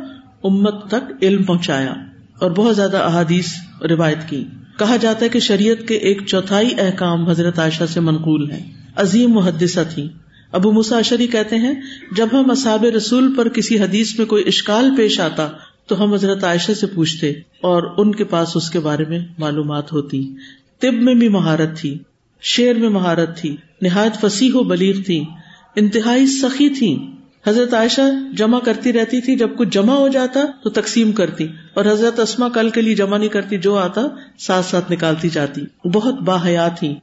امت 0.43 0.87
تک 0.87 1.11
علم 1.21 1.43
پہنچایا 1.43 1.93
اور 2.39 2.51
بہت 2.51 2.75
زیادہ 2.75 2.97
احادیث 2.97 3.53
روایت 3.89 4.29
کی۔ 4.29 4.45
کہا 4.79 4.95
جاتا 4.97 5.25
ہے 5.25 5.29
کہ 5.29 5.39
شریعت 5.39 5.87
کے 5.87 5.95
ایک 5.95 6.21
چوتھائی 6.25 6.69
احکام 6.77 7.29
حضرت 7.29 7.59
عائشہ 7.59 7.83
سے 7.89 7.99
منقول 7.99 8.51
ہے 8.51 8.63
عظیم 8.95 9.29
محدثہ 9.29 9.79
تھی 9.93 10.09
ابو 10.51 10.71
مساشری 10.71 11.27
کہتے 11.27 11.55
ہیں، 11.55 11.73
جب 12.11 12.27
ہم 12.33 12.51
اصاب 12.51 12.85
رسول 12.85 13.33
پر 13.35 13.49
کسی 13.49 13.79
حدیث 13.79 14.17
میں 14.17 14.25
کوئی 14.25 14.43
اشکال 14.47 14.95
پیش 14.97 15.19
آتا، 15.19 15.47
تو 15.87 16.03
ہم 16.03 16.13
حضرت 16.13 16.43
عائشہ 16.43 16.71
سے 16.71 16.87
پوچھتے 16.87 17.29
اور 17.61 17.83
ان 17.97 18.15
کے 18.15 18.23
پاس 18.23 18.55
اس 18.55 18.69
کے 18.69 18.79
بارے 18.79 19.05
میں 19.09 19.19
معلومات 19.37 19.91
ہوتی۔ 19.91 20.35
طب 20.79 20.93
میں 20.93 21.15
بھی 21.15 21.29
مہارت 21.29 21.77
تھی۔ 21.77 21.97
شعر 22.41 22.73
میں 22.73 22.89
مہارت 22.89 23.37
تھی، 23.37 23.55
نہایت 23.81 24.21
فصیح 24.21 24.51
و 24.53 24.63
بلیغ 24.63 25.01
تھی، 25.05 25.23
انتہائی 25.75 26.27
سخی 26.27 26.69
تھی۔ 26.69 26.97
حضرت 27.47 27.73
عائشہ 27.73 28.01
جمع 28.37 28.59
کرتی 28.59 28.93
رہتی 28.93 29.21
تھی، 29.21 29.35
جب 29.35 29.49
کچھ 29.57 29.69
جمع 29.71 29.93
ہو 29.93 30.07
جاتا 30.07 30.39
تو 30.63 30.69
تقسیم 30.69 31.11
کرتی، 31.11 31.47
اور 31.73 31.85
حضرت 31.85 32.19
اسما 32.19 32.49
کل 32.49 32.69
کے 32.69 32.81
لیے 32.81 32.95
جمع 32.95 33.17
نہیں 33.17 33.29
کرتی، 33.29 33.57
جو 33.57 33.77
آتا 33.77 34.01
ساتھ 34.39 34.65
ساتھ 34.65 34.91
نکالتی 34.91 35.29
جاتی۔ 35.29 35.89
بہت 35.93 36.21
باحیا 36.21 36.67
تھی۔ 36.67 36.95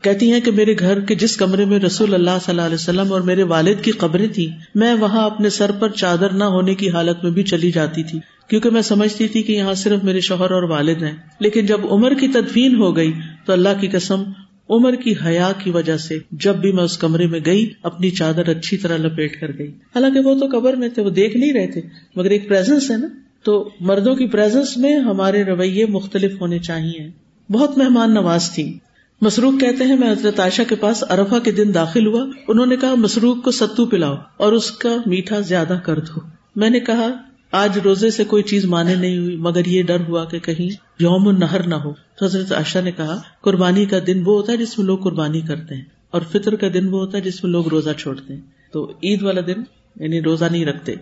کہتی 0.00 0.32
ہیں 0.32 0.40
کہ 0.40 0.50
میرے 0.50 0.74
گھر 0.78 1.00
کے 1.00 1.14
جس 1.14 1.36
کمرے 1.36 1.64
میں 1.64 1.78
رسول 1.78 2.14
اللہ 2.14 2.30
صلی 2.30 2.50
اللہ 2.50 2.62
علیہ 2.62 2.74
وسلم 2.74 3.12
اور 3.12 3.20
میرے 3.20 3.42
والد 3.42 3.84
کی 3.84 3.90
قبریں 3.90 4.28
تھی 4.28 4.50
میں 4.74 4.94
وہاں 4.94 5.24
اپنے 5.24 5.50
سر 5.50 5.72
پر 5.72 5.88
چادر 5.88 6.32
نہ 6.32 6.44
ہونے 6.44 6.74
کی 6.74 6.90
حالت 6.90 7.24
میں 7.24 7.32
بھی 7.32 7.42
چلی 7.42 7.72
جاتی 7.72 8.02
تھی، 8.02 8.18
کیونکہ 8.50 8.70
میں 8.70 8.82
سمجھتی 8.82 9.28
تھی 9.28 9.42
کہ 9.42 9.52
یہاں 9.52 9.74
صرف 9.74 10.04
میرے 10.04 10.20
شوہر 10.20 10.50
اور 10.50 10.62
والد 10.62 11.02
ہیں۔ 11.02 11.16
لیکن 11.40 11.66
جب 11.66 11.80
عمر 11.90 12.14
کی 12.14 12.28
تدفین 12.28 12.76
ہو 12.76 12.96
گئی 12.96 13.12
تو 13.46 13.52
اللہ 13.52 13.68
کی 13.80 13.88
قسم 13.88 14.22
عمر 14.70 14.94
کی 14.94 15.14
حیا 15.26 15.52
کی 15.58 15.70
وجہ 15.70 15.96
سے 15.96 16.18
جب 16.30 16.56
بھی 16.56 16.72
میں 16.72 16.84
اس 16.84 16.98
کمرے 16.98 17.26
میں 17.26 17.40
گئی، 17.46 17.70
اپنی 17.82 18.10
چادر 18.10 18.48
اچھی 18.48 18.76
طرح 18.76 18.96
لپیٹ 18.96 19.40
کر 19.40 19.58
گئی۔ 19.58 19.68
حالانکہ 19.68 20.20
وہ 20.20 20.40
تو 20.40 20.58
قبر 20.58 20.72
میں 20.72 20.88
تھے، 20.88 21.02
وہ 21.02 21.10
دیکھ 21.10 21.36
نہیں 21.36 21.52
رہے 21.52 21.66
تھے، 21.66 21.80
مگر 22.16 22.30
ایک 22.30 22.48
پرزنس 22.48 22.90
ہے 22.90 22.96
نا۔ 22.96 23.06
تو 23.42 23.68
مردوں 23.80 24.14
کی 24.14 24.26
پرزنس 24.26 24.76
میں 24.76 24.98
ہمارے 24.98 25.44
رویے 25.44 25.86
مختلف 25.86 26.40
ہونے 26.40 26.58
چاہیے۔ 26.58 27.10
بہت 27.52 27.78
مہمان 27.78 28.14
نواز 28.14 28.50
تھی۔ 28.50 28.78
مسروخ 29.20 29.60
کہتے 29.60 29.84
ہیں، 29.84 29.96
میں 29.96 30.12
حضرت 30.12 30.40
عائشہ 30.40 30.62
کے 30.68 30.74
پاس 30.74 31.04
ارفا 31.10 31.38
کے 31.38 31.50
دن 31.50 31.74
داخل 31.74 32.06
ہوا۔ 32.06 32.26
انہوں 32.48 32.66
نے 32.66 32.76
کہا 32.76 32.94
مسروخ 32.94 33.44
کو 33.44 33.50
ستو 33.50 33.86
پلاؤ 33.86 34.14
اور 34.36 34.52
اس 34.52 34.70
کا 34.70 34.96
میٹھا 35.06 35.40
زیادہ 35.40 35.78
کر 35.84 35.98
دو۔ 35.98 36.20
میں 36.56 36.70
نے 36.70 36.80
کہا، 36.80 37.08
آج 37.52 37.78
روزے 37.78 38.10
سے 38.10 38.24
کوئی 38.24 38.42
چیز 38.42 38.64
مانے 38.64 38.94
نہیں 38.94 39.18
ہوئی، 39.18 39.36
مگر 39.36 39.66
یہ 39.66 39.82
ڈر 39.82 40.00
ہوا 40.08 40.24
کہ 40.24 40.38
کہیں 40.38 40.68
یوم 40.98 41.30
نہر 41.30 41.66
نہ 41.66 41.74
ہو۔ 41.74 41.92
تو 42.18 42.24
حضرت 42.26 42.52
عائشہ 42.52 42.78
نے 42.78 42.92
کہا، 42.92 43.20
قربانی 43.40 43.84
کا 43.86 43.98
دن 44.06 44.22
وہ 44.26 44.34
ہوتا 44.34 44.52
ہے 44.52 44.56
جس 44.56 44.78
میں 44.78 44.86
لوگ 44.86 44.98
قربانی 44.98 45.40
کرتے 45.40 45.74
ہیں، 45.74 45.84
اور 46.10 46.22
فطر 46.32 46.56
کا 46.56 46.66
دن 46.74 46.88
وہ 46.88 47.00
ہوتا 47.00 47.18
ہے 47.18 47.22
جس 47.22 47.42
میں 47.44 47.52
لوگ 47.52 47.68
روزہ 47.68 47.90
چھوڑتے 47.98 48.34
ہیں۔ 48.34 48.40
تو 48.72 48.92
عید 49.02 49.22
والا 49.22 49.40
دن 49.46 49.60
یعنی 50.00 50.20
روزہ 50.22 50.44
نہیں 50.44 50.64
رکھتے۔ 50.64 50.94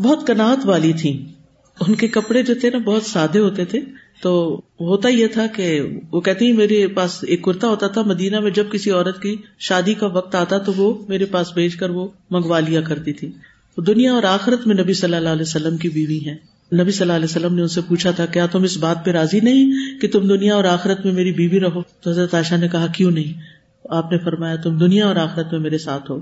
بہت 0.00 0.26
کنات 0.26 0.66
والی 0.66 0.92
تھی 0.92 1.26
ان 1.80 1.94
کے 1.94 2.08
کپڑے 2.08 2.42
جو 2.42 2.54
تھے 2.60 2.70
نا، 2.70 2.78
بہت 2.78 3.02
سادے 3.02 3.38
ہوتے 3.38 3.64
تھے۔ 3.64 3.80
تو 4.22 4.60
ہوتا 4.80 5.08
یہ 5.08 5.26
تھا 5.26 5.46
کہ 5.46 5.80
وہ 6.12 6.20
کہتی 6.20 6.52
میرے 6.52 6.86
پاس 6.86 7.18
ایک 7.22 7.42
کرتا 7.44 7.68
ہوتا 7.68 7.86
تھا 7.86 8.02
مدینہ 8.02 8.40
میں، 8.40 8.50
جب 8.50 8.70
کسی 8.72 8.90
عورت 8.90 9.22
کی 9.22 9.36
شادی 9.58 9.94
کا 9.94 10.06
وقت 10.06 10.34
آتا 10.34 10.58
تو 10.58 10.72
وہ 10.76 10.94
میرے 11.08 11.24
پاس 11.24 11.52
بھیج 11.54 11.76
کر 11.76 11.90
وہ 11.90 12.08
منگوا 12.30 12.60
لیا 12.60 12.80
کرتی 12.80 13.12
تھی۔ 13.12 13.30
دنیا 13.76 14.12
اور 14.12 14.22
آخرت 14.22 14.66
میں 14.66 14.74
نبی 14.74 14.92
صلی 14.92 15.14
اللہ 15.14 15.28
علیہ 15.28 15.42
وسلم 15.42 15.76
کی 15.76 15.88
بیوی 15.88 16.18
ہے 16.26 16.34
نبی 16.80 16.90
صلی 16.90 17.00
اللہ 17.00 17.12
علیہ 17.12 17.24
وسلم 17.24 17.54
نے 17.54 17.62
ان 17.62 17.68
سے 17.68 17.80
پوچھا 17.88 18.10
تھا، 18.10 18.26
کیا 18.26 18.46
تم 18.46 18.62
اس 18.62 18.76
بات 18.76 19.04
پہ 19.04 19.10
راضی 19.10 19.40
نہیں 19.40 19.72
کہ 20.00 20.08
تم 20.08 20.28
دنیا 20.28 20.54
اور 20.54 20.64
آخرت 20.64 21.04
میں 21.04 21.12
میری 21.12 21.32
بیوی 21.32 21.60
رہو؟ 21.60 21.82
تو 22.00 22.10
حضرت 22.10 22.34
عائشہ 22.34 22.54
نے 22.54 22.68
کہا، 22.68 22.86
کیوں 22.86 23.10
نہیں؟ 23.10 23.40
آپ 23.88 24.12
نے 24.12 24.18
فرمایا، 24.18 24.56
تم 24.56 24.78
دنیا 24.78 25.06
اور 25.06 25.16
آخرت 25.16 25.52
میں 25.52 25.60
میرے 25.60 25.78
ساتھ 25.78 26.10
ہو۔ 26.10 26.16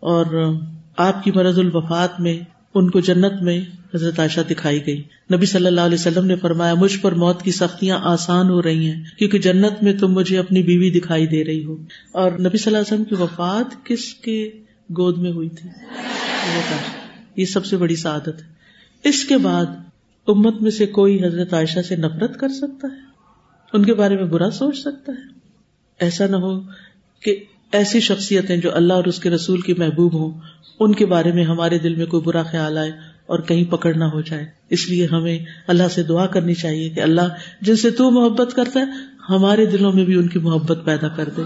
اور 0.00 0.54
آپ 0.96 1.24
کی 1.24 1.30
مرض 1.34 1.58
الوفات 1.58 2.20
میں، 2.20 2.38
ان 2.74 2.90
کو 2.90 3.00
جنت 3.00 3.42
میں 3.42 3.60
حضرت 3.94 4.18
عائشہ 4.18 4.40
دکھائی 4.50 4.86
گئی۔ 4.86 5.02
نبی 5.32 5.46
صلی 5.46 5.66
اللہ 5.66 5.80
علیہ 5.80 5.98
وسلم 5.98 6.26
نے 6.26 6.36
فرمایا، 6.36 6.74
مجھ 6.74 6.98
پر 6.98 7.12
موت 7.12 7.42
کی 7.42 7.50
سختیاں 7.50 7.98
آسان 8.02 8.50
ہو 8.50 8.62
رہی 8.62 8.86
ہیں، 8.86 9.04
کیونکہ 9.18 9.38
جنت 9.38 9.82
میں 9.82 9.92
تم 9.92 10.12
مجھے 10.12 10.38
اپنی 10.38 10.62
بیوی 10.62 10.90
دکھائی 10.90 11.26
دے 11.26 11.44
رہی 11.44 11.64
ہو۔ 11.64 11.76
اور 12.12 12.32
نبی 12.32 12.58
صلی 12.58 12.74
اللہ 12.74 12.78
علیہ 12.78 12.94
وسلم 12.94 13.04
کی 13.04 13.22
وفات 13.22 13.86
کس 13.86 14.14
کے 14.14 14.50
گود 14.90 15.18
میں 15.18 15.32
ہوئی 15.32 15.48
تھی؟ 15.48 15.68
یہ 17.36 17.44
سب 17.44 17.64
سے 17.64 17.76
بڑی 17.76 17.96
سعادت۔ 17.96 18.28
ہے 18.28 18.52
اس 19.04 19.24
کے 19.24 19.36
بعد 19.36 19.66
امت 20.26 20.62
میں 20.62 20.70
سے 20.70 20.86
کوئی 20.86 21.26
حضرت 21.26 21.54
عائشہ 21.54 21.80
سے 21.80 21.96
نفرت 21.96 22.36
کر 22.36 22.48
سکتا 22.48 22.88
ہے؟ 22.88 23.00
ان 23.72 23.84
کے 23.84 23.94
بارے 23.94 24.16
میں 24.16 24.24
برا 24.24 24.50
سوچ 24.50 24.78
سکتا 24.78 25.12
ہے؟ 25.12 25.38
ایسا 26.00 26.26
نہ 26.26 26.36
ہو 26.36 26.60
کہ 27.22 27.44
ایسی 27.72 28.00
شخصیتیں 28.00 28.56
جو 28.56 28.74
اللہ 28.74 28.92
اور 28.92 29.04
اس 29.04 29.18
کے 29.18 29.30
رسول 29.30 29.60
کی 29.60 29.74
محبوب 29.74 30.14
ہوں، 30.14 30.40
ان 30.80 30.94
کے 30.94 31.06
بارے 31.06 31.32
میں 31.32 31.44
ہمارے 31.44 31.78
دل 31.78 31.94
میں 31.94 32.06
کوئی 32.06 32.22
برا 32.22 32.42
خیال 32.42 32.78
آئے 32.78 32.90
اور 33.26 33.38
کہیں 33.38 33.64
پکڑ 33.64 33.94
نہ 33.94 34.04
ہو 34.04 34.20
جائے۔ 34.20 34.46
اس 34.70 34.88
لیے 34.88 35.06
ہمیں 35.06 35.38
اللہ 35.66 35.88
سے 35.90 36.02
دعا 36.02 36.26
کرنی 36.26 36.54
چاہیے 36.54 36.88
کہ 36.88 37.00
اللہ 37.00 37.28
جن 37.60 37.76
سے 37.76 37.90
تو 37.90 38.10
محبت 38.10 38.54
کرتا 38.56 38.80
ہے، 38.80 38.84
ہمارے 39.28 39.66
دلوں 39.66 39.92
میں 39.92 40.04
بھی 40.04 40.14
ان 40.14 40.28
کی 40.28 40.38
محبت 40.38 40.78
پیدا 40.84 41.08
کر 41.08 41.28
دے۔ 41.36 41.42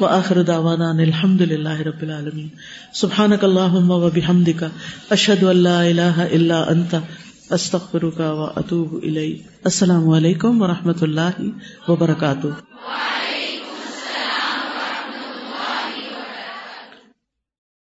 وہ 0.00 0.08
آخر 0.08 0.42
داوانا 0.42 0.90
الحمد 0.90 1.40
للہ 1.40 1.80
رب 1.80 2.02
العالمین۔ 2.02 2.48
سبحان 2.94 3.32
اللہ 3.42 3.74
و 3.74 4.10
بحمد 4.10 4.48
کا 4.56 4.68
اشد 5.10 5.42
اللہ 5.42 5.68
اللہ 5.68 6.26
اللہ 6.32 6.64
انتا 6.68 7.00
استغفرك 7.50 8.20
واتوب 8.20 8.94
الیک. 9.02 9.42
السلام 9.64 10.08
علیکم 10.08 10.62
ورحمۃ 10.62 11.02
اللہ 11.02 11.40
وبرکاتہ. 11.88 12.48